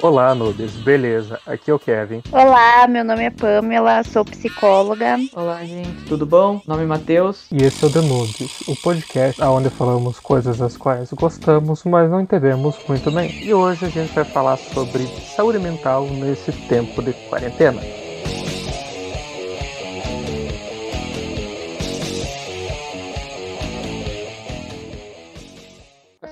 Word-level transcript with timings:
Olá, 0.00 0.32
Nudes, 0.32 0.76
beleza? 0.76 1.40
Aqui 1.44 1.72
é 1.72 1.74
o 1.74 1.78
Kevin. 1.78 2.22
Olá, 2.30 2.86
meu 2.86 3.04
nome 3.04 3.24
é 3.24 3.30
Pamela, 3.30 4.04
sou 4.04 4.24
psicóloga. 4.24 5.16
Olá, 5.34 5.64
gente, 5.64 6.04
tudo 6.06 6.24
bom? 6.24 6.62
Nome 6.68 6.84
é 6.84 6.86
Matheus. 6.86 7.46
E 7.50 7.64
esse 7.64 7.84
é 7.84 7.88
o 7.88 7.90
The 7.90 8.00
Nudes, 8.02 8.60
o 8.68 8.76
podcast 8.76 9.42
onde 9.42 9.70
falamos 9.70 10.20
coisas 10.20 10.58
das 10.58 10.76
quais 10.76 11.12
gostamos, 11.12 11.82
mas 11.82 12.08
não 12.10 12.20
entendemos 12.20 12.76
muito 12.86 13.10
bem. 13.10 13.44
E 13.44 13.52
hoje 13.52 13.86
a 13.86 13.88
gente 13.88 14.14
vai 14.14 14.24
falar 14.24 14.56
sobre 14.56 15.04
saúde 15.34 15.58
mental 15.58 16.06
nesse 16.06 16.52
tempo 16.52 17.02
de 17.02 17.12
quarentena. 17.28 17.80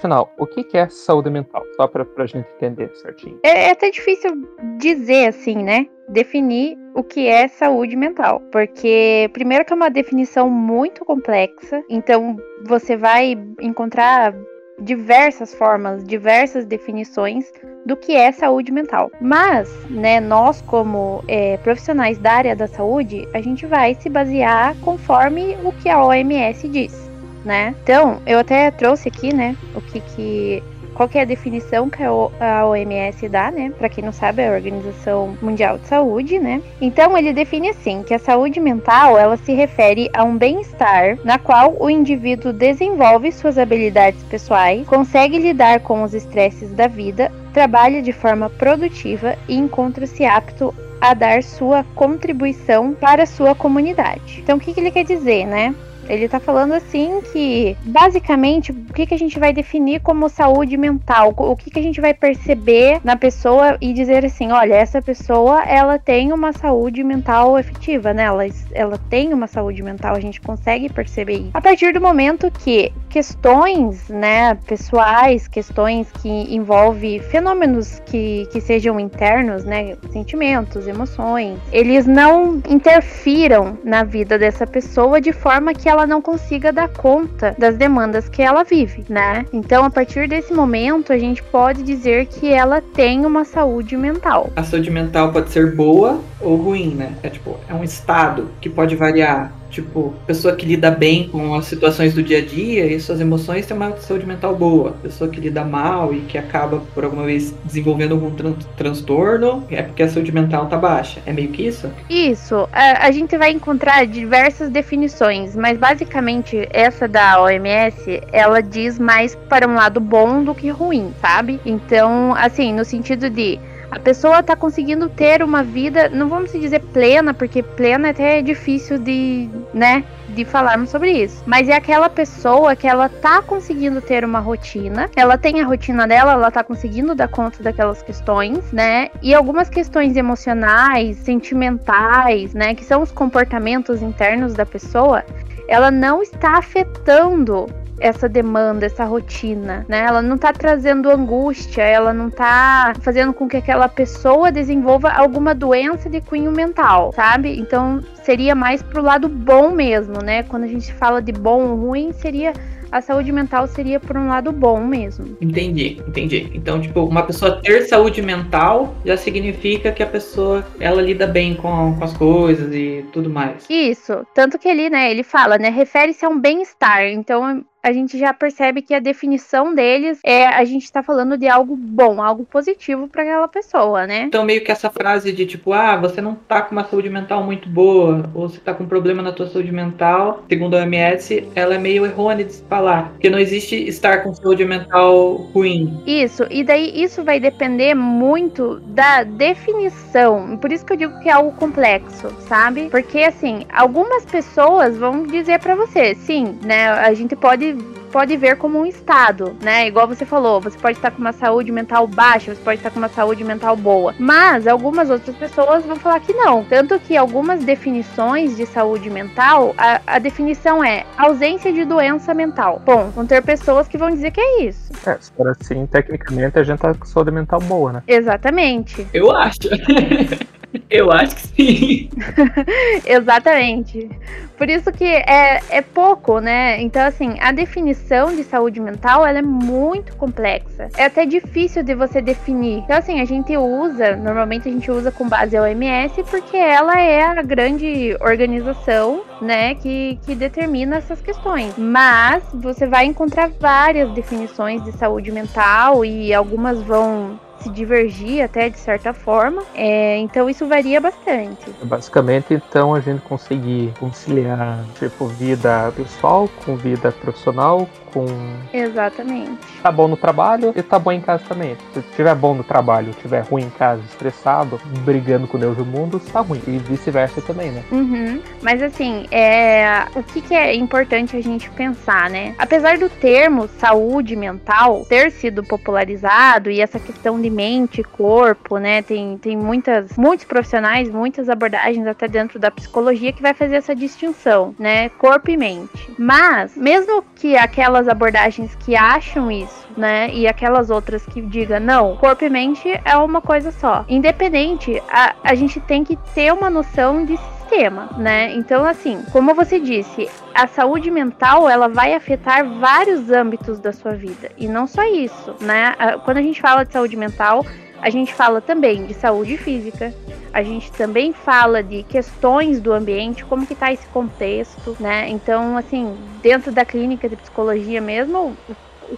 Afinal, 0.07 0.33
o 0.39 0.47
que 0.47 0.79
é 0.79 0.89
saúde 0.89 1.29
mental? 1.29 1.65
Só 1.75 1.89
para 1.89 2.07
a 2.19 2.27
gente 2.27 2.47
entender 2.55 2.95
certinho. 2.95 3.41
É, 3.43 3.65
é 3.65 3.71
até 3.73 3.91
difícil 3.91 4.31
dizer 4.79 5.31
assim, 5.31 5.57
né? 5.65 5.89
Definir 6.09 6.79
o 6.95 7.03
que 7.03 7.27
é 7.27 7.49
saúde 7.49 7.97
mental. 7.97 8.41
Porque, 8.53 9.29
primeiro, 9.33 9.65
que 9.65 9.73
é 9.73 9.77
uma 9.77 9.91
definição 9.91 10.49
muito 10.49 11.05
complexa, 11.05 11.83
então 11.91 12.37
você 12.65 12.97
vai 12.97 13.37
encontrar 13.61 14.33
diversas 14.79 15.53
formas, 15.53 16.05
diversas 16.05 16.65
definições 16.65 17.51
do 17.85 17.97
que 17.97 18.15
é 18.15 18.31
saúde 18.31 18.71
mental. 18.71 19.11
Mas, 19.21 19.69
né, 19.91 20.21
nós 20.21 20.63
como 20.63 21.25
é, 21.27 21.57
profissionais 21.57 22.17
da 22.19 22.33
área 22.33 22.55
da 22.55 22.69
saúde, 22.69 23.27
a 23.35 23.41
gente 23.41 23.67
vai 23.67 23.95
se 23.95 24.09
basear 24.09 24.77
conforme 24.83 25.57
o 25.65 25.73
que 25.73 25.89
a 25.89 26.05
OMS 26.05 26.69
diz 26.69 27.06
né? 27.47 27.75
Então, 27.83 28.21
eu 28.27 28.41
até 28.41 28.71
trouxe 28.71 29.09
aqui, 29.09 29.33
né, 29.33 29.57
o 29.75 29.81
que 29.81 30.01
que 30.01 30.63
qual 30.97 31.09
que 31.09 31.19
é 31.19 31.21
a 31.21 31.27
definição 31.27 31.91
que 31.91 32.03
a 32.03 32.67
OMS 32.67 33.29
dá, 33.29 33.51
né? 33.51 33.71
Para 33.77 33.89
quem 33.91 34.03
não 34.03 34.13
sabe, 34.13 34.41
é 34.41 34.49
a 34.49 34.53
Organização 34.53 35.37
Mundial 35.43 35.77
de 35.77 35.87
Saúde, 35.87 36.39
né? 36.39 36.63
Então 36.81 37.17
ele 37.19 37.35
define 37.35 37.69
assim 37.69 38.03
que 38.03 38.15
a 38.15 38.19
saúde 38.19 38.59
mental 38.59 39.19
ela 39.19 39.37
se 39.37 39.53
refere 39.53 40.09
a 40.15 40.25
um 40.25 40.39
bem-estar 40.39 41.19
na 41.23 41.39
qual 41.39 41.77
o 41.79 41.91
indivíduo 41.91 42.51
desenvolve 42.51 43.31
suas 43.31 43.59
habilidades 43.59 44.23
pessoais, 44.23 44.87
consegue 44.87 45.39
lidar 45.39 45.81
com 45.81 46.03
os 46.03 46.15
estresses 46.15 46.73
da 46.73 46.89
vida, 46.89 47.31
trabalha 47.53 48.01
de 48.01 48.13
forma 48.13 48.49
produtiva 48.49 49.37
e 49.47 49.55
encontra-se 49.55 50.25
apto 50.25 50.75
a 50.99 51.13
dar 51.13 51.43
sua 51.43 51.85
contribuição 51.95 52.95
para 52.95 53.25
a 53.25 53.27
sua 53.27 53.55
comunidade. 53.55 54.41
Então 54.43 54.57
o 54.57 54.61
que, 54.61 54.73
que 54.73 54.81
ele 54.81 54.91
quer 54.91 55.05
dizer, 55.05 55.47
né? 55.47 55.75
Ele 56.09 56.29
tá 56.29 56.41
falando 56.41 56.73
assim 56.73 57.21
que, 57.33 57.77
basicamente, 57.85 58.73
o 58.73 58.93
que, 58.93 59.07
que 59.07 59.15
a 59.15 59.19
gente 59.19 59.39
vai 59.39 59.53
definir 59.53 60.01
como 60.01 60.29
saúde 60.29 60.77
mental? 60.77 61.35
O 61.37 61.57
que, 61.57 61.71
que 61.71 61.79
a 61.79 61.83
gente 61.83 62.01
vai 62.01 62.15
perceber 62.15 63.01
na 63.05 63.17
pessoa 63.17 63.77
e 63.81 63.93
dizer 63.93 64.25
assim: 64.25 64.53
olha, 64.53 64.75
essa 64.75 65.01
pessoa 65.01 65.63
ela 65.63 65.99
tem 65.99 66.33
uma 66.33 66.53
saúde 66.53 67.03
mental 67.03 67.59
efetiva, 67.59 68.13
né? 68.13 68.25
Ela, 68.25 68.47
ela 68.73 68.99
tem 69.09 69.33
uma 69.33 69.47
saúde 69.47 69.83
mental, 69.83 70.15
a 70.15 70.21
gente 70.21 70.41
consegue 70.41 70.89
perceber 70.89 71.35
isso. 71.35 71.51
A 71.55 71.61
partir 71.61 71.93
do 71.93 72.01
momento 72.01 72.51
que 72.51 72.93
questões, 73.09 74.09
né, 74.09 74.55
pessoais, 74.67 75.49
questões 75.49 76.11
que 76.13 76.29
envolvem 76.55 77.19
fenômenos 77.21 78.01
que, 78.07 78.47
que 78.53 78.61
sejam 78.61 79.01
internos, 79.01 79.65
né, 79.65 79.97
sentimentos, 80.11 80.87
emoções, 80.87 81.59
eles 81.73 82.07
não 82.07 82.61
interfiram 82.69 83.79
na 83.83 84.05
vida 84.05 84.39
dessa 84.39 84.67
pessoa 84.67 85.21
de 85.21 85.33
forma 85.33 85.73
que 85.73 85.89
ela 85.89 85.96
ela 85.97 86.07
não 86.07 86.21
consiga 86.21 86.73
dar 86.73 86.89
conta 86.89 87.55
das 87.59 87.77
demandas 87.77 88.29
que 88.29 88.43
ela 88.43 88.63
vive, 88.63 89.05
né? 89.09 89.47
Então, 89.53 89.85
a 89.85 89.91
partir 89.91 90.29
desse 90.29 90.53
momento, 90.53 91.13
a 91.13 91.19
gente 91.19 91.43
pode 91.43 91.83
dizer 91.83 92.27
que 92.27 92.53
ela 92.53 92.81
tem 92.81 93.25
uma 93.25 93.45
saúde 93.45 93.97
mental. 93.97 94.51
A 94.55 94.63
saúde 94.63 94.91
mental 94.91 95.33
pode 95.33 95.51
ser 95.51 95.75
boa 95.75 96.21
ou 96.41 96.57
ruim, 96.57 96.95
né? 96.95 97.15
É 97.23 97.31
tipo, 97.31 97.57
é 97.69 97.75
um 97.75 97.83
estado 97.83 98.51
que 98.61 98.69
pode 98.69 98.95
variar 98.95 99.53
Tipo, 99.77 100.15
pessoa 100.27 100.57
que 100.57 100.65
lida 100.65 100.91
bem 100.91 101.29
com 101.29 101.55
as 101.55 101.67
situações 101.67 102.15
do 102.15 102.23
dia 102.23 102.39
a 102.39 102.41
dia 102.41 102.87
e 102.87 102.99
suas 102.99 103.21
emoções 103.21 103.67
tem 103.67 103.77
uma 103.77 103.95
saúde 103.99 104.25
mental 104.25 104.57
boa. 104.57 104.93
Pessoa 105.03 105.29
que 105.29 105.39
lida 105.39 105.63
mal 105.67 106.15
e 106.15 106.21
que 106.21 106.39
acaba 106.39 106.81
por 106.95 107.05
alguma 107.05 107.25
vez 107.25 107.55
desenvolvendo 107.63 108.13
algum 108.13 108.31
tran 108.31 108.55
transtorno 108.75 109.67
é 109.71 109.83
porque 109.83 110.03
a 110.03 110.09
saúde 110.09 110.33
mental 110.33 110.65
tá 110.65 110.79
baixa. 110.79 111.21
É 111.27 111.33
meio 111.33 111.49
que 111.49 111.67
isso? 111.67 111.93
Isso. 112.09 112.67
A, 112.73 113.07
a 113.07 113.11
gente 113.11 113.37
vai 113.37 113.51
encontrar 113.51 114.07
diversas 114.07 114.71
definições, 114.71 115.55
mas 115.55 115.77
basicamente 115.77 116.67
essa 116.73 117.07
da 117.07 117.43
OMS, 117.43 118.23
ela 118.33 118.63
diz 118.63 118.99
mais 118.99 119.35
para 119.35 119.69
um 119.69 119.75
lado 119.75 120.01
bom 120.01 120.43
do 120.43 120.55
que 120.55 120.71
ruim, 120.71 121.13
sabe? 121.21 121.61
Então, 121.67 122.35
assim, 122.35 122.73
no 122.73 122.83
sentido 122.83 123.29
de 123.29 123.61
a 123.91 123.99
pessoa 123.99 124.43
tá 124.43 124.57
conseguindo 124.57 125.09
ter 125.09 125.43
uma 125.43 125.63
vida, 125.63 126.09
não 126.09 126.29
vamos 126.29 126.53
dizer 126.53 126.81
plena, 126.81 127.33
porque 127.33 127.63
plena 127.63 128.11
até 128.11 128.39
é 128.39 128.43
difícil 128.43 128.99
de, 128.99 129.49
né, 129.73 130.05
de 130.29 130.45
falarmos 130.45 130.91
sobre 130.91 131.13
isso. 131.13 131.43
Mas 131.47 131.69
é 131.69 131.75
aquela 131.75 132.09
pessoa 132.09 132.75
que 132.75 132.87
ela 132.87 133.09
tá 133.09 133.41
conseguindo 133.43 134.01
ter 134.01 134.25
uma 134.25 134.41
rotina, 134.41 135.09
ela 135.15 135.39
tem 135.39 135.61
a 135.61 135.67
rotina 135.67 136.07
dela, 136.07 136.33
ela 136.33 136.51
tá 136.51 136.65
conseguindo 136.65 137.15
dar 137.15 137.29
conta 137.29 137.63
daquelas 137.63 138.03
questões, 138.03 138.73
né? 138.73 139.09
E 139.23 139.35
algumas 139.35 139.69
questões 139.69 140.17
emocionais, 140.17 141.17
sentimentais, 141.19 142.55
né, 142.55 142.75
que 142.75 142.85
são 142.85 143.03
os 143.03 143.13
comportamentos 143.13 144.03
internos 144.03 144.55
da 144.55 144.67
pessoa, 144.67 145.25
ela 145.69 145.91
não 145.91 146.23
está 146.23 146.59
afetando 146.59 147.67
essa 147.99 148.29
demanda, 148.29 148.87
essa 148.87 149.05
rotina, 149.05 149.85
né? 149.89 150.05
Ela 150.07 150.23
não 150.23 150.37
tá 150.37 150.53
trazendo 150.53 151.11
angústia, 151.11 151.83
ela 151.83 152.13
não 152.13 152.31
tá 152.31 152.93
fazendo 153.01 153.33
com 153.33 153.49
que 153.49 153.57
aquela 153.57 153.89
pessoa 153.89 154.53
desenvolva 154.53 155.11
alguma 155.11 155.55
doença 155.55 156.09
de 156.09 156.21
cunho 156.21 156.53
mental, 156.53 157.13
sabe? 157.15 157.59
Então 157.59 158.03
seria 158.23 158.55
mais 158.55 158.83
pro 158.83 159.03
lado 159.03 159.29
bom 159.29 159.71
mesmo, 159.71 160.23
né? 160.23 160.43
Quando 160.43 160.65
a 160.65 160.69
gente 160.69 160.93
fala 160.93 161.23
de 161.23 161.33
bom 161.33 161.63
ou 161.71 161.77
ruim, 161.77 162.13
seria 162.13 162.53
a 162.91 163.01
saúde 163.01 163.33
mental 163.33 163.67
seria 163.67 163.99
por 163.99 164.17
um 164.17 164.29
lado 164.29 164.53
bom 164.53 164.81
mesmo. 164.85 165.37
Entendi, 165.41 166.01
entendi. 166.07 166.51
Então, 166.55 166.81
tipo, 166.81 167.05
uma 167.05 167.23
pessoa 167.23 167.61
ter 167.61 167.83
saúde 167.83 168.23
mental 168.23 168.95
já 169.05 169.17
significa 169.17 169.93
que 169.93 170.03
a 170.03 170.07
pessoa 170.07 170.65
ela 170.79 171.03
lida 171.03 171.27
bem 171.27 171.55
com, 171.55 171.95
com 171.97 172.05
as 172.05 172.17
coisas 172.17 172.73
e 172.73 173.05
tudo 173.13 173.29
mais. 173.29 173.67
Isso. 173.69 174.27
Tanto 174.35 174.59
que 174.59 174.69
ele, 174.69 174.89
né, 174.89 175.11
ele 175.11 175.23
fala, 175.23 175.59
né, 175.59 175.69
refere-se 175.69 176.25
a 176.25 176.29
um 176.29 176.41
bem-estar. 176.41 177.05
Então, 177.07 177.65
a 177.87 177.93
gente 177.93 178.19
já 178.19 178.35
percebe 178.35 178.83
que 178.83 178.93
a 178.93 178.99
definição 178.99 179.73
deles 179.73 180.19
é 180.25 180.45
a 180.45 180.65
gente 180.65 180.91
tá 180.91 181.05
falando 181.05 181.39
de 181.39 181.47
algo 181.47 181.77
bom, 181.77 182.21
algo 182.21 182.45
positivo 182.45 183.07
para 183.07 183.23
aquela 183.23 183.47
pessoa, 183.47 184.05
né? 184.09 184.23
Então, 184.23 184.45
meio 184.45 184.65
que 184.65 184.73
essa 184.73 184.91
frase 184.91 185.31
de 185.31 185.47
tipo, 185.47 185.73
ah, 185.73 185.95
você 185.95 186.21
não 186.21 186.35
tá 186.35 186.63
com 186.63 186.73
uma 186.73 186.83
saúde 186.83 187.09
mental 187.09 187.45
muito 187.45 187.69
boa, 187.69 188.29
ou 188.35 188.49
você 188.49 188.59
tá 188.59 188.75
com 188.75 188.83
um 188.83 188.89
problema 188.89 189.23
na 189.23 189.31
tua 189.31 189.47
saúde 189.47 189.71
mental, 189.71 190.43
segundo 190.49 190.75
a 190.75 190.81
OMS, 190.81 191.47
ela 191.55 191.77
é 191.77 191.79
meio 191.79 192.05
errônea 192.05 192.45
de 192.45 192.55
se 192.55 192.65
falar, 192.65 193.11
porque 193.11 193.31
não 193.31 193.39
existe 193.39 193.77
estar 193.77 194.25
com 194.25 194.35
saúde 194.35 194.65
mental 194.65 195.35
ruim. 195.55 196.03
Isso, 196.05 196.45
e 196.51 196.65
daí 196.65 196.91
isso 197.01 197.23
vai 197.23 197.39
depender 197.39 197.95
muito 197.95 198.81
da 198.87 199.23
definição. 199.23 200.57
Por 200.57 200.73
isso 200.73 200.85
que 200.85 200.95
eu 200.95 200.97
digo 200.97 201.21
que 201.21 201.29
é 201.29 201.33
algo 201.33 201.53
complexo, 201.53 202.35
sabe? 202.49 202.89
Porque 202.91 203.21
assim, 203.21 203.65
algumas 203.73 204.25
pessoas 204.25 204.97
vão 204.97 205.23
dizer 205.23 205.61
para 205.61 205.77
você, 205.77 206.17
sim, 206.17 206.59
né, 206.65 206.89
a 206.89 207.15
gente 207.15 207.37
pode 207.37 207.76
pode 208.13 208.37
ver 208.37 208.57
como 208.57 208.79
um 208.79 208.87
estado, 208.87 209.57
né? 209.63 209.87
Igual 209.87 210.09
você 210.09 210.25
falou, 210.25 210.61
você 210.61 210.79
pode 210.79 210.99
estar 210.99 211.11
com 211.11 211.19
uma 211.19 211.33
saúde 211.33 211.71
mental 211.71 212.07
baixa, 212.07 212.55
você 212.55 212.61
pode 212.63 212.79
estar 212.79 212.91
com 212.91 212.99
uma 212.99 213.09
saúde 213.09 213.45
mental 213.45 213.77
boa. 213.77 214.15
Mas 214.19 214.67
algumas 214.67 215.11
outras 215.11 215.37
pessoas 215.37 215.85
vão 215.85 215.97
falar 215.97 216.21
que 216.21 216.33
não. 216.33 216.65
Tanto 216.65 216.99
que 216.99 217.17
algumas 217.17 217.65
definições 217.65 218.57
de 218.57 218.67
saúde 218.67 219.11
mental, 219.11 219.75
a, 219.77 220.01
a 220.07 220.19
definição 220.19 220.83
é 220.83 221.05
ausência 221.17 221.73
de 221.73 221.85
doença 221.85 222.33
mental. 222.33 222.81
Bom, 222.85 223.11
vão 223.11 223.27
ter 223.27 223.43
pessoas 223.43 223.87
que 223.87 223.99
vão 223.99 224.11
dizer 224.11 224.31
que 224.31 224.41
é 224.41 224.65
isso. 224.65 224.93
É, 225.07 225.17
se 225.21 225.31
for 225.33 225.49
assim, 225.49 225.87
tecnicamente 225.87 226.59
a 226.59 226.63
gente 226.63 226.79
tá 226.79 226.95
com 226.95 227.05
saúde 227.05 227.31
mental 227.31 227.61
boa, 227.61 227.93
né? 227.93 228.03
Exatamente. 228.07 229.07
Eu 229.13 229.31
acho. 229.31 229.57
Eu 230.91 231.11
acho 231.11 231.37
que 231.37 231.43
sim. 231.43 232.11
Exatamente. 233.05 234.09
Por 234.57 234.71
isso 234.71 234.91
que 234.91 235.05
é, 235.05 235.61
é 235.69 235.83
pouco, 235.83 236.41
né? 236.41 236.81
Então, 236.81 237.03
assim, 237.07 237.37
a 237.41 237.53
definição 237.53 238.35
de 238.35 238.43
saúde 238.43 238.81
mental 238.81 239.27
ela 239.27 239.39
é 239.39 239.43
muito 239.43 240.17
complexa. 240.17 240.89
É 240.97 241.05
até 241.05 241.27
difícil 241.27 241.83
de 241.83 241.95
você 241.95 242.23
definir. 242.23 242.79
Então, 242.79 242.97
assim, 242.97 243.21
a 243.21 243.25
gente 243.25 243.55
usa, 243.57 244.17
normalmente 244.17 244.69
a 244.69 244.73
gente 244.73 244.91
usa 244.91 245.13
com 245.13 245.29
base 245.29 245.57
a 245.57 245.63
OMS, 245.63 246.23
porque 246.25 246.57
ela 246.57 246.99
é 246.99 247.23
a 247.23 247.43
grande 247.43 248.17
organização, 248.21 249.23
né, 249.43 249.75
que, 249.75 250.19
que 250.25 250.35
determina 250.35 250.97
essas 250.97 251.21
questões. 251.21 251.75
Mas 251.77 252.43
você 252.55 252.87
vai 252.87 253.05
encontrar 253.05 253.51
várias 253.61 254.11
definições 254.13 254.83
de 254.85 254.93
saúde 254.93 255.31
mental 255.31 256.03
e 256.05 256.33
algumas 256.33 256.81
vão 256.83 257.39
se 257.61 257.71
divergir 257.71 258.45
até 258.45 258.69
de 258.69 258.79
certa 258.79 259.13
forma. 259.13 259.63
É, 259.75 260.19
então 260.19 260.49
isso 260.49 260.67
varia 260.67 261.01
bastante. 261.01 261.71
Basicamente, 261.83 262.55
então 262.55 262.95
a 262.95 263.01
gente 263.01 263.23
conseguir 263.23 263.93
conciliar 263.99 264.85
tipo 264.99 265.27
vida 265.27 265.93
pessoal 265.97 266.49
com 266.65 266.77
vida 266.77 267.13
profissional, 267.13 267.89
com. 268.17 268.27
Exatamente. 268.73 269.61
Tá 269.83 269.93
bom 269.93 270.09
no 270.09 270.17
trabalho 270.17 270.73
e 270.75 270.83
tá 270.83 270.99
bom 270.99 271.13
em 271.13 271.21
casa 271.21 271.45
também. 271.47 271.77
Se 271.93 272.01
tiver 272.17 272.35
bom 272.35 272.55
no 272.55 272.65
trabalho, 272.65 273.13
tiver 273.21 273.41
ruim 273.41 273.65
em 273.65 273.71
casa, 273.71 274.01
estressado, 274.09 274.81
brigando 275.05 275.47
com 275.47 275.59
Deus 275.59 275.77
e 275.77 275.83
o 275.83 275.85
mundo, 275.85 276.19
tá 276.33 276.41
ruim. 276.41 276.63
E 276.67 276.79
vice-versa 276.79 277.43
também, 277.43 277.71
né? 277.71 277.83
Uhum. 277.93 278.41
Mas 278.63 278.83
assim, 278.83 279.27
é... 279.31 280.07
o 280.15 280.23
que, 280.23 280.41
que 280.41 280.55
é 280.55 280.75
importante 280.75 281.37
a 281.37 281.43
gente 281.43 281.69
pensar, 281.71 282.31
né? 282.31 282.55
Apesar 282.57 282.97
do 282.97 283.11
termo 283.11 283.69
saúde 283.69 284.35
mental 284.35 285.05
ter 285.07 285.31
sido 285.31 285.63
popularizado 285.63 286.71
e 286.71 286.81
essa 286.81 286.99
questão 286.99 287.39
de 287.39 287.51
mente 287.51 288.01
e 288.01 288.05
corpo, 288.05 288.79
né? 288.79 289.03
Tem, 289.03 289.37
tem 289.37 289.57
muitas, 289.57 290.17
muitos 290.17 290.47
profissionais, 290.47 291.11
muitas 291.11 291.51
abordagens 291.51 292.07
até 292.07 292.27
dentro 292.27 292.59
da 292.59 292.71
psicologia 292.71 293.33
que 293.33 293.43
vai 293.43 293.53
fazer 293.53 293.77
essa 293.77 293.95
distinção, 293.95 294.75
né? 294.79 295.11
Corpo 295.11 295.51
e 295.51 295.57
mente. 295.57 296.15
Mas, 296.19 296.75
mesmo 296.75 297.23
que 297.35 297.57
aquelas 297.57 298.06
abordagens 298.09 298.75
que 298.77 298.97
acham 298.97 299.51
isso, 299.51 299.87
né? 299.97 300.31
E 300.33 300.47
aquelas 300.47 300.91
outras 300.91 301.25
que 301.27 301.41
digam, 301.41 301.81
não, 301.81 302.17
corpo 302.17 302.45
e 302.45 302.51
mente 302.51 302.89
é 303.05 303.17
uma 303.17 303.41
coisa 303.41 303.71
só. 303.71 304.05
Independente, 304.09 305.03
a, 305.09 305.35
a 305.43 305.55
gente 305.55 305.81
tem 305.81 306.05
que 306.05 306.17
ter 306.35 306.53
uma 306.53 306.71
noção 306.71 307.25
de 307.25 307.37
sistema, 307.37 308.11
né? 308.17 308.53
Então, 308.55 308.85
assim, 308.85 309.23
como 309.33 309.55
você 309.55 309.81
disse, 309.81 310.29
a 310.55 310.67
saúde 310.67 311.11
mental 311.11 311.69
ela 311.69 311.89
vai 311.89 312.15
afetar 312.15 312.65
vários 312.65 313.31
âmbitos 313.31 313.81
da 313.81 313.93
sua 313.93 314.13
vida 314.13 314.51
e 314.57 314.69
não 314.69 314.87
só 314.87 315.03
isso, 315.05 315.55
né? 315.61 315.95
Quando 316.25 316.39
a 316.39 316.43
gente 316.43 316.61
fala 316.61 316.85
de 316.85 316.93
saúde 316.93 317.17
mental, 317.17 317.65
a 318.01 318.11
gente 318.11 318.33
fala 318.35 318.61
também 318.61 319.07
de 319.07 319.15
saúde 319.15 319.57
física, 319.57 320.15
a 320.53 320.63
gente 320.63 320.91
também 320.93 321.33
fala 321.33 321.83
de 321.83 322.03
questões 322.03 322.81
do 322.81 322.93
ambiente, 322.93 323.45
como 323.45 323.67
que 323.67 323.75
tá 323.75 323.93
esse 323.93 324.07
contexto, 324.09 324.97
né? 325.01 325.29
Então, 325.29 325.77
assim, 325.77 326.17
dentro 326.43 326.73
da 326.73 326.85
clínica 326.85 327.29
de 327.29 327.37
psicologia 327.37 328.01
mesmo, 328.01 328.57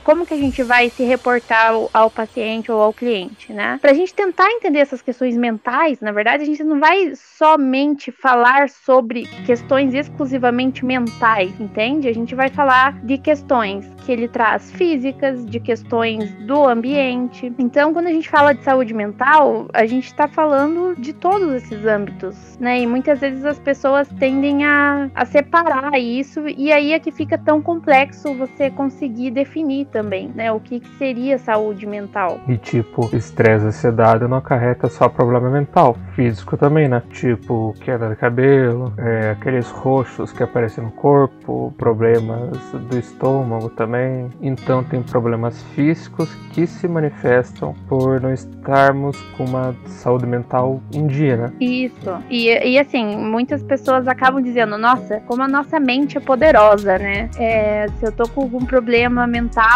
como 0.05 0.27
que 0.27 0.35
a 0.35 0.39
gente 0.39 0.63
vai 0.63 0.91
se 0.91 1.03
reportar 1.05 1.71
ao, 1.71 1.91
ao 1.93 2.11
paciente 2.11 2.71
ou 2.71 2.81
ao 2.81 2.93
cliente, 2.93 3.53
né? 3.53 3.79
Para 3.81 3.91
a 3.91 3.95
gente 3.95 4.15
tentar 4.15 4.51
entender 4.51 4.79
essas 4.81 5.03
questões 5.03 5.37
mentais, 5.37 6.01
na 6.01 6.13
verdade, 6.13 6.43
a 6.43 6.47
gente 6.47 6.63
não 6.63 6.79
vai 6.79 7.13
somente 7.15 8.11
falar 8.11 8.69
sobre 8.69 9.27
questões 9.47 9.95
exclusivamente 9.95 10.85
mentais, 10.85 11.59
entende? 11.61 12.09
A 12.09 12.15
gente 12.15 12.35
vai 12.35 12.49
falar 12.49 12.99
de 13.05 13.19
questões 13.19 13.87
que 14.05 14.13
ele 14.13 14.29
traz 14.29 14.71
físicas, 14.73 15.45
de 15.45 15.61
questões 15.61 16.33
do 16.47 16.67
ambiente. 16.67 17.53
Então, 17.59 17.93
quando 17.93 18.07
a 18.07 18.13
gente 18.13 18.29
fala 18.29 18.55
de 18.55 18.63
saúde 18.63 18.95
mental, 18.95 19.69
a 19.73 19.87
gente 19.87 20.07
está 20.07 20.27
falando 20.27 20.95
de 20.97 21.13
todos 21.13 21.53
esses 21.53 21.85
âmbitos, 21.85 22.57
né? 22.59 22.81
E 22.81 22.87
muitas 22.87 23.21
vezes 23.21 23.45
as 23.45 23.59
pessoas 23.59 24.09
tendem 24.19 24.65
a, 24.65 25.11
a 25.15 25.25
separar 25.25 25.99
isso, 25.99 26.49
e 26.49 26.73
aí 26.73 26.93
é 26.93 26.99
que 26.99 27.11
fica 27.11 27.39
tão 27.39 27.61
complexo 27.61 28.35
você 28.35 28.71
conseguir 28.71 29.31
definir 29.31 29.78
também, 29.85 30.31
né? 30.35 30.53
O 30.53 30.61
que, 30.61 30.81
que 30.81 30.89
seria 30.97 31.39
saúde 31.39 31.87
mental. 31.87 32.41
E 32.49 32.57
tipo, 32.57 33.09
estresse 33.15 33.65
e 33.65 33.69
ansiedade 33.69 34.27
não 34.27 34.37
acarreta 34.37 34.89
só 34.89 35.09
problema 35.09 35.51
mental, 35.51 35.97
físico 36.15 36.57
também, 36.57 36.89
né? 36.89 37.03
Tipo, 37.11 37.75
queda 37.81 38.09
de 38.09 38.17
cabelo, 38.17 38.93
é, 38.99 39.31
aqueles 39.31 39.71
roxos 39.71 40.33
que 40.33 40.43
aparecem 40.43 40.85
no 40.85 40.91
corpo, 40.91 41.73
problemas 41.77 42.59
do 42.73 42.99
estômago 42.99 43.69
também. 43.71 44.31
Então 44.41 44.83
tem 44.85 45.03
problemas 45.03 45.63
físicos 45.75 46.35
que 46.53 46.67
se 46.67 46.89
manifestam 46.89 47.75
por 47.89 48.21
não 48.21 48.33
estarmos 48.33 49.21
com 49.37 49.45
uma 49.45 49.75
saúde 49.87 50.27
mental 50.27 50.81
em 50.93 51.07
dia, 51.07 51.37
né? 51.37 51.53
Isso. 51.61 52.11
E, 52.31 52.49
e 52.49 52.79
assim, 52.79 53.17
muitas 53.17 53.63
pessoas 53.63 54.07
acabam 54.07 54.43
dizendo, 54.43 54.77
nossa, 54.77 55.21
como 55.27 55.43
a 55.43 55.49
nossa 55.49 55.79
mente 55.79 56.17
é 56.17 56.21
poderosa, 56.21 56.99
né? 56.99 57.31
É, 57.39 57.87
se 57.99 58.07
eu 58.07 58.13
tô 58.13 58.29
com 58.29 58.43
algum 58.43 58.65
problema 58.65 59.27
mental 59.27 59.68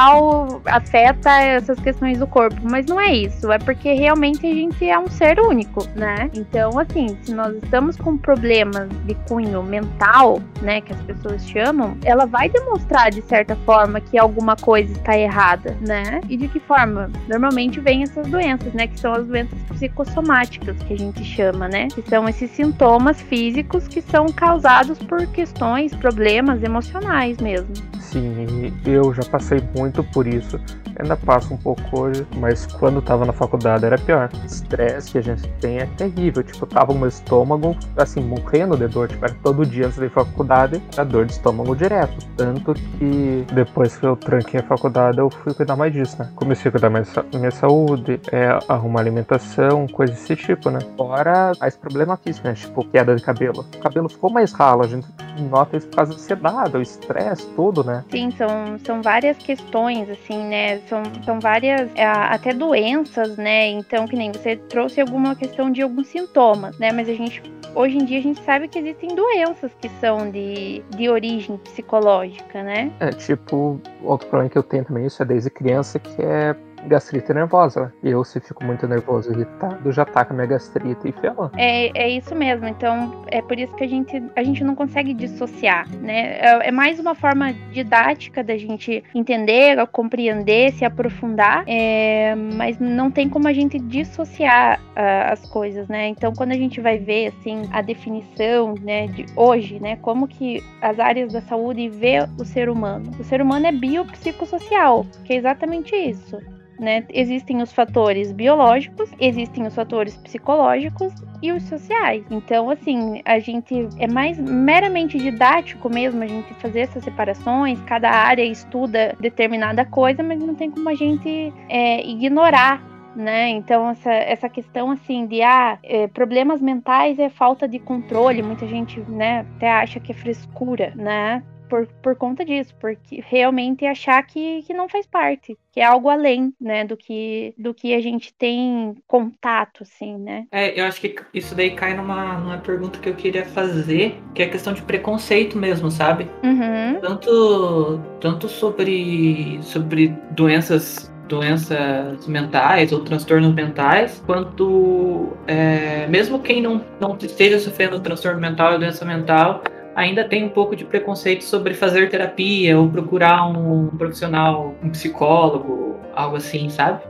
afeta 0.66 1.30
essas 1.40 1.78
questões 1.80 2.18
do 2.18 2.26
corpo, 2.26 2.56
mas 2.62 2.86
não 2.86 3.00
é 3.00 3.12
isso, 3.12 3.50
é 3.50 3.58
porque 3.58 3.92
realmente 3.92 4.46
a 4.46 4.54
gente 4.54 4.88
é 4.88 4.98
um 4.98 5.08
ser 5.08 5.38
único, 5.40 5.86
né? 5.94 6.30
Então, 6.34 6.78
assim, 6.78 7.16
se 7.22 7.34
nós 7.34 7.54
estamos 7.62 7.96
com 7.96 8.16
problemas 8.16 8.88
de 9.06 9.14
cunho 9.28 9.62
mental, 9.62 10.40
né, 10.60 10.80
que 10.80 10.92
as 10.92 11.00
pessoas 11.02 11.46
chamam, 11.48 11.96
ela 12.04 12.26
vai 12.26 12.48
demonstrar 12.48 13.10
de 13.10 13.22
certa 13.22 13.56
forma 13.64 14.00
que 14.00 14.18
alguma 14.18 14.56
coisa 14.56 14.92
está 14.92 15.16
errada, 15.16 15.76
né? 15.80 16.20
E 16.28 16.36
de 16.36 16.48
que 16.48 16.60
forma? 16.60 17.10
Normalmente 17.28 17.80
vem 17.80 18.02
essas 18.02 18.26
doenças, 18.28 18.72
né, 18.72 18.86
que 18.86 18.98
são 18.98 19.12
as 19.12 19.26
doenças 19.26 19.58
psicossomáticas 19.70 20.76
que 20.82 20.94
a 20.94 20.98
gente 20.98 21.24
chama, 21.24 21.68
né? 21.68 21.88
Que 21.88 22.02
são 22.02 22.28
esses 22.28 22.50
sintomas 22.50 23.20
físicos 23.20 23.88
que 23.88 24.00
são 24.00 24.26
causados 24.26 24.98
por 24.98 25.26
questões, 25.28 25.94
problemas 25.94 26.62
emocionais 26.62 27.38
mesmo. 27.38 27.72
Sim, 28.00 28.72
eu 28.84 29.12
já 29.14 29.22
passei 29.24 29.60
muito 29.82 30.05
por 30.05 30.29
isso. 30.29 30.61
Ainda 30.99 31.17
passo 31.17 31.52
um 31.52 31.56
pouco 31.56 31.82
hoje, 31.99 32.25
mas 32.37 32.67
quando 32.67 33.02
tava 33.02 33.25
na 33.25 33.32
faculdade 33.32 33.84
era 33.84 33.99
pior. 33.99 34.31
Estresse 34.44 35.11
que 35.11 35.19
a 35.19 35.23
gente 35.23 35.49
tem 35.61 35.79
é 35.79 35.87
terrível. 35.96 36.43
Tipo, 36.43 36.67
tava 36.67 36.93
o 36.93 36.99
meu 36.99 37.08
estômago, 37.08 37.76
assim, 37.96 38.20
morrendo 38.20 38.76
de 38.76 38.87
dor. 38.87 39.08
Tipo, 39.08 39.25
era 39.25 39.34
todo 39.43 39.67
dia 39.67 39.87
antes 39.87 39.99
da 39.99 40.08
faculdade, 40.08 40.81
a 40.96 41.02
dor 41.02 41.26
de 41.26 41.32
estômago 41.32 41.75
direto. 41.75 42.17
Tanto 42.37 42.75
que 42.75 43.44
depois 43.52 43.96
que 43.96 44.06
eu 44.06 44.14
tranquei 44.14 44.61
a 44.61 44.62
faculdade, 44.62 45.19
eu 45.19 45.29
fui 45.31 45.52
cuidar 45.52 45.75
mais 45.75 45.93
disso, 45.93 46.17
né? 46.20 46.31
Comecei 46.37 46.69
a 46.69 46.73
cuidar 46.73 46.90
mais 46.90 47.12
da 47.12 47.38
minha 47.38 47.50
saúde, 47.50 48.20
é, 48.31 48.56
arrumar 48.69 49.00
alimentação, 49.00 49.88
coisa 49.88 50.12
desse 50.12 50.37
tipo, 50.37 50.70
né? 50.70 50.79
Fora 50.96 51.52
mais 51.58 51.76
problema 51.76 52.17
físico, 52.17 52.46
né? 52.46 52.55
Tipo, 52.55 52.84
queda 52.84 53.17
de 53.17 53.23
cabelo. 53.23 53.67
O 53.75 53.79
cabelo 53.79 54.08
ficou 54.08 54.31
mais 54.31 54.52
ralo, 54.52 54.84
a 54.84 54.87
gente 54.87 55.06
nota 55.50 55.76
isso 55.76 55.88
por 55.88 55.96
causa 55.96 56.12
da 56.12 56.19
ansiedade, 56.19 56.76
o 56.76 56.82
estresse, 56.82 57.49
tudo, 57.56 57.82
né? 57.82 58.05
Sim, 58.11 58.31
são, 58.31 58.79
são 58.84 59.02
várias 59.02 59.37
questões, 59.38 59.71
assim, 59.78 60.44
né? 60.44 60.78
São, 60.88 61.02
são 61.24 61.40
várias, 61.40 61.90
é, 61.94 62.04
até 62.04 62.52
doenças, 62.52 63.36
né? 63.36 63.69
Então, 63.69 64.06
que 64.06 64.16
nem 64.16 64.32
você 64.32 64.56
trouxe 64.56 65.00
alguma 65.00 65.34
questão 65.34 65.70
de 65.70 65.82
alguns 65.82 66.08
sintomas, 66.08 66.78
né? 66.78 66.92
Mas 66.92 67.08
a 67.08 67.14
gente, 67.14 67.42
hoje 67.74 67.96
em 67.96 68.04
dia, 68.04 68.19
a 68.19 68.22
gente 68.22 68.42
sabe 68.42 68.69
que 68.69 68.78
existem 68.78 69.14
doenças 69.14 69.70
que 69.80 69.88
são 70.00 70.30
de, 70.30 70.82
de 70.96 71.08
origem 71.08 71.56
psicológica, 71.58 72.62
né? 72.62 72.92
É, 73.00 73.10
tipo, 73.10 73.80
outro 74.02 74.28
problema 74.28 74.50
que 74.50 74.58
eu 74.58 74.62
tenho 74.62 74.84
também, 74.84 75.06
isso 75.06 75.22
é 75.22 75.26
desde 75.26 75.50
criança, 75.50 75.98
que 75.98 76.22
é 76.22 76.54
gastrite 76.87 77.32
nervosa. 77.32 77.93
Eu, 78.02 78.25
se 78.25 78.40
fico 78.40 78.64
muito 78.64 78.87
nervoso, 78.87 79.32
irritado, 79.32 79.93
já 79.93 80.05
tá 80.05 80.25
com 80.25 80.32
a 80.32 80.37
minha 80.37 80.46
gastrite 80.46 81.08
e 81.08 81.12
ferrou. 81.12 81.50
É, 81.56 81.90
é 81.99 82.08
isso 82.08 82.34
mesmo. 82.34 82.67
Então, 82.67 83.25
é 83.29 83.40
por 83.43 83.58
isso 83.58 83.75
que 83.75 83.84
a 83.84 83.88
gente, 83.88 84.23
a 84.37 84.43
gente 84.43 84.64
não 84.64 84.75
consegue 84.75 85.14
dissociar, 85.14 85.88
né? 85.96 86.38
É, 86.38 86.69
é 86.69 86.70
mais 86.70 86.99
uma 86.99 87.14
forma 87.14 87.52
didática 87.70 88.43
da 88.43 88.56
gente 88.56 89.02
entender, 89.14 89.87
compreender, 89.88 90.73
se 90.73 90.84
aprofundar, 90.84 91.64
é, 91.67 92.34
mas 92.34 92.79
não 92.79 93.11
tem 93.11 93.29
como 93.29 93.48
a 93.48 93.53
gente 93.53 93.79
dissociar 93.79 94.81
uh, 94.81 95.32
as 95.32 95.46
coisas, 95.48 95.89
né? 95.89 96.08
Então, 96.08 96.32
quando 96.32 96.53
a 96.53 96.56
gente 96.56 96.81
vai 96.81 96.98
ver, 96.98 97.29
assim, 97.29 97.62
a 97.72 97.82
definição, 97.82 98.74
né, 98.81 99.06
de 99.06 99.27
hoje, 99.36 99.81
né, 99.81 99.96
como 99.96 100.27
que 100.27 100.62
as 100.81 100.98
áreas 100.98 101.32
da 101.32 101.41
saúde 101.41 101.89
vê 101.89 102.27
o 102.39 102.44
ser 102.44 102.69
humano. 102.69 103.10
O 103.19 103.24
ser 103.24 103.41
humano 103.41 103.67
é 103.67 103.72
biopsicossocial, 103.72 105.06
que 105.24 105.32
é 105.32 105.36
exatamente 105.36 105.94
isso. 105.94 106.39
Né? 106.82 107.05
Existem 107.10 107.62
os 107.62 107.72
fatores 107.72 108.32
biológicos, 108.32 109.08
existem 109.20 109.65
os 109.65 109.72
fatores 109.72 110.17
psicológicos 110.17 111.15
e 111.41 111.53
os 111.53 111.62
sociais. 111.62 112.24
Então, 112.29 112.70
assim, 112.70 113.22
a 113.24 113.39
gente 113.39 113.89
é 114.01 114.08
mais 114.08 114.36
meramente 114.36 115.17
didático 115.17 115.89
mesmo 115.89 116.24
a 116.24 116.27
gente 116.27 116.53
fazer 116.55 116.81
essas 116.81 117.05
separações. 117.05 117.81
Cada 117.82 118.10
área 118.10 118.43
estuda 118.43 119.17
determinada 119.20 119.84
coisa, 119.84 120.24
mas 120.24 120.41
não 120.41 120.56
tem 120.56 120.72
como 120.72 120.89
a 120.89 120.94
gente 120.94 121.55
é, 121.69 122.05
ignorar 122.05 122.82
né? 123.15 123.51
Então 123.51 123.91
essa, 123.91 124.10
essa 124.10 124.48
questão 124.48 124.91
assim 124.91 125.27
de 125.27 125.43
ah, 125.43 125.79
é, 125.82 126.06
problemas 126.08 126.60
mentais 126.60 127.19
é 127.19 127.29
falta 127.29 127.69
de 127.69 127.79
controle, 127.79 128.43
muita 128.43 128.67
gente, 128.67 129.01
né, 129.01 129.44
até 129.56 129.70
acha 129.70 130.01
que 130.01 130.12
é 130.12 130.15
frescura, 130.15 130.93
né? 130.96 131.43
Por, 131.72 131.86
por 132.02 132.14
conta 132.17 132.44
disso, 132.44 132.74
porque 132.79 133.24
realmente 133.26 133.86
achar 133.86 134.22
que, 134.24 134.62
que 134.64 134.74
não 134.74 134.91
faz 134.91 135.06
parte, 135.06 135.56
que 135.72 135.81
é 135.81 135.84
algo 135.84 136.10
além, 136.10 136.52
né, 136.60 136.84
do 136.84 136.98
que, 136.98 137.55
do 137.56 137.72
que 137.72 137.94
a 137.94 138.00
gente 138.00 138.34
tem 138.34 138.94
contato, 139.06 139.82
assim, 139.82 140.19
né? 140.19 140.44
É, 140.52 140.79
eu 140.79 140.84
acho 140.84 141.00
que 141.00 141.14
isso 141.32 141.55
daí 141.55 141.70
cai 141.70 141.94
numa, 141.94 142.36
numa 142.36 142.58
pergunta 142.58 142.98
que 142.98 143.08
eu 143.08 143.14
queria 143.14 143.46
fazer, 143.46 144.20
que 144.34 144.43
é 144.43 144.44
a 144.44 144.50
questão 144.50 144.74
de 144.74 144.82
preconceito 144.82 145.56
mesmo, 145.56 145.91
sabe? 145.91 146.29
Uhum. 146.44 147.00
Tanto, 147.00 148.00
tanto 148.20 148.48
sobre, 148.48 149.58
sobre 149.62 150.08
doenças 150.32 151.10
doenças 151.26 152.26
mentais 152.26 152.93
ou 152.93 153.00
transtornos 153.00 153.55
mentais, 153.55 154.22
quanto 154.26 155.32
é, 155.46 156.06
mesmo 156.08 156.38
quem 156.41 156.60
não, 156.60 156.84
não 157.00 157.17
esteja 157.17 157.58
sofrendo 157.58 157.98
transtorno 158.00 158.38
mental 158.38 158.74
ou 158.74 158.79
doença 158.79 159.02
mental, 159.06 159.62
ainda 159.94 160.25
tem 160.25 160.44
um 160.44 160.49
pouco 160.49 160.75
de 160.75 160.84
preconceito 160.84 161.44
sobre 161.44 161.75
fazer 161.75 162.08
terapia 162.08 162.79
ou 162.79 162.89
procurar 162.89 163.46
um 163.46 163.89
profissional, 163.89 164.75
um 164.82 164.91
psicólogo, 164.91 166.01
algo 166.15 166.37
assim, 166.37 166.69
sabe? 166.69 167.01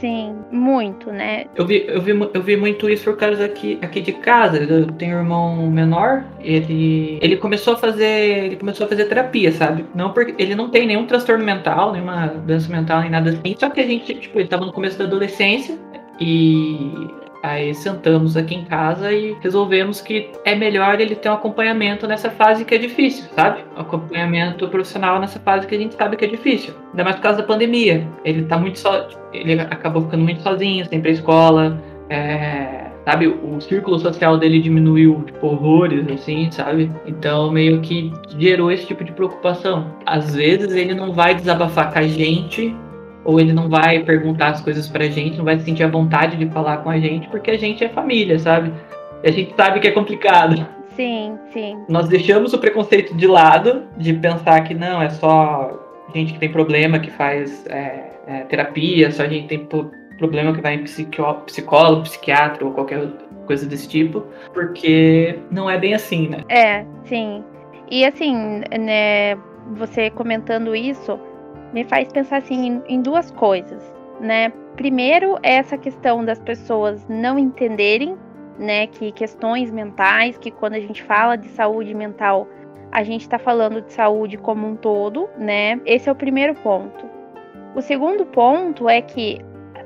Sim, 0.00 0.36
muito, 0.50 1.12
né? 1.12 1.44
Eu 1.54 1.66
vi, 1.66 1.84
eu 1.86 2.00
vi, 2.00 2.12
eu 2.32 2.42
vi 2.42 2.56
muito 2.56 2.88
isso 2.88 3.04
por 3.04 3.18
causa 3.18 3.44
aqui, 3.44 3.78
aqui 3.82 4.00
de 4.00 4.12
casa. 4.12 4.56
Eu 4.56 4.86
tenho 4.92 5.16
um 5.16 5.20
irmão 5.20 5.70
menor, 5.70 6.24
ele, 6.40 7.18
ele 7.20 7.36
começou 7.36 7.74
a 7.74 7.76
fazer. 7.76 8.46
Ele 8.46 8.56
começou 8.56 8.86
a 8.86 8.88
fazer 8.88 9.04
terapia, 9.04 9.52
sabe? 9.52 9.84
Não 9.94 10.12
porque 10.12 10.34
ele 10.42 10.54
não 10.54 10.70
tem 10.70 10.86
nenhum 10.86 11.04
transtorno 11.04 11.44
mental, 11.44 11.92
nenhuma 11.92 12.28
doença 12.28 12.72
mental, 12.72 13.02
nem 13.02 13.10
nada 13.10 13.28
assim. 13.28 13.54
Só 13.58 13.68
que 13.68 13.80
a 13.80 13.86
gente, 13.86 14.14
tipo, 14.14 14.40
ele 14.40 14.48
tava 14.48 14.64
no 14.64 14.72
começo 14.72 14.98
da 14.98 15.04
adolescência 15.04 15.78
e 16.18 17.10
Aí 17.42 17.74
sentamos 17.74 18.36
aqui 18.36 18.54
em 18.54 18.64
casa 18.64 19.12
e 19.12 19.34
resolvemos 19.40 20.00
que 20.00 20.30
é 20.44 20.54
melhor 20.54 21.00
ele 21.00 21.14
ter 21.14 21.30
um 21.30 21.34
acompanhamento 21.34 22.06
nessa 22.06 22.30
fase 22.30 22.64
que 22.64 22.74
é 22.74 22.78
difícil, 22.78 23.24
sabe? 23.34 23.64
acompanhamento 23.76 24.68
profissional 24.68 25.18
nessa 25.18 25.38
fase 25.40 25.66
que 25.66 25.74
a 25.74 25.78
gente 25.78 25.94
sabe 25.94 26.16
que 26.16 26.24
é 26.24 26.28
difícil. 26.28 26.74
Ainda 26.90 27.04
mais 27.04 27.16
por 27.16 27.22
causa 27.22 27.38
da 27.38 27.44
pandemia. 27.44 28.06
Ele 28.24 28.44
tá 28.44 28.58
muito 28.58 28.78
só. 28.78 29.08
Ele 29.32 29.58
acabou 29.60 30.02
ficando 30.02 30.22
muito 30.22 30.42
sozinho, 30.42 30.84
sem 30.86 31.00
pra 31.00 31.10
escola. 31.10 31.82
É, 32.10 32.90
sabe, 33.04 33.28
o 33.28 33.60
círculo 33.60 33.98
social 33.98 34.36
dele 34.36 34.60
diminuiu 34.60 35.22
tipo, 35.26 35.46
horrores, 35.46 36.06
assim, 36.08 36.50
sabe? 36.50 36.90
Então 37.06 37.50
meio 37.50 37.80
que 37.80 38.12
gerou 38.38 38.70
esse 38.70 38.86
tipo 38.86 39.02
de 39.02 39.12
preocupação. 39.12 39.94
Às 40.04 40.34
vezes 40.34 40.72
ele 40.72 40.94
não 40.94 41.12
vai 41.12 41.34
desabafar 41.34 41.92
com 41.92 41.98
a 41.98 42.06
gente 42.06 42.74
ou 43.24 43.38
ele 43.38 43.52
não 43.52 43.68
vai 43.68 44.00
perguntar 44.00 44.48
as 44.48 44.60
coisas 44.60 44.88
pra 44.88 45.06
gente, 45.06 45.36
não 45.36 45.44
vai 45.44 45.58
sentir 45.60 45.82
a 45.82 45.88
vontade 45.88 46.36
de 46.36 46.46
falar 46.50 46.78
com 46.78 46.90
a 46.90 46.98
gente, 46.98 47.28
porque 47.28 47.50
a 47.50 47.58
gente 47.58 47.84
é 47.84 47.88
família, 47.88 48.38
sabe? 48.38 48.72
E 49.22 49.28
a 49.28 49.32
gente 49.32 49.54
sabe 49.54 49.80
que 49.80 49.88
é 49.88 49.90
complicado. 49.90 50.66
Sim, 50.96 51.38
sim. 51.52 51.78
Nós 51.88 52.08
deixamos 52.08 52.52
o 52.52 52.58
preconceito 52.58 53.14
de 53.14 53.26
lado, 53.26 53.84
de 53.96 54.12
pensar 54.14 54.62
que 54.62 54.74
não, 54.74 55.00
é 55.00 55.10
só 55.10 55.78
gente 56.14 56.32
que 56.32 56.38
tem 56.38 56.50
problema 56.50 56.98
que 56.98 57.10
faz 57.10 57.64
é, 57.66 58.10
é, 58.26 58.40
terapia, 58.44 59.10
só 59.10 59.24
gente 59.24 59.46
tem 59.46 59.66
problema 60.18 60.52
que 60.52 60.60
vai 60.60 60.74
em 60.74 60.84
psicólogo, 60.84 62.02
psiquiatra 62.02 62.64
ou 62.64 62.72
qualquer 62.72 63.08
coisa 63.46 63.66
desse 63.66 63.88
tipo, 63.88 64.24
porque 64.52 65.38
não 65.50 65.68
é 65.68 65.78
bem 65.78 65.94
assim, 65.94 66.28
né? 66.28 66.44
É, 66.48 66.84
sim. 67.04 67.42
E 67.90 68.04
assim, 68.04 68.62
né, 68.78 69.34
você 69.76 70.10
comentando 70.10 70.74
isso, 70.74 71.18
me 71.72 71.84
faz 71.84 72.08
pensar 72.08 72.38
assim 72.38 72.82
em, 72.86 73.02
duas 73.02 73.30
coisas, 73.30 73.82
né? 74.20 74.52
Primeiro, 74.76 75.38
é 75.42 75.54
essa 75.54 75.76
questão 75.76 76.24
das 76.24 76.40
pessoas 76.40 77.06
não 77.08 77.38
entenderem, 77.38 78.16
né, 78.58 78.86
que 78.86 79.10
questões 79.12 79.70
mentais, 79.70 80.36
que 80.36 80.50
quando 80.50 80.74
a 80.74 80.80
gente 80.80 81.02
fala 81.02 81.36
de 81.36 81.48
saúde 81.48 81.94
mental, 81.94 82.46
a 82.92 83.02
gente 83.02 83.22
está 83.22 83.38
falando 83.38 83.80
de 83.80 83.92
saúde 83.92 84.36
como 84.36 84.66
um 84.66 84.76
todo, 84.76 85.28
né? 85.38 85.80
Esse 85.86 86.08
é 86.08 86.12
o 86.12 86.14
primeiro 86.14 86.54
ponto. 86.56 87.08
O 87.74 87.80
segundo 87.80 88.26
ponto 88.26 88.88
é 88.88 89.00
que 89.00 89.40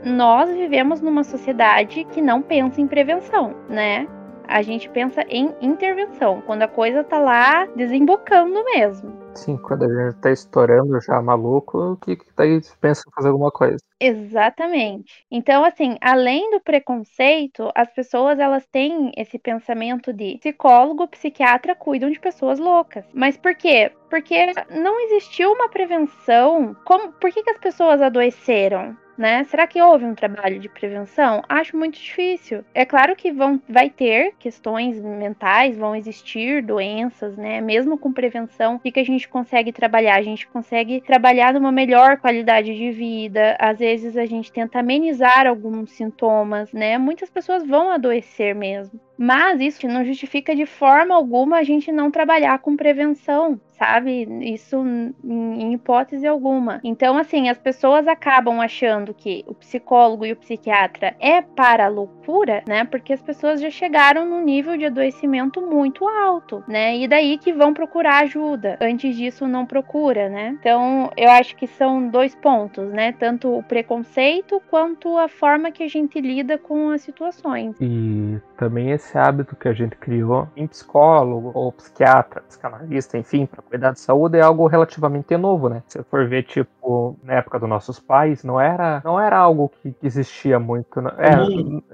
nós 0.05 0.51
vivemos 0.51 1.01
numa 1.01 1.23
sociedade 1.23 2.05
que 2.05 2.21
não 2.21 2.43
pensa 2.43 2.81
em 2.81 2.87
prevenção, 2.87 3.55
né? 3.69 4.09
A 4.47 4.63
gente 4.63 4.89
pensa 4.91 5.25
em 5.29 5.55
intervenção, 5.61 6.43
quando 6.45 6.63
a 6.63 6.69
coisa 6.69 7.03
tá 7.05 7.19
lá 7.19 7.67
desembocando 7.77 8.63
mesmo. 8.65 9.24
Sim, 9.35 9.57
quando 9.57 9.85
a 9.85 9.89
gente 9.89 10.21
tá 10.21 10.31
estourando 10.31 11.01
já 11.01 11.21
maluco, 11.21 11.97
que, 12.03 12.17
que 12.17 12.27
daí 12.37 12.61
pensa 12.81 13.03
em 13.07 13.13
fazer 13.13 13.29
alguma 13.29 13.51
coisa. 13.51 13.79
Exatamente. 14.01 15.25
Então, 15.31 15.65
assim, 15.65 15.97
além 16.01 16.51
do 16.51 16.61
preconceito, 16.61 17.71
as 17.75 17.93
pessoas 17.93 18.39
elas 18.39 18.67
têm 18.67 19.11
esse 19.17 19.39
pensamento 19.39 20.13
de 20.13 20.39
psicólogo, 20.39 21.09
psiquiatra 21.09 21.75
cuidam 21.75 22.11
de 22.11 22.21
pessoas 22.21 22.59
loucas. 22.59 23.05
Mas 23.13 23.37
por 23.37 23.55
quê? 23.55 23.91
Porque 24.11 24.47
não 24.71 25.01
existiu 25.07 25.53
uma 25.53 25.69
prevenção. 25.69 26.77
Como, 26.85 27.13
por 27.13 27.31
que, 27.33 27.43
que 27.43 27.51
as 27.51 27.59
pessoas 27.59 28.01
adoeceram? 28.01 28.97
Né? 29.17 29.45
Será 29.45 29.67
que 29.67 29.81
houve 29.81 30.05
um 30.05 30.15
trabalho 30.15 30.59
de 30.59 30.69
prevenção? 30.69 31.43
Acho 31.49 31.77
muito 31.77 31.99
difícil. 31.99 32.65
É 32.75 32.85
claro 32.85 33.17
que 33.17 33.33
vão, 33.33 33.61
vai 33.69 33.91
ter 33.91 34.35
questões 34.39 35.01
mentais, 35.01 35.77
vão 35.77 35.95
existir 35.95 36.63
doenças, 36.63 37.37
né? 37.37 37.61
Mesmo 37.61 37.99
com 37.99 38.13
prevenção, 38.13 38.77
o 38.77 38.81
que 38.81 38.99
a 38.99 39.05
gente 39.05 39.29
consegue 39.29 39.73
trabalhar? 39.73 40.17
A 40.17 40.23
gente 40.23 40.47
consegue 40.49 41.01
trabalhar 41.01 41.55
numa 41.55 41.73
melhor 41.73 42.19
qualidade 42.19 42.75
de 42.75 42.91
vida. 42.91 43.57
Às 43.59 43.79
vezes 43.79 44.17
a 44.17 44.27
gente 44.27 44.53
tenta 44.53 44.81
amenizar 44.81 45.47
alguns 45.47 45.91
sintomas, 45.93 46.73
né? 46.73 46.99
Muitas 46.99 47.31
pessoas 47.31 47.67
vão 47.67 47.91
adoecer 47.91 48.55
mesmo. 48.55 49.01
Mas 49.17 49.61
isso 49.61 49.87
não 49.87 50.05
justifica 50.05 50.55
de 50.55 50.67
forma 50.67 51.15
alguma 51.15 51.59
a 51.59 51.63
gente 51.63 51.93
não 51.93 52.11
trabalhar 52.11 52.59
com 52.59 52.77
prevenção, 52.77 53.61
sabe? 53.79 54.27
Isso 54.43 54.77
em 55.25 55.73
hipótese 55.73 56.27
alguma. 56.27 56.81
Então, 56.83 57.17
assim, 57.17 57.49
as 57.49 57.59
pessoas 57.59 58.07
acabam 58.07 58.61
achando 58.61 59.15
que 59.15 59.45
o 59.47 59.55
psicólogo 59.55 60.27
e 60.27 60.33
o 60.33 60.37
psiquiatra 60.37 61.15
é 61.21 61.43
para 61.43 61.87
a 61.87 61.89
loucura, 61.89 62.63
né? 62.67 62.85
Porque 62.85 63.13
as 63.13 63.23
pessoas 63.23 63.61
já 63.61 63.71
chegaram 63.71 64.27
num 64.27 64.43
nível 64.43 64.77
de 64.77 64.87
adoecimento 64.87 65.61
muito 65.61 66.07
alto, 66.09 66.65
né? 66.67 66.97
E 66.97 67.07
daí 67.07 67.39
que 67.39 67.53
vão 67.53 67.73
procurar 67.73 68.23
ajuda. 68.23 68.79
Antes 68.81 69.17
disso, 69.17 69.47
não 69.47 69.67
procura, 69.67 70.29
né? 70.29 70.57
Então, 70.61 71.11
eu 71.17 71.31
acho 71.31 71.57
que 71.57 71.67
são 71.67 72.09
dois 72.09 72.35
pontos, 72.35 72.93
né? 72.93 73.13
Tanto 73.13 73.59
o 73.59 73.63
preconceito 73.63 74.61
quanto 74.71 75.17
a 75.19 75.29
forma 75.29 75.71
que 75.71 75.83
a 75.83 75.89
gente 75.89 76.21
lida 76.21 76.59
com 76.59 76.91
as 76.91 77.03
situações. 77.03 77.77
E 77.81 78.41
também 78.57 78.91
esse 79.05 79.19
hábito 79.19 79.55
que 79.55 79.69
a 79.69 79.73
gente 79.73 79.97
criou 79.97 80.49
em 80.57 80.67
psicólogo 80.67 81.53
ou 81.55 81.71
psiquiatra, 81.73 82.43
psicanalista, 82.43 83.19
enfim, 83.19 83.47
para 83.47 83.63
cuidar 83.63 83.93
de 83.93 84.01
saúde 84.01 84.39
é 84.39 84.41
algo 84.41 84.67
relativamente 84.67 85.37
novo, 85.37 85.69
né? 85.69 85.83
Se 85.87 86.03
for 86.05 86.27
ver, 86.27 86.45
tipo, 86.45 87.17
na 87.23 87.35
época 87.35 87.59
dos 87.59 87.69
nossos 87.69 88.01
pais, 88.01 88.43
não 88.43 88.61
era, 88.61 89.01
não 89.05 89.21
era 89.21 89.37
algo 89.37 89.71
que 89.83 89.95
existia 90.03 90.59
muito. 90.59 91.01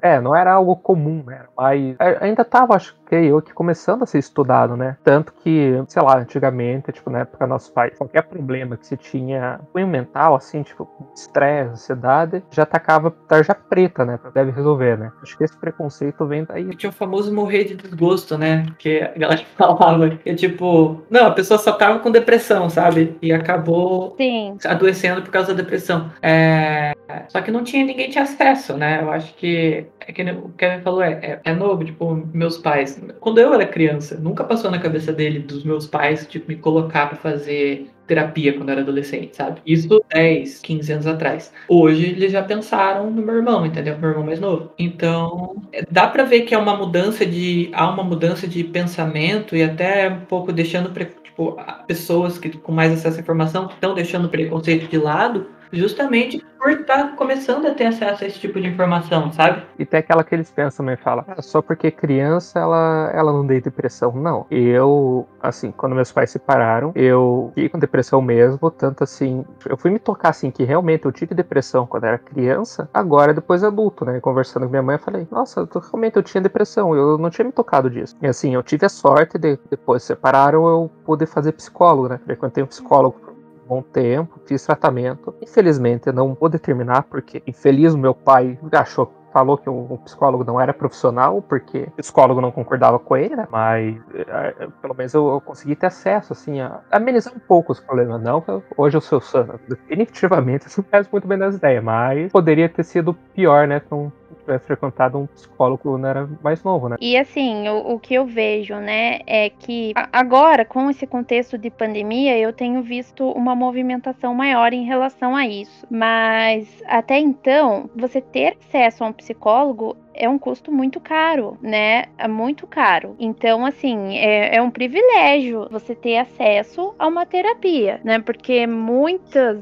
É, 0.01 0.15
é, 0.15 0.21
não 0.21 0.35
era 0.35 0.53
algo 0.53 0.77
comum, 0.77 1.23
né? 1.27 1.45
Mas 1.57 1.97
ainda 2.21 2.45
tava, 2.45 2.75
acho 2.77 2.97
que 3.07 3.17
eu 3.17 3.43
que 3.43 3.53
começando 3.53 4.03
a 4.03 4.07
ser 4.07 4.19
estudado, 4.19 4.77
né? 4.77 4.97
Tanto 5.03 5.33
que, 5.33 5.83
sei 5.89 6.03
lá, 6.03 6.19
antigamente, 6.19 6.93
tipo, 6.93 7.11
na 7.11 7.21
época 7.21 7.39
dos 7.39 7.49
nossos 7.49 7.71
pais, 7.71 7.97
qualquer 7.99 8.23
problema 8.23 8.77
que 8.77 8.87
se 8.87 8.97
tinha 8.97 9.61
cunho 9.73 9.89
mental, 9.89 10.37
assim, 10.37 10.63
tipo, 10.63 10.89
estresse, 11.15 11.71
ansiedade, 11.73 12.45
já 12.51 12.63
atacava 12.63 13.11
tarja 13.11 13.55
preta, 13.55 14.05
né? 14.05 14.19
Deve 14.33 14.53
resolver, 14.53 14.97
né? 14.97 15.13
Acho 15.23 15.37
que 15.37 15.45
esse 15.45 15.57
preconceito 15.57 16.25
vem 16.27 16.45
daí. 16.45 16.75
Tinha 16.77 16.91
o 16.91 16.93
famoso 17.01 17.35
morrer 17.35 17.65
de 17.65 17.75
desgosto, 17.75 18.37
né? 18.37 18.67
Que 18.79 19.01
a 19.01 19.19
galera 19.19 19.43
falava 19.57 20.11
que, 20.11 20.35
tipo, 20.35 21.03
não, 21.11 21.27
a 21.27 21.31
pessoa 21.31 21.59
só 21.59 21.73
tava 21.73 21.99
com 21.99 22.11
depressão, 22.11 22.69
sabe? 22.69 23.17
E 23.23 23.33
acabou 23.33 24.15
Sim. 24.19 24.57
adoecendo 24.65 25.23
por 25.23 25.31
causa 25.31 25.55
da 25.55 25.63
depressão. 25.63 26.13
É... 26.23 26.93
Só 27.29 27.41
que 27.41 27.51
não 27.51 27.65
tinha 27.65 27.85
ninguém 27.85 28.11
tinha 28.11 28.23
acesso, 28.23 28.77
né? 28.77 29.01
Eu 29.03 29.11
acho 29.11 29.35
que 29.35 29.87
é 30.07 30.13
que 30.13 30.23
o 30.23 30.51
Kevin 30.51 30.83
falou, 30.83 31.03
é, 31.03 31.13
é, 31.13 31.41
é 31.43 31.53
novo, 31.55 31.85
tipo, 31.85 32.29
meus 32.33 32.59
pais. 32.59 33.03
Quando 33.19 33.39
eu 33.39 33.53
era 33.55 33.67
criança, 33.67 34.17
nunca 34.17 34.45
passou 34.45 34.71
na 34.71 34.79
cabeça 34.79 35.13
dele, 35.13 35.41
dos 35.41 35.65
meus 35.65 35.87
pais, 35.87 36.27
tipo, 36.27 36.49
me 36.49 36.57
colocar 36.57 37.07
para 37.07 37.17
fazer 37.17 37.91
terapia 38.11 38.53
quando 38.53 38.71
era 38.71 38.81
adolescente, 38.81 39.37
sabe? 39.37 39.61
Isso 39.65 40.05
10, 40.13 40.59
15 40.59 40.93
anos 40.93 41.07
atrás. 41.07 41.53
Hoje 41.69 42.07
eles 42.07 42.33
já 42.33 42.43
pensaram 42.43 43.09
no 43.09 43.23
meu 43.23 43.37
irmão, 43.37 43.65
entendeu? 43.65 43.97
Meu 43.99 44.11
irmão 44.11 44.27
mais 44.27 44.41
novo. 44.41 44.73
Então, 44.77 45.55
é, 45.73 45.85
dá 45.89 46.09
para 46.09 46.25
ver 46.25 46.41
que 46.43 46.53
é 46.53 46.59
uma 46.59 46.77
mudança 46.77 47.25
de 47.25 47.71
há 47.73 47.89
uma 47.89 48.03
mudança 48.03 48.49
de 48.49 48.65
pensamento 48.65 49.55
e 49.55 49.63
até 49.63 50.09
um 50.09 50.23
pouco 50.23 50.53
deixando 50.53 50.93
tipo 51.23 51.57
pessoas 51.87 52.37
que 52.37 52.51
com 52.51 52.73
mais 52.73 52.93
acesso 52.93 53.19
à 53.19 53.21
informação 53.21 53.67
estão 53.67 53.95
deixando 53.95 54.25
o 54.25 54.29
preconceito 54.29 54.91
de 54.91 54.99
lado 54.99 55.47
justamente 55.73 56.45
por 56.59 56.71
estar 56.73 57.11
tá 57.11 57.17
começando 57.17 57.67
a 57.67 57.75
ter 57.75 57.87
acesso 57.87 58.23
a 58.23 58.27
esse 58.27 58.39
tipo 58.39 58.61
de 58.61 58.69
informação, 58.69 59.33
sabe? 59.33 59.63
E 59.79 59.87
tem 59.87 60.01
aquela 60.01 60.23
que 60.23 60.35
eles 60.35 60.51
pensam 60.51 60.89
e 60.91 60.97
falam, 60.97 61.25
ah, 61.27 61.41
só 61.41 61.63
porque 61.63 61.91
criança 61.91 62.59
ela, 62.59 63.11
ela 63.15 63.33
não 63.33 63.47
tem 63.47 63.61
depressão. 63.61 64.13
Não. 64.13 64.47
Eu, 64.51 65.27
assim, 65.41 65.73
quando 65.73 65.95
meus 65.95 66.13
pais 66.13 66.31
se 66.31 66.35
separaram, 66.35 66.93
eu 66.95 67.51
fiquei 67.55 67.69
com 67.69 67.79
depressão 67.79 68.21
mesmo, 68.21 68.71
tanto 68.71 69.05
assim, 69.05 69.45
eu 69.67 69.77
fui 69.77 69.91
me 69.91 69.99
tocar 69.99 70.31
assim 70.31 70.51
que 70.51 70.65
realmente 70.65 71.05
eu 71.07 71.13
tive 71.13 71.35
depressão 71.35 71.87
quando 71.87 72.05
era 72.05 72.19
criança, 72.19 72.89
agora 72.93 73.33
depois 73.33 73.65
adulto, 73.65 74.05
né? 74.05 74.21
Conversando 74.21 74.65
com 74.65 74.71
minha 74.71 74.83
mãe, 74.83 74.97
eu 74.97 75.01
falei, 75.01 75.27
nossa, 75.31 75.69
realmente 75.91 76.17
eu 76.17 76.23
tinha 76.23 76.41
depressão, 76.41 76.95
eu 76.95 77.17
não 77.17 77.31
tinha 77.31 77.45
me 77.45 77.53
tocado 77.53 77.89
disso. 77.89 78.17
E 78.21 78.27
assim, 78.27 78.55
eu 78.55 78.63
tive 78.63 78.85
a 78.85 78.89
sorte 78.89 79.39
de 79.39 79.59
depois 79.71 80.03
separaram 80.03 80.67
eu 80.69 80.91
poder 81.05 81.27
fazer 81.27 81.53
psicólogo, 81.53 82.09
né? 82.09 82.21
Frequentei 82.25 82.63
um 82.63 82.67
psicólogo 82.67 83.30
bom 83.71 83.83
tempo, 83.83 84.41
fiz 84.45 84.67
tratamento. 84.67 85.33
Infelizmente, 85.41 86.09
eu 86.09 86.13
não 86.13 86.35
vou 86.35 86.49
determinar, 86.49 87.05
porque 87.05 87.41
infeliz 87.47 87.95
meu 87.95 88.13
pai 88.13 88.59
achou 88.73 89.15
falou 89.33 89.57
que 89.57 89.71
o, 89.71 89.97
psicólogo 90.05 90.43
não 90.43 90.61
era 90.61 90.75
profissional, 90.75 91.41
porque 91.41 91.87
o 91.93 92.03
psicólogo 92.03 92.41
não 92.41 92.51
concordava 92.51 92.99
com 92.99 93.17
ele, 93.17 93.37
né? 93.37 93.47
Mas 93.49 93.97
é, 94.15 94.67
pelo 94.83 94.93
menos 94.95 95.15
eu, 95.15 95.29
eu, 95.29 95.41
consegui 95.41 95.77
ter 95.77 95.87
acesso, 95.87 96.33
assim, 96.33 96.61
a 96.61 96.81
amenizar 96.91 97.33
um 97.33 97.39
pouco 97.39 97.71
os 97.71 97.79
problemas. 97.79 98.21
Não 98.21 98.43
hoje 98.77 98.97
eu 98.97 99.01
sou 99.01 99.21
sano. 99.21 99.61
Definitivamente, 99.69 100.67
isso 100.69 100.85
não 100.93 101.05
muito 101.13 101.29
bem 101.29 101.39
das 101.39 101.55
ideias, 101.55 101.83
mas 101.83 102.33
poderia 102.33 102.69
ter 102.69 102.83
sido 102.83 103.15
pior, 103.33 103.69
né? 103.69 103.81
Com, 103.81 104.11
tivesse 104.41 104.67
frequentado 104.67 105.19
um 105.19 105.27
psicólogo 105.27 105.83
quando 105.83 106.07
era 106.07 106.29
mais 106.43 106.63
novo, 106.63 106.89
né? 106.89 106.97
E 107.01 107.17
assim, 107.17 107.69
o, 107.69 107.95
o 107.95 107.99
que 107.99 108.15
eu 108.15 108.27
vejo, 108.27 108.75
né, 108.77 109.21
é 109.27 109.51
que 109.51 109.93
agora, 110.13 110.65
com 110.65 110.91
esse 110.91 111.07
contexto 111.07 111.57
de 111.57 111.71
pandemia, 111.71 112.39
eu 112.39 112.53
tenho 112.53 112.83
visto 112.83 113.31
uma 113.31 113.55
movimentação 113.55 114.35
maior 114.35 114.73
em 114.73 114.85
relação 114.85 115.37
a 115.37 115.47
isso. 115.47 115.87
Mas 115.91 116.83
até 116.87 117.19
então, 117.19 117.89
você 117.95 118.21
ter 118.21 118.57
acesso 118.61 119.05
a 119.05 119.09
um 119.09 119.13
psicólogo 119.13 119.97
é 120.15 120.29
um 120.29 120.39
custo 120.39 120.71
muito 120.71 121.01
caro, 121.01 121.57
né? 121.63 122.05
É 122.19 122.29
muito 122.29 122.67
caro. 122.67 123.17
Então, 123.19 123.65
assim, 123.65 124.19
é, 124.19 124.57
é 124.57 124.63
um 124.63 124.71
privilégio 124.71 125.69
você 125.71 125.95
ter 125.95 126.19
acesso 126.19 126.95
a 126.99 127.07
uma 127.07 127.25
terapia, 127.25 128.01
né? 128.05 128.19
Porque 128.19 128.67
muitas 128.67 129.59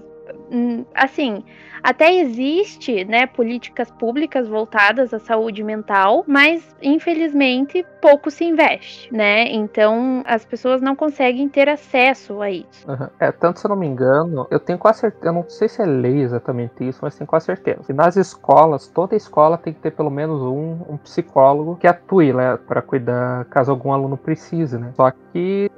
hum, 0.50 0.84
assim, 0.94 1.44
até 1.82 2.14
existe, 2.14 3.04
né, 3.04 3.26
políticas 3.26 3.90
públicas 3.90 4.48
voltadas 4.48 5.12
à 5.12 5.18
saúde 5.18 5.62
mental, 5.62 6.24
mas 6.26 6.74
infelizmente 6.82 7.84
pouco 8.00 8.30
se 8.30 8.44
investe, 8.44 9.12
né? 9.12 9.50
Então 9.50 10.22
as 10.26 10.44
pessoas 10.44 10.80
não 10.80 10.94
conseguem 10.94 11.48
ter 11.48 11.68
acesso 11.68 12.40
a 12.40 12.50
isso. 12.50 12.88
Uhum. 12.88 13.08
É, 13.18 13.32
tanto 13.32 13.60
se 13.60 13.66
eu 13.66 13.70
não 13.70 13.76
me 13.76 13.86
engano, 13.86 14.46
eu 14.50 14.60
tenho 14.60 14.78
quase 14.78 15.00
certeza, 15.00 15.26
eu 15.26 15.32
não 15.32 15.48
sei 15.48 15.68
se 15.68 15.82
é 15.82 15.86
lei 15.86 16.20
exatamente 16.20 16.86
isso, 16.86 17.00
mas 17.02 17.16
tenho 17.16 17.28
quase 17.28 17.46
certeza. 17.46 17.82
E 17.88 17.92
nas 17.92 18.16
escolas, 18.16 18.88
toda 18.88 19.16
escola 19.16 19.58
tem 19.58 19.72
que 19.72 19.80
ter 19.80 19.92
pelo 19.92 20.10
menos 20.10 20.40
um, 20.42 20.78
um 20.88 20.96
psicólogo 20.96 21.76
que 21.76 21.86
atue, 21.86 22.32
né, 22.32 22.56
para 22.66 22.82
cuidar 22.82 23.44
caso 23.46 23.70
algum 23.70 23.92
aluno 23.92 24.16
precise, 24.16 24.78
né? 24.78 24.92
Só 24.96 25.10
que 25.32 25.70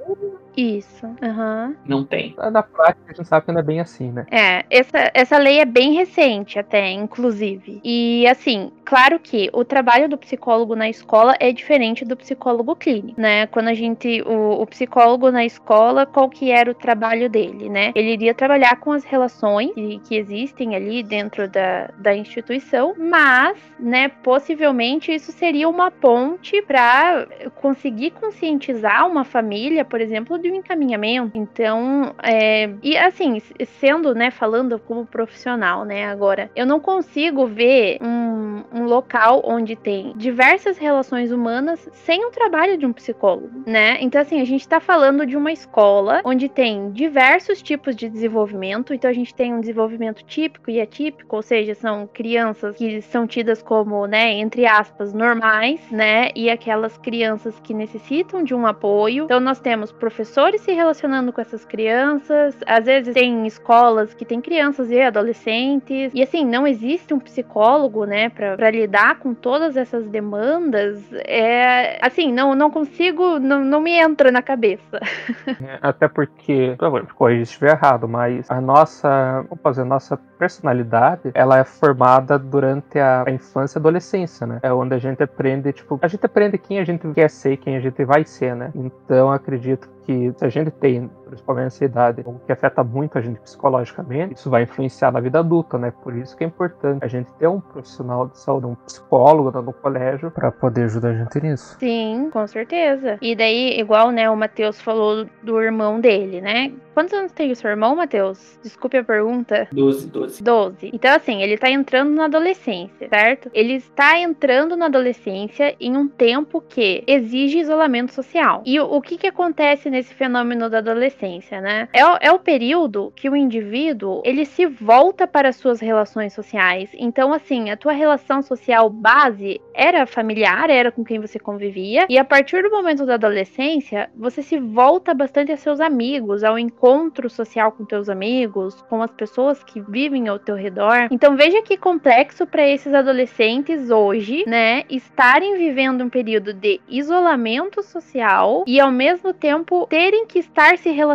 isso. 0.55 1.05
Uhum. 1.05 1.75
Não 1.85 2.03
tem. 2.03 2.35
Na 2.51 2.63
prática, 2.63 3.01
a 3.09 3.13
gente 3.13 3.27
sabe 3.27 3.45
que 3.45 3.51
não 3.51 3.59
é 3.59 3.63
bem 3.63 3.79
assim, 3.79 4.11
né? 4.11 4.25
É, 4.31 4.65
essa, 4.69 5.11
essa 5.13 5.37
lei 5.37 5.59
é 5.59 5.65
bem 5.65 5.93
recente, 5.93 6.59
até, 6.59 6.91
inclusive. 6.91 7.79
E, 7.83 8.25
assim, 8.27 8.71
claro 8.85 9.19
que 9.19 9.49
o 9.53 9.63
trabalho 9.63 10.09
do 10.09 10.17
psicólogo 10.17 10.75
na 10.75 10.89
escola 10.89 11.35
é 11.39 11.51
diferente 11.51 12.05
do 12.05 12.15
psicólogo 12.15 12.75
clínico, 12.75 13.19
né? 13.19 13.47
Quando 13.47 13.69
a 13.69 13.73
gente. 13.73 14.21
O, 14.23 14.61
o 14.61 14.67
psicólogo 14.67 15.31
na 15.31 15.45
escola, 15.45 16.05
qual 16.05 16.29
que 16.29 16.51
era 16.51 16.71
o 16.71 16.75
trabalho 16.75 17.29
dele, 17.29 17.69
né? 17.69 17.91
Ele 17.95 18.13
iria 18.13 18.33
trabalhar 18.33 18.77
com 18.79 18.91
as 18.91 19.03
relações 19.03 19.73
que, 19.73 19.99
que 19.99 20.15
existem 20.15 20.75
ali 20.75 21.03
dentro 21.03 21.47
da, 21.47 21.89
da 21.97 22.15
instituição, 22.15 22.95
mas, 22.97 23.57
né, 23.79 24.09
possivelmente 24.09 25.13
isso 25.13 25.31
seria 25.31 25.67
uma 25.67 25.91
ponte 25.91 26.61
para 26.61 27.27
conseguir 27.55 28.11
conscientizar 28.11 29.07
uma 29.07 29.23
família, 29.23 29.83
por 29.85 30.01
exemplo, 30.01 30.37
de 30.41 30.51
um 30.51 30.55
encaminhamento. 30.55 31.37
Então, 31.37 32.13
é, 32.23 32.69
e 32.81 32.97
assim, 32.97 33.41
sendo, 33.79 34.13
né, 34.13 34.31
falando 34.31 34.79
como 34.79 35.05
profissional, 35.05 35.85
né, 35.85 36.05
agora, 36.05 36.49
eu 36.55 36.65
não 36.65 36.79
consigo 36.79 37.45
ver 37.47 37.97
um, 38.01 38.63
um 38.73 38.83
local 38.85 39.41
onde 39.45 39.75
tem 39.75 40.13
diversas 40.15 40.77
relações 40.77 41.31
humanas 41.31 41.87
sem 41.93 42.25
o 42.25 42.31
trabalho 42.31 42.77
de 42.77 42.85
um 42.85 42.93
psicólogo, 42.93 43.63
né? 43.65 43.97
Então, 44.01 44.21
assim, 44.21 44.41
a 44.41 44.45
gente 44.45 44.67
tá 44.67 44.79
falando 44.79 45.25
de 45.25 45.37
uma 45.37 45.51
escola 45.51 46.21
onde 46.25 46.49
tem 46.49 46.91
diversos 46.91 47.61
tipos 47.61 47.95
de 47.95 48.09
desenvolvimento. 48.09 48.93
Então, 48.93 49.09
a 49.09 49.13
gente 49.13 49.33
tem 49.33 49.53
um 49.53 49.59
desenvolvimento 49.59 50.23
típico 50.23 50.71
e 50.71 50.81
atípico, 50.81 51.35
ou 51.35 51.41
seja, 51.41 51.75
são 51.75 52.07
crianças 52.11 52.75
que 52.75 53.01
são 53.01 53.27
tidas 53.27 53.61
como, 53.61 54.05
né, 54.07 54.31
entre 54.33 54.65
aspas, 54.65 55.13
normais, 55.13 55.79
né, 55.91 56.29
e 56.35 56.49
aquelas 56.49 56.97
crianças 56.97 57.59
que 57.59 57.73
necessitam 57.73 58.43
de 58.43 58.53
um 58.53 58.65
apoio. 58.65 59.25
Então, 59.25 59.39
nós 59.39 59.59
temos 59.59 59.91
professores 59.91 60.30
professores 60.31 60.61
se 60.61 60.71
relacionando 60.71 61.33
com 61.33 61.41
essas 61.41 61.65
crianças. 61.65 62.55
Às 62.65 62.85
vezes 62.85 63.13
tem 63.13 63.45
escolas 63.45 64.13
que 64.13 64.23
tem 64.23 64.39
crianças 64.39 64.89
e 64.89 65.01
adolescentes. 65.01 66.11
E 66.13 66.23
assim, 66.23 66.45
não 66.45 66.65
existe 66.65 67.13
um 67.13 67.19
psicólogo, 67.19 68.05
né, 68.05 68.29
para 68.29 68.71
lidar 68.71 69.19
com 69.19 69.33
todas 69.33 69.75
essas 69.75 70.07
demandas. 70.07 71.03
É, 71.25 71.99
assim, 72.01 72.31
não, 72.31 72.55
não 72.55 72.71
consigo, 72.71 73.39
não, 73.39 73.63
não 73.63 73.81
me 73.81 73.91
entra 73.91 74.31
na 74.31 74.41
cabeça. 74.41 74.99
É, 75.61 75.77
até 75.81 76.07
porque, 76.07 76.75
por 76.77 76.85
favor, 76.85 77.13
corrija 77.13 77.45
se 77.45 77.51
estiver 77.51 77.71
errado, 77.71 78.07
mas 78.07 78.49
a 78.49 78.59
nossa, 78.61 79.43
vamos 79.47 79.61
fazer, 79.61 79.81
a 79.81 79.85
nossa 79.85 80.17
personalidade, 80.17 81.31
ela 81.33 81.59
é 81.59 81.63
formada 81.63 82.39
durante 82.39 82.97
a, 82.97 83.23
a 83.27 83.31
infância 83.31 83.77
e 83.77 83.79
adolescência, 83.79 84.47
né? 84.47 84.59
É 84.63 84.73
onde 84.73 84.95
a 84.95 84.97
gente 84.97 85.21
aprende, 85.21 85.71
tipo, 85.73 85.99
a 86.01 86.07
gente 86.07 86.25
aprende 86.25 86.57
quem 86.57 86.79
a 86.79 86.83
gente 86.83 87.07
quer 87.13 87.29
ser, 87.29 87.57
quem 87.57 87.75
a 87.75 87.79
gente 87.79 88.03
vai 88.05 88.23
ser, 88.23 88.55
né? 88.55 88.71
Então 88.73 89.31
acredito 89.31 89.87
que 90.05 90.33
a 90.41 90.49
gente 90.49 90.71
tem, 90.71 91.09
principalmente 91.31 91.65
ansiedade, 91.67 92.23
que 92.45 92.51
afeta 92.51 92.83
muito 92.83 93.17
a 93.17 93.21
gente 93.21 93.39
psicologicamente, 93.39 94.35
isso 94.35 94.49
vai 94.49 94.63
influenciar 94.63 95.11
na 95.11 95.19
vida 95.19 95.39
adulta, 95.39 95.77
né? 95.77 95.93
Por 96.03 96.15
isso 96.15 96.35
que 96.35 96.43
é 96.43 96.47
importante 96.47 97.03
a 97.03 97.07
gente 97.07 97.31
ter 97.39 97.47
um 97.47 97.59
profissional 97.59 98.27
de 98.27 98.37
saúde, 98.37 98.65
um 98.67 98.75
psicólogo 98.75 99.51
no 99.61 99.73
colégio, 99.73 100.29
para 100.31 100.51
poder 100.51 100.83
ajudar 100.83 101.09
a 101.09 101.13
gente 101.13 101.41
nisso. 101.41 101.77
Sim, 101.79 102.29
com 102.31 102.45
certeza. 102.47 103.17
E 103.21 103.35
daí, 103.35 103.79
igual, 103.79 104.11
né, 104.11 104.29
o 104.29 104.35
Matheus 104.35 104.81
falou 104.81 105.25
do 105.41 105.61
irmão 105.61 105.99
dele, 105.99 106.41
né? 106.41 106.73
Quantos 106.93 107.13
anos 107.13 107.31
tem 107.31 107.51
o 107.51 107.55
seu 107.55 107.69
irmão, 107.69 107.95
Matheus? 107.95 108.59
Desculpe 108.61 108.97
a 108.97 109.03
pergunta. 109.03 109.67
12, 109.71 110.07
12. 110.07 110.43
12. 110.43 110.91
Então, 110.93 111.15
assim, 111.15 111.41
ele 111.41 111.57
tá 111.57 111.69
entrando 111.69 112.11
na 112.11 112.25
adolescência, 112.25 113.07
certo? 113.07 113.49
Ele 113.53 113.75
está 113.75 114.19
entrando 114.19 114.75
na 114.75 114.87
adolescência 114.87 115.73
em 115.79 115.95
um 115.95 116.07
tempo 116.07 116.61
que 116.61 117.03
exige 117.07 117.59
isolamento 117.59 118.13
social. 118.13 118.61
E 118.65 118.77
o, 118.79 118.85
o 118.85 119.01
que 119.01 119.17
que 119.17 119.27
acontece 119.27 119.89
nesse 119.89 120.13
fenômeno 120.13 120.69
da 120.69 120.79
adolescência, 120.79 121.20
né? 121.61 121.87
É, 121.93 122.05
o, 122.05 122.17
é 122.19 122.31
o 122.31 122.39
período 122.39 123.11
que 123.15 123.29
o 123.29 123.35
indivíduo, 123.35 124.21
ele 124.25 124.45
se 124.45 124.65
volta 124.65 125.27
para 125.27 125.53
suas 125.53 125.79
relações 125.79 126.33
sociais. 126.33 126.89
Então, 126.93 127.33
assim, 127.33 127.69
a 127.69 127.77
tua 127.77 127.91
relação 127.91 128.41
social 128.41 128.89
base 128.89 129.61
era 129.73 130.05
familiar, 130.05 130.69
era 130.69 130.91
com 130.91 131.03
quem 131.03 131.19
você 131.19 131.39
convivia. 131.39 132.05
E 132.09 132.17
a 132.17 132.25
partir 132.25 132.63
do 132.63 132.71
momento 132.71 133.05
da 133.05 133.15
adolescência, 133.15 134.09
você 134.15 134.41
se 134.41 134.59
volta 134.59 135.13
bastante 135.13 135.51
a 135.51 135.57
seus 135.57 135.79
amigos, 135.79 136.43
ao 136.43 136.57
encontro 136.57 137.29
social 137.29 137.71
com 137.71 137.85
teus 137.85 138.09
amigos, 138.09 138.81
com 138.89 139.01
as 139.01 139.11
pessoas 139.11 139.63
que 139.63 139.81
vivem 139.81 140.27
ao 140.27 140.39
teu 140.39 140.55
redor. 140.55 141.07
Então 141.11 141.35
veja 141.35 141.61
que 141.61 141.77
complexo 141.77 142.45
para 142.45 142.67
esses 142.67 142.93
adolescentes 142.93 143.89
hoje, 143.89 144.43
né, 144.47 144.83
estarem 144.89 145.57
vivendo 145.57 146.03
um 146.03 146.09
período 146.09 146.53
de 146.53 146.79
isolamento 146.87 147.83
social 147.83 148.63
e 148.67 148.79
ao 148.79 148.91
mesmo 148.91 149.33
tempo 149.33 149.87
terem 149.87 150.25
que 150.25 150.39
estar 150.39 150.77
se 150.77 150.89
relacionando, 150.89 151.10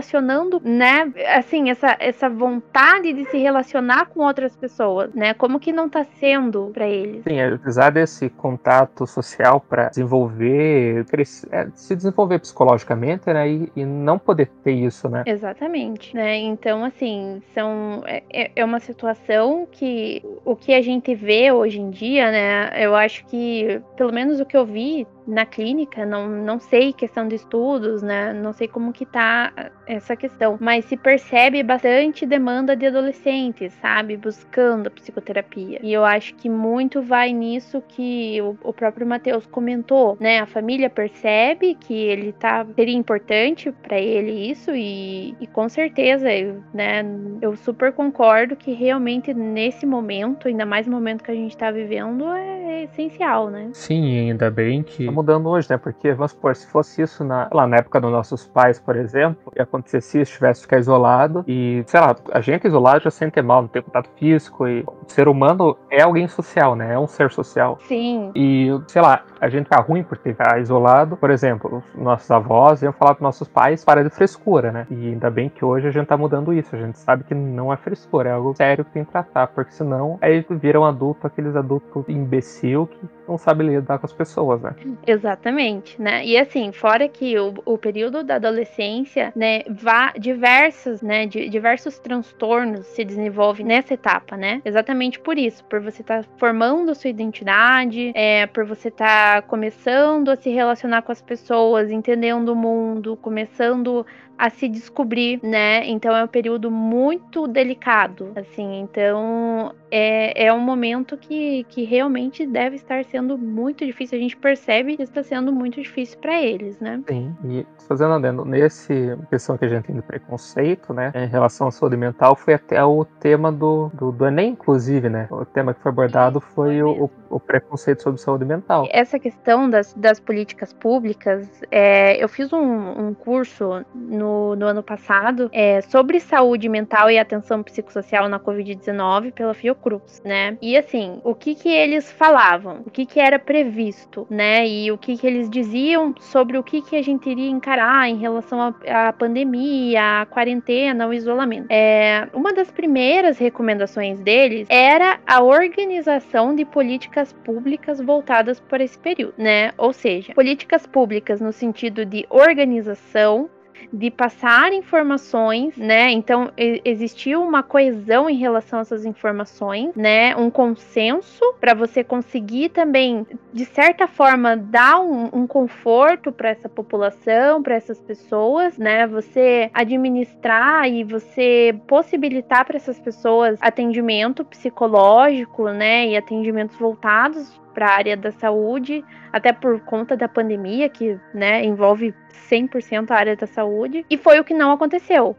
né, 0.62 1.12
assim, 1.36 1.70
essa 1.70 1.96
essa 1.98 2.28
vontade 2.28 3.12
de 3.12 3.24
se 3.26 3.38
relacionar 3.38 4.06
com 4.06 4.20
outras 4.20 4.56
pessoas, 4.56 5.12
né? 5.14 5.34
Como 5.34 5.60
que 5.60 5.72
não 5.72 5.88
tá 5.88 6.04
sendo 6.18 6.70
para 6.72 6.86
eles? 6.86 7.22
Sim, 7.24 7.40
apesar 7.40 7.90
desse 7.90 8.28
contato 8.30 9.06
social 9.06 9.60
para 9.60 9.88
desenvolver, 9.88 11.04
é, 11.50 11.66
se 11.74 11.96
desenvolver 11.96 12.38
psicologicamente, 12.38 13.26
né, 13.26 13.48
e, 13.48 13.72
e 13.76 13.84
não 13.84 14.18
poder 14.18 14.50
ter 14.62 14.72
isso, 14.72 15.08
né? 15.08 15.24
Exatamente. 15.26 15.56
Exatamente, 15.86 16.16
né? 16.16 16.36
Então, 16.36 16.84
assim, 16.84 17.42
são 17.54 18.02
é, 18.06 18.22
é, 18.32 18.50
é 18.56 18.64
uma 18.64 18.80
situação 18.80 19.66
que 19.70 20.22
o 20.44 20.56
que 20.56 20.74
a 20.74 20.82
gente 20.82 21.14
vê 21.14 21.52
hoje 21.52 21.80
em 21.80 21.90
dia, 21.90 22.30
né? 22.30 22.70
Eu 22.84 22.94
acho 22.94 23.24
que, 23.26 23.80
pelo 23.96 24.12
menos 24.12 24.40
o 24.40 24.46
que 24.46 24.56
eu 24.56 24.64
vi 24.64 25.06
na 25.26 25.44
clínica, 25.44 26.06
não, 26.06 26.28
não 26.28 26.58
sei 26.58 26.92
questão 26.92 27.26
de 27.26 27.34
estudos, 27.34 28.02
né? 28.02 28.32
Não 28.32 28.52
sei 28.52 28.68
como 28.68 28.92
que 28.92 29.04
tá 29.04 29.52
essa 29.86 30.16
questão, 30.16 30.56
mas 30.60 30.84
se 30.84 30.96
percebe 30.96 31.62
bastante 31.62 32.26
demanda 32.26 32.76
de 32.76 32.86
adolescentes, 32.86 33.72
sabe? 33.74 34.16
Buscando 34.16 34.90
psicoterapia. 34.90 35.80
E 35.82 35.92
eu 35.92 36.04
acho 36.04 36.34
que 36.34 36.48
muito 36.48 37.02
vai 37.02 37.32
nisso 37.32 37.82
que 37.88 38.40
o, 38.42 38.56
o 38.62 38.72
próprio 38.72 39.06
Matheus 39.06 39.46
comentou, 39.46 40.16
né? 40.20 40.40
A 40.40 40.46
família 40.46 40.88
percebe 40.88 41.74
que 41.74 41.94
ele 41.94 42.32
tá 42.32 42.66
seria 42.74 42.94
importante 42.94 43.72
para 43.82 43.98
ele 43.98 44.50
isso 44.50 44.74
e, 44.74 45.34
e 45.40 45.46
com 45.46 45.68
certeza, 45.68 46.28
né, 46.72 47.04
eu 47.40 47.56
super 47.56 47.92
concordo 47.92 48.56
que 48.56 48.72
realmente 48.72 49.32
nesse 49.32 49.86
momento, 49.86 50.48
ainda 50.48 50.66
mais 50.66 50.86
no 50.86 50.92
momento 50.92 51.24
que 51.24 51.30
a 51.30 51.34
gente 51.34 51.56
tá 51.56 51.70
vivendo, 51.70 52.26
é 52.32 52.84
essencial, 52.84 53.50
né? 53.50 53.70
Sim, 53.72 54.30
ainda 54.30 54.50
bem 54.50 54.82
que 54.82 55.06
mudando 55.16 55.48
hoje, 55.48 55.68
né? 55.70 55.76
Porque, 55.76 56.12
vamos 56.12 56.32
supor, 56.32 56.54
se 56.54 56.66
fosse 56.66 57.02
isso 57.02 57.24
na, 57.24 57.48
lá, 57.52 57.66
na 57.66 57.78
época 57.78 58.00
dos 58.00 58.12
nossos 58.12 58.46
pais, 58.46 58.78
por 58.78 58.96
exemplo, 58.96 59.52
e 59.56 59.60
acontecesse 59.60 60.20
isso, 60.20 60.32
tivesse 60.32 60.60
que 60.60 60.66
ficar 60.66 60.78
isolado, 60.78 61.44
e, 61.48 61.82
sei 61.86 62.00
lá, 62.00 62.14
a 62.32 62.40
gente 62.40 62.66
isolado 62.66 63.02
já 63.02 63.10
sente 63.10 63.40
mal, 63.42 63.62
não 63.62 63.68
tem 63.68 63.82
contato 63.82 64.10
físico, 64.16 64.68
e 64.68 64.82
o 64.82 64.94
ser 65.08 65.28
humano 65.28 65.76
é 65.90 66.02
alguém 66.02 66.28
social, 66.28 66.76
né? 66.76 66.94
É 66.94 66.98
um 66.98 67.06
ser 67.06 67.30
social. 67.30 67.78
Sim. 67.88 68.30
E, 68.34 68.70
sei 68.86 69.02
lá, 69.02 69.22
a 69.40 69.48
gente 69.48 69.64
fica 69.64 69.80
ruim 69.80 70.02
por 70.02 70.18
ficar 70.18 70.60
isolado. 70.60 71.16
Por 71.16 71.30
exemplo, 71.30 71.82
nossos 71.94 72.30
avós 72.30 72.82
iam 72.82 72.92
falar 72.92 73.14
para 73.14 73.24
nossos 73.24 73.48
pais 73.48 73.84
para 73.84 74.02
de 74.04 74.10
frescura, 74.10 74.72
né? 74.72 74.86
E 74.90 75.08
ainda 75.08 75.30
bem 75.30 75.48
que 75.48 75.64
hoje 75.64 75.88
a 75.88 75.90
gente 75.90 76.06
tá 76.06 76.16
mudando 76.16 76.52
isso. 76.52 76.74
A 76.74 76.78
gente 76.78 76.98
sabe 76.98 77.24
que 77.24 77.34
não 77.34 77.72
é 77.72 77.76
frescura, 77.76 78.30
é 78.30 78.32
algo 78.32 78.54
sério 78.56 78.84
que 78.84 78.90
tem 78.92 79.04
que 79.04 79.10
tratar, 79.10 79.46
porque 79.48 79.72
senão 79.72 80.18
aí 80.20 80.44
viram 80.50 80.82
um 80.82 80.84
adulto, 80.84 81.26
aqueles 81.26 81.54
adultos 81.56 82.04
imbecil 82.08 82.86
que 82.86 82.98
não 83.28 83.38
sabe 83.38 83.64
lidar 83.64 83.98
com 83.98 84.06
as 84.06 84.12
pessoas, 84.12 84.60
né? 84.62 84.74
Exatamente, 85.06 86.00
né? 86.00 86.24
E 86.26 86.36
assim, 86.36 86.72
fora 86.72 87.08
que 87.08 87.38
o, 87.38 87.54
o 87.64 87.78
período 87.78 88.24
da 88.24 88.36
adolescência, 88.36 89.32
né, 89.36 89.62
vá 89.68 90.12
diversos, 90.18 91.00
né, 91.00 91.26
de, 91.26 91.48
diversos 91.48 91.98
transtornos 91.98 92.86
se 92.86 93.04
desenvolvem 93.04 93.64
nessa 93.64 93.94
etapa, 93.94 94.36
né? 94.36 94.60
Exatamente 94.64 95.20
por 95.20 95.38
isso, 95.38 95.64
por 95.64 95.80
você 95.80 96.02
estar 96.02 96.24
tá 96.24 96.28
formando 96.38 96.94
sua 96.94 97.10
identidade, 97.10 98.12
é, 98.14 98.46
por 98.46 98.64
você 98.64 98.88
estar 98.88 99.42
tá 99.42 99.42
começando 99.42 100.28
a 100.28 100.36
se 100.36 100.50
relacionar 100.50 101.02
com 101.02 101.12
as 101.12 101.22
pessoas, 101.22 101.90
entendendo 101.90 102.48
o 102.48 102.56
mundo, 102.56 103.16
começando 103.16 104.04
a 104.38 104.50
se 104.50 104.68
descobrir, 104.68 105.40
né? 105.42 105.86
Então 105.86 106.14
é 106.14 106.22
um 106.22 106.28
período 106.28 106.70
muito 106.70 107.46
delicado, 107.46 108.32
assim. 108.36 108.80
Então 108.80 109.74
é, 109.90 110.46
é 110.46 110.52
um 110.52 110.60
momento 110.60 111.16
que, 111.16 111.64
que 111.64 111.84
realmente 111.84 112.46
deve 112.46 112.76
estar 112.76 113.04
sendo 113.04 113.38
muito 113.38 113.84
difícil. 113.84 114.18
A 114.18 114.20
gente 114.20 114.36
percebe 114.36 114.96
que 114.96 115.02
está 115.02 115.22
sendo 115.22 115.52
muito 115.52 115.80
difícil 115.80 116.18
para 116.18 116.42
eles, 116.42 116.78
né? 116.80 117.02
Sim, 117.08 117.34
e 117.44 117.66
fazendo 117.88 118.14
adendo, 118.14 118.44
nesse 118.44 119.16
questão 119.30 119.56
que 119.56 119.64
a 119.64 119.68
gente 119.68 119.84
tem 119.84 119.96
do 119.96 120.02
preconceito, 120.02 120.92
né, 120.92 121.12
em 121.14 121.26
relação 121.26 121.68
à 121.68 121.70
saúde 121.70 121.96
mental, 121.96 122.34
foi 122.36 122.54
até 122.54 122.82
o 122.84 123.04
tema 123.04 123.50
do, 123.52 123.90
do, 123.94 124.12
do 124.12 124.26
Enem, 124.26 124.50
inclusive, 124.50 125.08
né? 125.08 125.28
O 125.30 125.44
tema 125.44 125.72
que 125.72 125.80
foi 125.80 125.90
abordado 125.90 126.40
foi 126.40 126.82
o, 126.82 127.08
o, 127.30 127.40
preconceito 127.40 128.02
sobre 128.02 128.20
saúde 128.20 128.44
mental. 128.44 128.88
Essa 128.90 129.18
questão 129.18 129.70
das, 129.70 129.94
das 129.94 130.18
políticas 130.18 130.72
públicas, 130.72 131.48
é, 131.70 132.22
eu 132.22 132.28
fiz 132.28 132.52
um, 132.52 133.08
um 133.08 133.14
curso 133.14 133.84
no, 133.94 134.25
no 134.56 134.66
ano 134.66 134.82
passado 134.82 135.48
é, 135.52 135.80
sobre 135.82 136.20
saúde 136.20 136.68
mental 136.68 137.10
e 137.10 137.18
atenção 137.18 137.62
psicossocial 137.62 138.28
na 138.28 138.38
Covid-19 138.38 139.32
pela 139.32 139.54
Fiocruz, 139.54 140.22
né? 140.24 140.56
E 140.60 140.76
assim, 140.76 141.20
o 141.24 141.34
que 141.34 141.54
que 141.54 141.68
eles 141.68 142.10
falavam? 142.10 142.82
O 142.86 142.90
que 142.90 143.06
que 143.06 143.20
era 143.20 143.38
previsto, 143.38 144.26
né? 144.30 144.66
E 144.66 144.90
o 144.90 144.98
que 144.98 145.16
que 145.16 145.26
eles 145.26 145.48
diziam 145.48 146.14
sobre 146.20 146.58
o 146.58 146.62
que 146.62 146.82
que 146.82 146.96
a 146.96 147.02
gente 147.02 147.28
iria 147.28 147.50
encarar 147.50 148.08
em 148.08 148.16
relação 148.16 148.74
à 148.88 149.12
pandemia, 149.12 150.22
à 150.22 150.26
quarentena, 150.26 151.04
ao 151.04 151.12
isolamento. 151.12 151.66
É, 151.70 152.28
uma 152.32 152.52
das 152.52 152.70
primeiras 152.70 153.38
recomendações 153.38 154.20
deles 154.20 154.66
era 154.70 155.18
a 155.26 155.42
organização 155.42 156.54
de 156.54 156.64
políticas 156.64 157.32
públicas 157.32 158.00
voltadas 158.00 158.60
para 158.60 158.84
esse 158.84 158.98
período, 158.98 159.34
né? 159.38 159.72
Ou 159.76 159.92
seja, 159.92 160.34
políticas 160.34 160.86
públicas 160.86 161.40
no 161.40 161.52
sentido 161.52 162.04
de 162.04 162.26
organização, 162.30 163.48
de 163.92 164.10
passar 164.10 164.72
informações, 164.72 165.76
né? 165.76 166.10
Então 166.10 166.50
existiu 166.56 167.42
uma 167.42 167.62
coesão 167.62 168.28
em 168.28 168.36
relação 168.36 168.78
a 168.78 168.82
essas 168.82 169.04
informações, 169.04 169.94
né? 169.94 170.34
Um 170.36 170.50
consenso 170.50 171.40
para 171.60 171.74
você 171.74 172.02
conseguir 172.02 172.70
também, 172.70 173.26
de 173.52 173.64
certa 173.64 174.06
forma, 174.06 174.56
dar 174.56 175.00
um, 175.00 175.28
um 175.32 175.46
conforto 175.46 176.32
para 176.32 176.50
essa 176.50 176.68
população, 176.68 177.62
para 177.62 177.74
essas 177.74 178.00
pessoas, 178.00 178.76
né? 178.78 179.06
Você 179.06 179.70
administrar 179.72 180.88
e 180.88 181.04
você 181.04 181.78
possibilitar 181.86 182.64
para 182.64 182.76
essas 182.76 182.98
pessoas 182.98 183.58
atendimento 183.60 184.44
psicológico, 184.44 185.68
né? 185.70 186.08
E 186.08 186.16
atendimentos 186.16 186.76
voltados 186.76 187.60
para 187.76 187.88
a 187.88 187.94
área 187.94 188.16
da 188.16 188.32
saúde, 188.32 189.04
até 189.30 189.52
por 189.52 189.78
conta 189.80 190.16
da 190.16 190.26
pandemia, 190.26 190.88
que 190.88 191.20
né, 191.34 191.62
envolve 191.62 192.14
100% 192.50 193.10
a 193.10 193.14
área 193.14 193.36
da 193.36 193.46
saúde, 193.46 194.06
e 194.08 194.16
foi 194.16 194.40
o 194.40 194.44
que 194.44 194.54
não 194.54 194.72
aconteceu. 194.72 195.36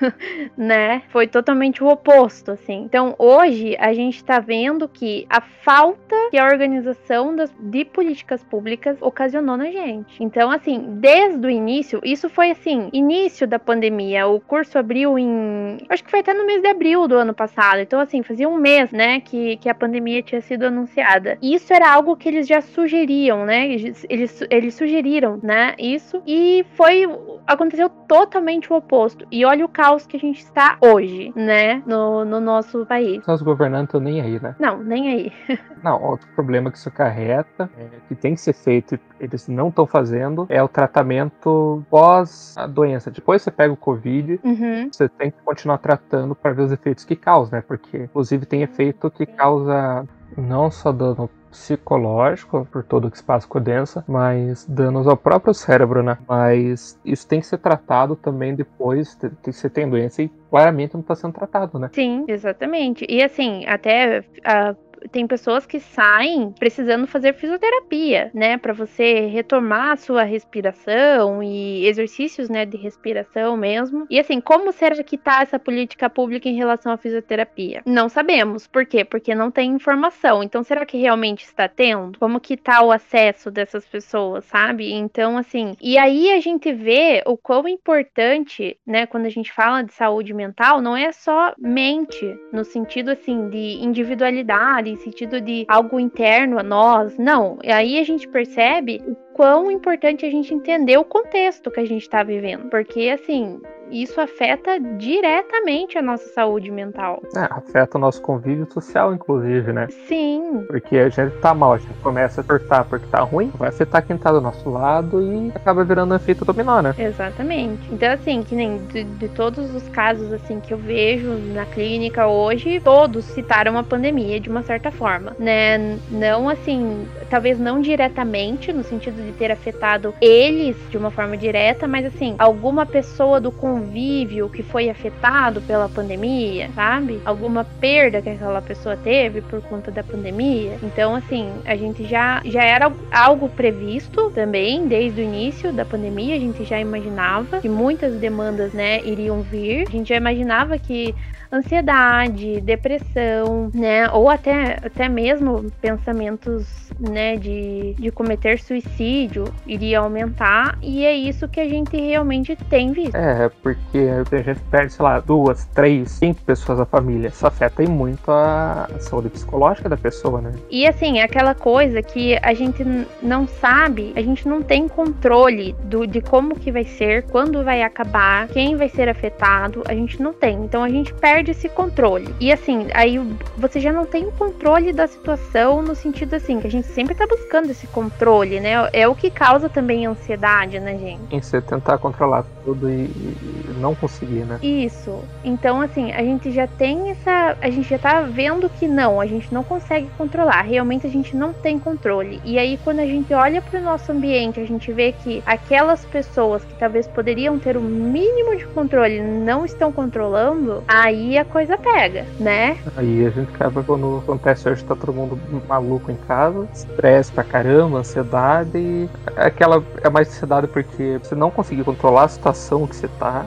né? 0.56 1.02
Foi 1.08 1.26
totalmente 1.26 1.82
o 1.82 1.88
oposto, 1.88 2.52
assim. 2.52 2.82
Então, 2.82 3.14
hoje 3.18 3.76
a 3.78 3.92
gente 3.92 4.16
está 4.16 4.38
vendo 4.38 4.88
que 4.88 5.26
a 5.28 5.40
falta 5.40 6.16
que 6.30 6.38
a 6.38 6.46
organização 6.46 7.34
das, 7.34 7.52
de 7.58 7.84
políticas 7.84 8.42
públicas 8.44 8.96
ocasionou 9.00 9.56
na 9.56 9.70
gente. 9.70 10.22
Então, 10.22 10.50
assim, 10.50 10.98
desde 11.00 11.46
o 11.46 11.50
início, 11.50 12.00
isso 12.04 12.28
foi 12.28 12.50
assim, 12.50 12.88
início 12.92 13.46
da 13.46 13.58
pandemia. 13.58 14.26
O 14.26 14.40
curso 14.40 14.78
abriu 14.78 15.18
em, 15.18 15.78
acho 15.88 16.04
que 16.04 16.10
foi 16.10 16.20
até 16.20 16.32
no 16.34 16.46
mês 16.46 16.62
de 16.62 16.68
abril 16.68 17.08
do 17.08 17.16
ano 17.16 17.34
passado. 17.34 17.80
Então, 17.80 18.00
assim, 18.00 18.22
fazia 18.22 18.48
um 18.48 18.56
mês, 18.56 18.90
né, 18.90 19.20
que, 19.20 19.56
que 19.56 19.68
a 19.68 19.74
pandemia 19.74 20.22
tinha 20.22 20.40
sido 20.40 20.64
anunciada. 20.64 21.38
E 21.40 21.54
isso 21.54 21.72
era 21.72 21.92
algo 21.92 22.16
que 22.16 22.28
eles 22.28 22.46
já 22.46 22.60
sugeriam, 22.60 23.44
né? 23.44 23.66
Eles, 23.66 24.06
eles, 24.08 24.42
eles 24.50 24.74
sugeriram, 24.74 25.38
né? 25.42 25.74
Isso 25.78 26.22
e 26.26 26.64
foi 26.74 27.06
aconteceu 27.46 27.88
totalmente 27.88 28.72
o 28.72 28.76
oposto. 28.76 29.26
E 29.30 29.44
olha 29.44 29.55
olha 29.56 29.64
o 29.64 29.68
caos 29.68 30.06
que 30.06 30.16
a 30.16 30.20
gente 30.20 30.40
está 30.40 30.76
hoje, 30.80 31.32
né? 31.34 31.82
No, 31.86 32.24
no 32.24 32.38
nosso 32.38 32.84
país. 32.84 33.26
Os 33.26 33.42
governantes 33.42 33.88
estão 33.88 34.00
nem 34.00 34.20
aí, 34.20 34.38
né? 34.38 34.54
Não, 34.58 34.82
nem 34.82 35.08
aí. 35.08 35.32
não, 35.82 36.02
outro 36.02 36.28
problema 36.34 36.70
que 36.70 36.76
isso 36.76 36.88
acarreta, 36.88 37.70
é, 37.78 37.88
que 38.06 38.14
tem 38.14 38.34
que 38.34 38.40
ser 38.40 38.52
feito 38.52 38.94
e 38.94 39.00
eles 39.18 39.48
não 39.48 39.68
estão 39.68 39.86
fazendo, 39.86 40.46
é 40.50 40.62
o 40.62 40.68
tratamento 40.68 41.82
pós 41.90 42.54
a 42.56 42.66
doença. 42.66 43.10
Depois 43.10 43.40
você 43.42 43.50
pega 43.50 43.72
o 43.72 43.76
Covid, 43.76 44.38
uhum. 44.44 44.90
você 44.92 45.08
tem 45.08 45.30
que 45.30 45.38
continuar 45.42 45.78
tratando 45.78 46.34
para 46.34 46.52
ver 46.52 46.62
os 46.62 46.72
efeitos 46.72 47.04
que 47.04 47.16
causa, 47.16 47.56
né? 47.56 47.64
Porque, 47.66 47.96
inclusive, 48.04 48.44
tem 48.44 48.62
efeito 48.62 49.10
que 49.10 49.24
causa 49.24 50.06
não 50.36 50.70
só 50.70 50.92
dano 50.92 51.30
psicológico 51.50 52.66
por 52.70 52.84
todo 52.84 53.08
o 53.08 53.10
que 53.10 53.18
se 53.18 53.24
passa 53.24 53.46
com 53.46 53.58
a 53.58 53.60
doença, 53.60 54.04
mas 54.06 54.64
danos 54.66 55.06
ao 55.06 55.16
próprio 55.16 55.54
cérebro, 55.54 56.02
né? 56.02 56.18
Mas 56.28 56.98
isso 57.04 57.26
tem 57.26 57.40
que 57.40 57.46
ser 57.46 57.58
tratado 57.58 58.16
também 58.16 58.54
depois 58.54 59.18
que 59.42 59.52
você 59.52 59.68
tem 59.68 59.88
doença 59.88 60.22
e 60.22 60.28
claramente 60.50 60.94
não 60.94 61.00
está 61.00 61.14
sendo 61.14 61.34
tratado, 61.34 61.78
né? 61.78 61.90
Sim, 61.92 62.24
exatamente. 62.28 63.06
E 63.08 63.22
assim, 63.22 63.64
até 63.66 64.24
a 64.44 64.74
tem 65.08 65.26
pessoas 65.26 65.66
que 65.66 65.80
saem 65.80 66.52
precisando 66.58 67.06
fazer 67.06 67.34
fisioterapia, 67.34 68.30
né, 68.34 68.58
para 68.58 68.72
você 68.72 69.26
retomar 69.26 69.92
a 69.92 69.96
sua 69.96 70.22
respiração 70.22 71.42
e 71.42 71.86
exercícios, 71.86 72.48
né, 72.48 72.64
de 72.64 72.76
respiração 72.76 73.56
mesmo. 73.56 74.06
E 74.10 74.18
assim, 74.18 74.40
como 74.40 74.72
será 74.72 75.02
que 75.02 75.18
tá 75.18 75.42
essa 75.42 75.58
política 75.58 76.08
pública 76.08 76.48
em 76.48 76.56
relação 76.56 76.92
à 76.92 76.96
fisioterapia? 76.96 77.82
Não 77.84 78.08
sabemos. 78.08 78.66
Por 78.66 78.86
quê? 78.86 79.04
Porque 79.04 79.34
não 79.34 79.50
tem 79.50 79.72
informação. 79.72 80.42
Então, 80.42 80.62
será 80.62 80.86
que 80.86 80.96
realmente 80.96 81.44
está 81.44 81.68
tendo? 81.68 82.18
Como 82.18 82.40
que 82.40 82.56
tá 82.56 82.82
o 82.82 82.92
acesso 82.92 83.50
dessas 83.50 83.86
pessoas, 83.86 84.44
sabe? 84.44 84.92
Então, 84.92 85.36
assim, 85.36 85.74
e 85.80 85.98
aí 85.98 86.32
a 86.32 86.40
gente 86.40 86.72
vê 86.72 87.22
o 87.26 87.36
quão 87.36 87.68
importante, 87.68 88.76
né, 88.86 89.06
quando 89.06 89.26
a 89.26 89.30
gente 89.30 89.52
fala 89.52 89.82
de 89.82 89.92
saúde 89.92 90.32
mental, 90.32 90.80
não 90.80 90.96
é 90.96 91.12
só 91.12 91.54
mente, 91.58 92.36
no 92.52 92.64
sentido 92.64 93.10
assim 93.10 93.48
de 93.48 93.78
individualidade, 93.82 94.95
sentido 94.96 95.40
de 95.40 95.64
algo 95.68 95.98
interno 96.00 96.58
a 96.58 96.62
nós. 96.62 97.16
Não. 97.18 97.58
Aí 97.64 97.98
a 97.98 98.04
gente 98.04 98.28
percebe 98.28 99.02
o 99.06 99.14
quão 99.34 99.70
importante 99.70 100.24
a 100.24 100.30
gente 100.30 100.52
entender 100.52 100.96
o 100.96 101.04
contexto 101.04 101.70
que 101.70 101.80
a 101.80 101.86
gente 101.86 102.02
está 102.02 102.22
vivendo. 102.22 102.68
Porque, 102.68 103.08
assim, 103.08 103.60
isso 103.90 104.20
afeta 104.20 104.78
diretamente 104.80 105.98
a 105.98 106.02
nossa 106.02 106.28
saúde 106.28 106.70
mental. 106.70 107.22
É, 107.34 107.40
afeta 107.50 107.98
o 107.98 108.00
nosso 108.00 108.20
convívio 108.20 108.66
social, 108.70 109.14
inclusive, 109.14 109.72
né? 109.72 109.88
Sim. 110.08 110.64
Porque 110.66 110.96
a 110.96 111.08
gente 111.08 111.36
tá 111.38 111.54
mal, 111.54 111.74
a 111.74 111.78
gente 111.78 111.94
começa 112.02 112.40
a 112.40 112.44
apertar 112.44 112.84
porque 112.84 113.06
tá 113.06 113.20
ruim, 113.20 113.52
vai 113.56 113.68
afetar 113.68 114.04
quem 114.06 114.16
tá 114.16 114.32
do 114.32 114.40
nosso 114.40 114.68
lado 114.68 115.22
e 115.22 115.52
acaba 115.54 115.84
virando 115.84 116.12
um 116.12 116.16
efeito 116.16 116.44
dominó, 116.44 116.80
né? 116.80 116.94
Exatamente. 116.98 117.82
Então, 117.92 118.12
assim, 118.12 118.42
que 118.42 118.54
nem 118.54 118.78
de, 118.86 119.04
de 119.04 119.28
todos 119.28 119.74
os 119.74 119.88
casos, 119.88 120.32
assim, 120.32 120.60
que 120.60 120.72
eu 120.72 120.78
vejo 120.78 121.30
na 121.54 121.64
clínica 121.64 122.26
hoje, 122.26 122.80
todos 122.80 123.24
citaram 123.24 123.78
a 123.78 123.82
pandemia 123.82 124.40
de 124.40 124.48
uma 124.48 124.62
certa 124.62 124.90
forma, 124.90 125.34
né? 125.38 125.98
Não, 126.10 126.48
assim, 126.48 127.06
talvez 127.30 127.58
não 127.58 127.80
diretamente, 127.80 128.72
no 128.72 128.82
sentido 128.82 129.22
de 129.22 129.32
ter 129.32 129.50
afetado 129.50 130.14
eles 130.20 130.76
de 130.90 130.96
uma 130.96 131.10
forma 131.10 131.36
direta, 131.36 131.86
mas, 131.86 132.06
assim, 132.06 132.34
alguma 132.38 132.84
pessoa 132.84 133.40
do 133.40 133.52
convívio 133.52 133.75
convívio 133.76 134.48
que 134.48 134.62
foi 134.62 134.88
afetado 134.88 135.60
pela 135.60 135.86
pandemia, 135.86 136.70
sabe? 136.74 137.20
Alguma 137.26 137.62
perda 137.64 138.22
que 138.22 138.30
aquela 138.30 138.62
pessoa 138.62 138.96
teve 138.96 139.42
por 139.42 139.60
conta 139.62 139.90
da 139.90 140.02
pandemia. 140.02 140.78
Então, 140.82 141.14
assim, 141.14 141.50
a 141.66 141.76
gente 141.76 142.06
já, 142.06 142.40
já 142.44 142.64
era 142.64 142.90
algo 143.12 143.50
previsto 143.50 144.30
também 144.30 144.88
desde 144.88 145.20
o 145.20 145.24
início 145.24 145.72
da 145.72 145.84
pandemia. 145.84 146.36
A 146.36 146.40
gente 146.40 146.64
já 146.64 146.80
imaginava 146.80 147.60
que 147.60 147.68
muitas 147.68 148.14
demandas, 148.14 148.72
né, 148.72 149.04
iriam 149.04 149.42
vir. 149.42 149.86
A 149.86 149.90
gente 149.90 150.08
já 150.08 150.16
imaginava 150.16 150.78
que 150.78 151.14
ansiedade, 151.52 152.60
depressão, 152.60 153.70
né? 153.74 154.10
Ou 154.10 154.28
até, 154.28 154.78
até 154.84 155.08
mesmo 155.08 155.70
pensamentos, 155.80 156.90
né, 156.98 157.36
de, 157.36 157.94
de 157.94 158.10
cometer 158.10 158.58
suicídio 158.58 159.44
iria 159.66 160.00
aumentar. 160.00 160.78
E 160.82 161.04
é 161.04 161.14
isso 161.14 161.48
que 161.48 161.60
a 161.60 161.68
gente 161.68 161.96
realmente 161.96 162.56
tem 162.68 162.92
visto. 162.92 163.14
É, 163.14 163.48
porque 163.62 163.98
a 163.98 164.42
gente 164.42 164.60
perde, 164.70 164.92
sei 164.92 165.04
lá, 165.04 165.20
duas, 165.20 165.66
três, 165.66 166.10
cinco 166.10 166.42
pessoas 166.42 166.78
da 166.78 166.86
família. 166.86 167.28
Isso 167.28 167.46
afeta 167.46 167.82
muito 167.86 168.30
a 168.30 168.88
saúde 169.00 169.28
psicológica 169.28 169.88
da 169.88 169.96
pessoa, 169.96 170.40
né? 170.40 170.52
E 170.70 170.86
assim, 170.86 171.20
aquela 171.20 171.54
coisa 171.54 172.02
que 172.02 172.38
a 172.42 172.54
gente 172.54 172.84
não 173.22 173.46
sabe, 173.46 174.12
a 174.16 174.22
gente 174.22 174.48
não 174.48 174.62
tem 174.62 174.88
controle 174.88 175.74
do, 175.84 176.06
de 176.06 176.20
como 176.20 176.58
que 176.58 176.72
vai 176.72 176.84
ser, 176.84 177.24
quando 177.24 177.62
vai 177.62 177.82
acabar, 177.82 178.48
quem 178.48 178.76
vai 178.76 178.88
ser 178.88 179.08
afetado, 179.08 179.82
a 179.86 179.94
gente 179.94 180.22
não 180.22 180.32
tem. 180.32 180.64
Então 180.64 180.82
a 180.82 180.88
gente 180.88 181.12
perde 181.14 181.45
perde 181.46 181.50
esse 181.52 181.68
controle. 181.68 182.34
E 182.40 182.52
assim, 182.52 182.88
aí 182.92 183.18
você 183.56 183.78
já 183.78 183.92
não 183.92 184.04
tem 184.04 184.26
o 184.26 184.32
controle 184.32 184.92
da 184.92 185.06
situação 185.06 185.80
no 185.80 185.94
sentido 185.94 186.34
assim, 186.34 186.60
que 186.60 186.66
a 186.66 186.70
gente 186.70 186.88
sempre 186.88 187.14
tá 187.14 187.26
buscando 187.26 187.70
esse 187.70 187.86
controle, 187.86 188.58
né? 188.58 188.72
É 188.92 189.06
o 189.06 189.14
que 189.14 189.30
causa 189.30 189.68
também 189.68 190.06
ansiedade, 190.06 190.80
né, 190.80 190.98
gente? 190.98 191.22
Em 191.34 191.40
você 191.40 191.60
tentar 191.60 191.98
controlar 191.98 192.44
tudo 192.64 192.90
e, 192.90 193.04
e 193.04 193.76
não 193.78 193.94
conseguir, 193.94 194.44
né? 194.44 194.58
Isso. 194.62 195.22
Então, 195.44 195.80
assim, 195.80 196.12
a 196.12 196.22
gente 196.22 196.50
já 196.50 196.66
tem 196.66 197.10
essa. 197.10 197.56
A 197.60 197.70
gente 197.70 197.88
já 197.88 197.98
tá 197.98 198.22
vendo 198.22 198.68
que 198.68 198.88
não, 198.88 199.20
a 199.20 199.26
gente 199.26 199.52
não 199.54 199.62
consegue 199.62 200.08
controlar. 200.18 200.62
Realmente 200.62 201.06
a 201.06 201.10
gente 201.10 201.36
não 201.36 201.52
tem 201.52 201.78
controle. 201.78 202.40
E 202.44 202.58
aí, 202.58 202.78
quando 202.82 203.00
a 203.00 203.06
gente 203.06 203.32
olha 203.32 203.62
para 203.62 203.78
o 203.78 203.82
nosso 203.82 204.10
ambiente, 204.10 204.58
a 204.58 204.66
gente 204.66 204.92
vê 204.92 205.12
que 205.12 205.42
aquelas 205.46 206.04
pessoas 206.04 206.64
que 206.64 206.74
talvez 206.74 207.06
poderiam 207.06 207.58
ter 207.58 207.76
o 207.76 207.80
mínimo 207.80 208.56
de 208.56 208.66
controle 208.66 209.20
não 209.20 209.64
estão 209.64 209.92
controlando, 209.92 210.82
aí 210.88 211.25
a 211.36 211.44
coisa 211.44 211.76
pega, 211.76 212.26
né? 212.38 212.76
Aí 212.96 213.26
a 213.26 213.30
gente 213.30 213.52
acaba 213.54 213.82
quando 213.82 214.18
acontece 214.18 214.68
hoje, 214.68 214.84
tá 214.84 214.94
todo 214.94 215.12
mundo 215.12 215.40
maluco 215.66 216.10
em 216.10 216.16
casa, 216.16 216.68
estresse 216.72 217.32
pra 217.32 217.42
caramba, 217.42 217.98
ansiedade. 217.98 219.08
Aquela 219.34 219.82
é 220.02 220.10
mais 220.10 220.28
ansiedade 220.28 220.68
porque 220.68 221.18
você 221.22 221.34
não 221.34 221.50
conseguir 221.50 221.84
controlar 221.84 222.24
a 222.24 222.28
situação 222.28 222.86
que 222.86 222.94
você 222.94 223.08
tá 223.08 223.46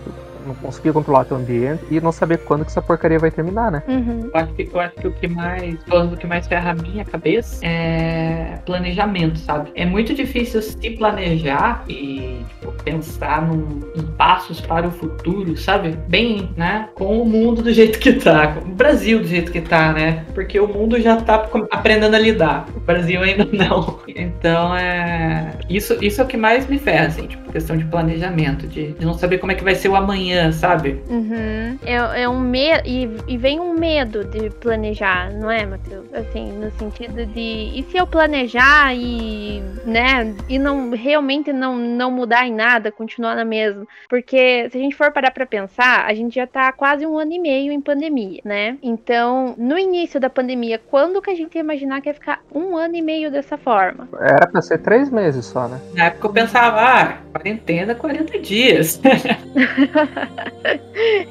não 0.49 0.55
conseguir 0.55 0.91
controlar 0.91 1.25
teu 1.25 1.38
ambiente 1.38 1.83
e 1.89 2.01
não 2.01 2.12
saber 2.12 2.39
quando 2.39 2.65
que 2.65 2.71
essa 2.71 2.81
porcaria 2.81 3.19
vai 3.19 3.31
terminar, 3.31 3.71
né? 3.71 3.83
Uhum. 3.88 4.29
Eu 4.33 4.39
acho 4.39 4.53
que, 4.53 4.69
eu 4.73 4.79
acho 4.79 4.95
que 4.95 5.07
o 5.07 5.12
que 5.12 5.27
mais, 5.27 5.75
o 5.89 6.17
que 6.17 6.27
mais 6.27 6.47
ferra 6.47 6.71
a 6.71 6.73
minha 6.73 7.05
cabeça 7.05 7.65
é 7.65 8.59
planejamento, 8.65 9.39
sabe? 9.39 9.71
É 9.75 9.85
muito 9.85 10.13
difícil 10.13 10.62
se 10.62 10.89
planejar 10.91 11.83
e 11.88 12.43
tipo, 12.49 12.71
pensar 12.83 13.47
num, 13.47 13.81
em 13.95 14.03
passos 14.17 14.59
para 14.62 14.88
o 14.88 14.91
futuro, 14.91 15.55
sabe? 15.55 15.97
Bem, 16.07 16.49
né? 16.57 16.89
Com 16.95 17.21
o 17.21 17.25
mundo 17.25 17.62
do 17.62 17.71
jeito 17.71 17.99
que 17.99 18.13
tá, 18.13 18.47
com 18.47 18.67
o 18.67 18.73
Brasil 18.73 19.19
do 19.19 19.27
jeito 19.27 19.51
que 19.51 19.62
tá, 19.62 19.93
né? 19.93 20.25
Porque 20.33 20.59
o 20.59 20.67
mundo 20.67 20.99
já 20.99 21.17
tá 21.17 21.47
aprendendo 21.71 22.15
a 22.15 22.19
lidar, 22.19 22.65
o 22.75 22.79
Brasil 22.79 23.21
ainda 23.21 23.47
não. 23.53 23.99
Então 24.07 24.75
é. 24.75 25.53
Isso, 25.69 25.97
isso 26.03 26.21
é 26.21 26.23
o 26.23 26.27
que 26.27 26.38
mais 26.38 26.67
me 26.67 26.79
ferra, 26.79 27.07
assim, 27.07 27.27
tipo, 27.27 27.48
questão 27.51 27.77
de 27.77 27.85
planejamento, 27.85 28.67
de, 28.67 28.93
de 28.93 29.05
não 29.05 29.13
saber 29.13 29.38
como 29.38 29.51
é 29.51 29.55
que 29.55 29.63
vai 29.63 29.75
ser 29.75 29.89
o 29.89 29.95
amanhã, 29.95 30.51
sabe? 30.51 31.01
Uhum. 31.09 31.77
É, 31.85 32.23
é 32.23 32.29
um 32.29 32.39
medo. 32.39 32.83
E, 32.85 33.09
e 33.27 33.38
vem 33.38 33.59
um 33.59 33.73
medo 33.73 34.23
de 34.23 34.49
planejar, 34.49 35.31
não 35.31 35.49
é, 35.49 35.65
Matheus? 35.65 36.05
Assim, 36.13 36.51
no 36.51 36.71
sentido 36.71 37.25
de. 37.25 37.71
E 37.73 37.85
se 37.89 37.97
eu 37.97 38.07
planejar 38.07 38.95
e. 38.95 39.62
né? 39.85 40.33
E 40.47 40.57
não 40.57 40.91
realmente 40.91 41.51
não, 41.51 41.77
não 41.77 42.12
mudar 42.12 42.45
em 42.47 42.53
nada, 42.53 42.91
continuar 42.91 43.35
na 43.35 43.45
mesma? 43.45 43.85
Porque 44.07 44.69
se 44.69 44.77
a 44.77 44.81
gente 44.81 44.95
for 44.95 45.12
parar 45.12 45.31
pra 45.31 45.45
pensar, 45.45 46.05
a 46.05 46.13
gente 46.13 46.35
já 46.35 46.47
tá 46.47 46.71
quase 46.71 47.05
um 47.05 47.17
ano 47.17 47.33
e 47.33 47.39
meio 47.39 47.71
em 47.71 47.81
pandemia, 47.81 48.41
né? 48.43 48.77
Então, 48.81 49.55
no 49.57 49.77
início 49.77 50.19
da 50.19 50.29
pandemia, 50.29 50.79
quando 50.89 51.21
que 51.21 51.31
a 51.31 51.35
gente 51.35 51.55
ia 51.55 51.62
imaginar 51.62 52.01
que 52.01 52.09
ia 52.09 52.13
ficar 52.13 52.41
um 52.53 52.77
ano 52.77 52.95
e 52.95 53.01
meio 53.01 53.31
dessa 53.31 53.57
forma? 53.57 54.07
Era 54.19 54.47
pra 54.47 54.62
ser 54.62 54.79
três 54.79 55.09
meses 55.09 55.45
só, 55.45 55.67
né? 55.67 55.79
Na 55.93 56.05
época 56.05 56.27
eu 56.27 56.33
pensava, 56.33 56.81
ah, 56.81 57.17
quarentena, 57.39 57.95
40 57.95 58.39
dias. 58.39 58.99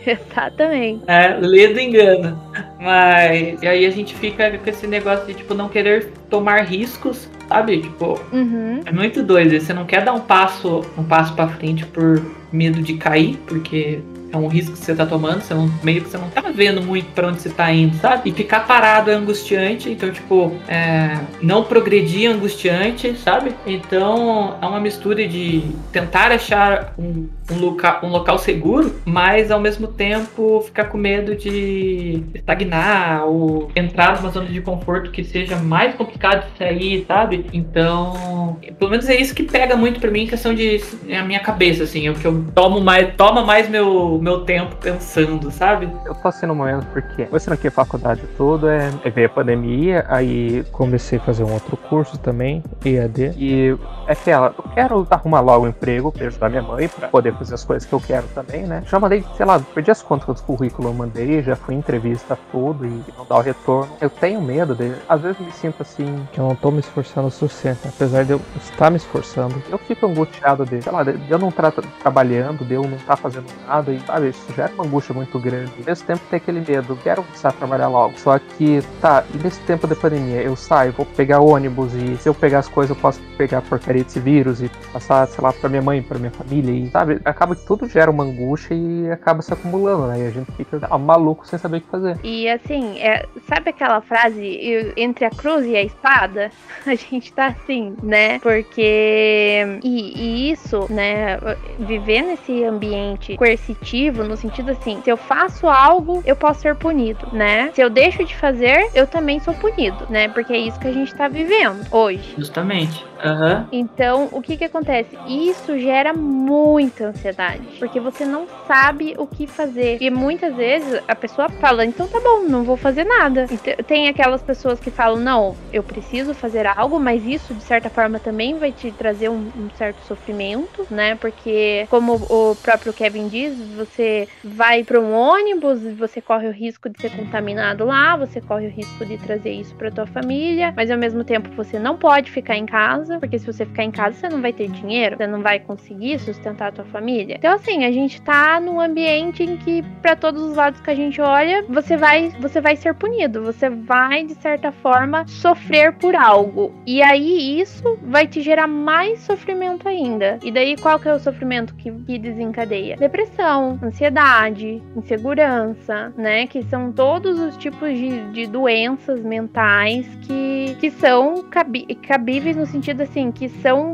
Exatamente. 0.07 1.03
É, 1.07 1.37
lê 1.41 1.69
do 1.69 1.81
engano. 1.81 2.41
Mas. 2.81 3.63
E 3.63 3.67
aí 3.67 3.87
a 3.87 3.91
gente 3.91 4.15
fica 4.15 4.51
com 4.59 4.71
esse 4.71 4.87
negócio 4.87 5.27
de, 5.27 5.35
tipo, 5.35 5.55
não 5.55 5.69
querer 5.69 6.13
tomar 6.31 6.63
riscos, 6.65 7.29
sabe? 7.49 7.83
Tipo, 7.83 8.19
Uhum. 8.33 8.81
é 8.85 8.93
muito 8.93 9.23
doido. 9.23 9.59
Você 9.61 9.73
não 9.73 9.85
quer 9.85 10.03
dar 10.05 10.13
um 10.15 10.21
passo, 10.21 10.85
um 10.97 11.05
passo 11.05 11.35
para 11.35 11.49
frente 11.49 11.85
por 11.87 12.25
medo 12.53 12.81
de 12.83 12.95
cair, 12.95 13.37
porque 13.47 14.01
é 14.33 14.37
um 14.37 14.49
risco 14.49 14.73
que 14.73 14.79
você 14.79 14.95
tá 14.95 15.07
tomando, 15.07 15.41
você 15.41 15.55
não, 15.55 15.71
meio 15.83 16.03
que 16.03 16.11
você 16.11 16.19
não 16.19 16.29
tá 16.31 16.43
vendo 16.55 16.83
muito 16.83 17.07
para 17.13 17.29
onde 17.29 17.41
você 17.41 17.51
tá 17.51 17.73
indo, 17.73 17.97
sabe? 17.97 18.31
E 18.31 18.33
ficar 18.33 18.61
parado 18.61 19.11
é 19.11 19.15
angustiante, 19.15 19.91
então, 19.91 20.11
tipo, 20.11 20.53
é, 20.69 21.19
não 21.41 21.65
progredir 21.65 22.29
é 22.29 22.33
angustiante, 22.33 23.15
sabe? 23.17 23.55
Então, 23.67 24.57
é 24.61 24.67
uma 24.67 24.81
mistura 24.81 25.27
de 25.27 25.63
tentar 25.93 26.33
achar 26.33 26.95
um, 26.99 27.29
um, 27.51 27.59
local, 27.59 28.01
um 28.03 28.09
local 28.09 28.39
seguro, 28.39 28.95
mas 29.05 29.51
ao 29.51 29.61
mesmo 29.61 29.89
tempo 29.89 30.63
ficar 30.63 30.87
com 30.87 30.99
medo 30.99 31.35
de 31.35 32.23
estagnar 32.35 33.27
ou 33.27 33.71
entrar 33.75 34.17
numa 34.17 34.31
zona 34.31 34.47
de 34.47 34.61
conforto 34.61 35.11
que 35.11 35.25
seja 35.25 35.57
mais 35.57 35.95
complicado 35.95 36.51
de 36.51 36.59
sair, 36.59 37.05
sabe? 37.07 37.47
Então, 37.53 38.59
pelo 38.79 38.91
menos 38.91 39.09
é 39.09 39.17
isso 39.17 39.35
que 39.35 39.43
pega 39.43 39.77
muito 39.77 40.01
pra 40.01 40.11
mim, 40.11 40.27
questão 40.27 40.55
de 40.55 40.81
é 41.09 41.19
a 41.19 41.25
minha 41.25 41.41
cabeça, 41.41 41.85
assim, 41.85 42.07
é 42.07 42.11
o 42.11 42.15
que 42.15 42.27
eu 42.27 42.45
tomo 42.55 42.81
mais, 42.81 43.15
toma 43.17 43.45
mais 43.45 43.69
meu, 43.69 44.18
meu 44.21 44.45
tempo 44.45 44.77
pensando, 44.77 45.51
sabe? 45.51 45.91
Eu 46.05 46.15
tô 46.15 46.47
no 46.47 46.55
momento 46.55 46.87
porque 46.93 47.27
começando 47.27 47.55
aqui 47.55 47.69
a 47.69 47.71
faculdade 47.71 48.23
toda, 48.37 48.75
é, 48.75 48.91
é 49.05 49.11
veio 49.11 49.27
a 49.27 49.31
pandemia, 49.31 50.05
aí 50.09 50.65
comecei 50.73 51.19
a 51.19 51.23
fazer 51.23 51.45
um 51.45 51.53
outro 51.53 51.77
curso 51.77 52.19
também, 52.19 52.63
EAD, 52.85 53.35
e 53.37 53.77
é 54.07 54.13
aquela, 54.13 54.55
eu 54.57 54.65
quero 54.75 55.07
arrumar 55.11 55.41
logo 55.41 55.65
um 55.65 55.69
emprego 55.69 56.13
pra 56.13 56.27
ajudar 56.27 56.49
minha 56.49 56.63
mãe, 56.63 56.89
pra 56.89 57.09
poder 57.09 57.35
fazer 57.35 57.55
as 57.55 57.65
coisas 57.65 57.89
que 57.89 57.93
eu 57.93 58.01
quero 58.01 58.27
também, 58.29 58.63
né? 58.63 58.83
Já 58.87 58.99
mandei, 58.99 59.25
sei 59.37 59.47
lá, 59.47 59.61
perdi 59.61 59.91
as 59.91 60.03
contas 60.03 60.27
dos 60.27 60.41
currículos 60.41 60.91
eu 60.91 60.95
mandei, 60.95 61.43
já 61.43 61.57
fui 61.57 61.75
entrevista 61.75 62.39
tudo 62.51 62.87
e 62.87 63.05
não 63.17 63.27
dá 63.29 63.37
o 63.37 63.41
retorno. 63.41 63.93
Eu 64.01 64.11
tenho 64.11 64.41
medo 64.41 64.75
de, 64.75 64.95
às 65.09 65.21
vezes 65.21 65.39
me 65.41 65.53
sinto 65.53 65.83
assim, 65.83 66.27
que 66.33 66.41
eu 66.41 66.49
não 66.49 66.55
tô 66.55 66.71
me 66.71 66.81
esforçando 66.81 67.29
o 67.29 67.31
suficiente, 67.31 67.81
apesar 67.87 68.25
de 68.25 68.33
eu 68.33 68.41
estar 68.57 68.91
me 68.91 68.97
esforçando. 68.97 69.63
Eu 69.71 69.79
fico 69.79 70.07
angustiado 70.07 70.65
de, 70.65 70.83
sei 70.83 70.93
lá, 70.93 71.03
de 71.03 71.31
eu 71.31 71.39
não 71.39 71.49
estar 71.49 71.73
trabalhando, 72.01 72.65
de 72.65 72.75
eu 72.75 72.83
não 72.83 72.97
estar 72.97 73.17
fazendo 73.17 73.47
nada 73.67 73.93
e, 73.93 74.03
sabe, 74.09 74.29
isso 74.31 74.53
gera 74.55 74.73
uma 74.75 74.85
angústia 74.85 75.15
muito 75.15 75.39
grande. 75.39 75.71
Ao 75.79 75.85
mesmo 75.85 76.07
tempo 76.07 76.21
tem 76.31 76.37
aquele 76.39 76.61
medo, 76.67 76.99
quero 77.03 77.23
começar 77.23 77.51
a 77.51 77.53
trabalhar 77.53 77.89
logo. 77.89 78.19
Só 78.19 78.39
que, 78.39 78.81
tá, 79.01 79.25
e 79.35 79.39
nesse 79.39 79.61
tempo 79.61 79.87
da 79.87 79.95
pandemia, 79.95 80.43
eu 80.43 80.57
saio, 80.57 80.93
vou 80.93 81.07
pegar 81.07 81.41
ônibus 81.41 81.93
e 81.95 82.17
se 82.17 82.29
eu 82.29 82.35
pegar 82.35 82.61
as 82.61 82.69
coisas, 82.69 82.97
eu 82.97 83.01
posso 83.01 83.21
pegar 83.37 83.63
porcaria 83.63 84.03
desse 84.03 84.19
vírus 84.21 84.63
e 84.63 84.71
passar, 84.93 85.27
sei 85.29 85.43
lá, 85.43 85.53
pra 85.53 85.69
minha 85.69 85.83
mãe, 85.83 86.03
pra 86.03 86.19
minha 86.19 86.31
família 86.31 86.73
e, 86.73 86.91
sabe, 86.91 87.21
acaba 87.25 87.55
que 87.55 87.65
tudo 87.67 87.89
gera 87.89 88.11
uma 88.11 88.25
angústia 88.25 88.75
e 88.75 89.11
acaba 89.11 89.43
se 89.43 89.53
acumulando, 89.53 90.07
né? 90.09 90.21
E 90.21 90.27
a 90.27 90.31
gente 90.31 90.51
fica 90.53 90.99
maluco 90.99 91.47
sem 91.47 91.59
saber 91.59 91.79
o 91.79 91.81
que 91.83 91.89
fazer. 91.91 92.17
E 92.25 92.49
assim, 92.49 92.99
é, 93.01 93.27
sabe 93.49 93.71
aquela 93.71 94.01
frase 94.01 94.43
"Eu- 94.63 94.93
entre 94.97 95.25
a 95.25 95.31
cruz 95.31 95.65
e 95.67 95.77
a 95.77 95.83
espada? 95.83 96.51
A 96.87 96.95
gente 96.95 97.33
tá 97.33 97.49
assim, 97.49 97.95
né? 98.03 98.39
Porque. 98.39 99.81
E, 99.83 100.13
e 100.17 100.53
isso, 100.53 100.87
né? 100.91 101.39
Viver 101.79 102.23
nesse 102.23 102.65
ambiente 102.65 103.37
coercitivo, 103.37 103.98
no 104.07 104.37
sentido 104.37 104.71
assim, 104.71 105.01
se 105.03 105.11
eu 105.11 105.17
faço 105.17 105.67
algo, 105.67 106.23
eu 106.25 106.37
posso 106.37 106.61
ser 106.61 106.75
punido, 106.75 107.29
né? 107.33 107.71
Se 107.75 107.81
eu 107.81 107.91
deixo 107.91 108.25
de 108.25 108.37
fazer, 108.37 108.91
eu 108.95 109.07
também 109.07 109.41
sou 109.41 109.55
punido, 109.55 110.07
né? 110.09 110.29
Porque 110.29 110.53
é 110.53 110.59
isso 110.59 110.79
que 110.79 110.89
a 110.89 110.93
gente 110.93 111.15
tá 111.15 111.29
vivendo 111.29 111.87
hoje. 111.91 112.35
Justamente. 112.37 113.05
Aham. 113.23 113.67
Então, 113.73 114.29
o 114.33 114.41
que 114.41 114.57
que 114.57 114.65
acontece? 114.65 115.19
Isso 115.27 115.79
gera 115.79 116.13
muita 116.13 117.07
ansiedade, 117.07 117.67
porque 117.79 118.01
você 118.01 118.25
não 118.25 118.47
sabe 118.67 119.15
o 119.19 119.27
que 119.27 119.47
fazer. 119.47 119.99
E 120.01 120.11
muitas 120.11 120.55
vezes 120.55 121.01
a 121.07 121.15
pessoa 121.15 121.49
fala, 121.49 121.85
então 121.85 122.07
tá 122.09 122.21
bom, 122.21 122.49
não 122.49 122.65
vou 122.65 122.77
fazer 122.77 123.05
nada. 123.05 123.47
Então, 123.51 123.75
tem 123.87 124.09
aquelas 124.09 124.43
pessoas 124.43 124.79
que 124.79 124.91
falam, 124.91 125.19
não, 125.19 125.57
eu 125.73 125.83
preciso 125.83 126.35
fazer 126.35 126.67
algo, 126.67 126.99
mas 126.99 127.25
isso 127.25 127.55
de 127.55 127.63
certa 127.63 127.91
forma 127.91 128.19
também 128.21 128.59
vai 128.59 128.73
te 128.73 128.93
trazer 128.93 129.29
um, 129.29 129.51
um 129.55 129.69
certo 129.75 130.03
sofrimento, 130.05 130.87
né? 130.91 131.15
Porque, 131.17 131.87
como 131.91 132.15
o 132.29 132.57
próprio 132.57 132.93
Kevin 132.93 133.29
diz, 133.29 133.55
você 133.73 134.29
vai 134.43 134.85
para 134.85 135.01
um 135.01 135.13
ônibus, 135.13 135.83
você 135.97 136.21
corre 136.21 136.47
o 136.49 136.53
risco 136.53 136.89
de 136.89 136.99
ser 137.01 137.11
contaminado 137.11 137.85
lá, 137.85 138.17
você 138.17 138.41
corre 138.41 138.67
o 138.67 138.71
risco 138.71 139.05
de 139.05 139.19
trazer 139.19 139.53
isso 139.53 139.75
para 139.77 139.91
tua 139.91 140.07
família, 140.07 140.73
mas 140.77 140.91
ao 140.91 140.99
mesmo 140.99 141.25
tempo 141.25 141.51
você 141.57 141.79
não 141.79 141.97
pode 141.97 142.31
ficar 142.31 142.57
em 142.57 142.67
casa, 142.67 143.08
porque 143.19 143.39
se 143.39 143.47
você 143.47 143.65
ficar 143.65 143.85
em 143.85 143.91
casa 143.91 144.17
você 144.17 144.29
não 144.29 144.43
vai 144.43 144.53
ter 144.53 144.69
dinheiro, 144.69 145.17
você 145.17 145.27
não 145.27 145.43
vai 145.43 145.59
conseguir 145.61 146.19
sustentar 146.19 146.69
a 146.69 146.73
tua 146.73 146.85
família. 146.87 147.37
Então 147.39 147.55
assim, 147.55 147.85
a 147.85 147.91
gente 147.91 148.21
tá 148.23 148.61
num 148.61 148.81
ambiente 148.81 149.43
em 149.43 149.57
que 149.57 149.83
para 150.03 150.17
todos 150.17 150.43
os 150.43 150.57
lados 150.57 150.81
que 150.81 150.91
a 150.91 150.95
gente 150.95 151.21
olha, 151.21 151.65
você 151.69 151.97
vai 151.97 152.31
você 152.41 152.61
vai 152.61 152.77
ser 152.77 152.95
punido, 152.95 153.43
você 153.43 153.71
vai 153.71 154.25
de 154.25 154.35
certa 154.35 154.73
forma 154.73 155.27
sofrer 155.27 155.93
por 155.95 156.15
algo. 156.15 156.75
E 156.87 157.03
aí 157.03 157.61
isso 157.61 157.99
vai 158.03 158.27
te 158.27 158.41
gerar 158.41 158.67
mais 158.67 159.21
sofrimento 159.21 159.89
ainda. 159.89 160.39
E 160.43 160.51
daí 160.51 160.77
qual 160.77 160.99
que 160.99 161.09
é 161.09 161.15
o 161.15 161.19
sofrimento 161.19 161.75
que, 161.75 161.91
que 161.91 162.19
desencadeia? 162.19 162.97
Depressão, 162.97 163.79
ansiedade, 163.83 164.83
insegurança, 164.97 166.13
né? 166.17 166.47
Que 166.47 166.63
são 166.65 166.93
todos 166.93 167.39
os 167.39 167.57
tipos 167.57 167.91
de, 167.91 168.31
de 168.33 168.47
doenças 168.47 169.23
mentais 169.23 170.07
que, 170.23 170.77
que 170.81 170.91
são 170.91 171.43
cabi 171.45 171.85
cabíveis 171.95 172.57
no 172.57 172.67
sentido 172.67 172.98
assim, 173.01 173.31
que 173.31 173.49
são 173.49 173.93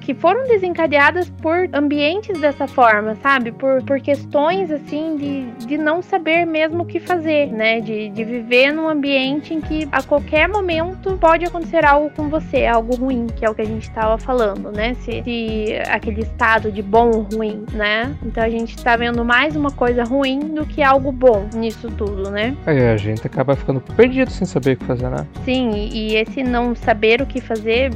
que 0.00 0.14
foram 0.14 0.46
desencadeadas 0.46 1.30
por 1.42 1.68
ambientes 1.72 2.40
dessa 2.40 2.66
forma, 2.66 3.14
sabe? 3.16 3.52
Por, 3.52 3.82
por 3.82 4.00
questões 4.00 4.70
assim 4.70 5.16
de, 5.16 5.66
de 5.66 5.78
não 5.78 6.02
saber 6.02 6.44
mesmo 6.44 6.82
o 6.82 6.86
que 6.86 7.00
fazer, 7.00 7.52
né? 7.52 7.80
De, 7.80 8.08
de 8.10 8.24
viver 8.24 8.72
num 8.72 8.88
ambiente 8.88 9.54
em 9.54 9.60
que 9.60 9.88
a 9.90 10.02
qualquer 10.02 10.48
momento 10.48 11.16
pode 11.18 11.44
acontecer 11.44 11.84
algo 11.84 12.10
com 12.10 12.28
você, 12.28 12.66
algo 12.66 12.96
ruim, 12.96 13.26
que 13.26 13.44
é 13.44 13.50
o 13.50 13.54
que 13.54 13.62
a 13.62 13.66
gente 13.66 13.88
estava 13.88 14.18
falando, 14.18 14.70
né? 14.70 14.94
Se, 14.94 15.22
se 15.22 15.66
aquele 15.88 16.22
estado 16.22 16.70
de 16.70 16.82
bom 16.82 17.10
ou 17.10 17.22
ruim, 17.22 17.64
né? 17.72 18.14
Então 18.24 18.42
a 18.42 18.48
gente 18.48 18.76
tá 18.82 18.96
vendo 18.96 19.24
mais 19.24 19.56
uma 19.56 19.70
coisa 19.70 20.04
ruim 20.04 20.40
do 20.40 20.66
que 20.66 20.82
algo 20.82 21.12
bom 21.12 21.48
nisso 21.54 21.90
tudo, 21.90 22.30
né? 22.30 22.56
É, 22.66 22.92
a 22.92 22.96
gente 22.96 23.26
acaba 23.26 23.56
ficando 23.56 23.80
perdido 23.80 24.30
sem 24.30 24.46
saber 24.46 24.72
o 24.72 24.76
que 24.76 24.84
fazer, 24.84 25.08
né? 25.08 25.26
Sim, 25.44 25.70
e 25.92 26.16
esse 26.16 26.42
não 26.42 26.74
saber 26.74 27.20
o 27.20 27.26
que 27.26 27.40
fazer 27.40 27.90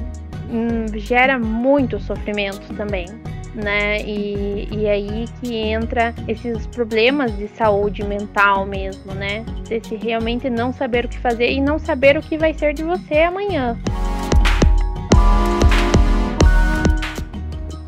gera 0.95 1.39
muito 1.39 1.99
sofrimento 2.01 2.75
também. 2.75 3.07
Né? 3.55 4.03
E, 4.03 4.69
e 4.71 4.89
aí 4.89 5.25
que 5.41 5.57
entra 5.57 6.15
esses 6.29 6.67
problemas 6.69 7.37
de 7.37 7.49
saúde 7.49 8.05
mental 8.05 8.65
mesmo, 8.65 9.15
né? 9.15 9.45
Esse 9.69 9.97
realmente 9.97 10.49
não 10.49 10.73
saber 10.73 11.07
o 11.07 11.09
que 11.09 11.19
fazer 11.19 11.51
e 11.51 11.61
não 11.61 11.79
saber 11.79 12.17
o 12.17 12.23
que 12.23 12.39
vai 12.39 12.55
ser 12.55 12.73
de 12.73 12.85
você 12.85 13.23
amanhã. 13.23 13.77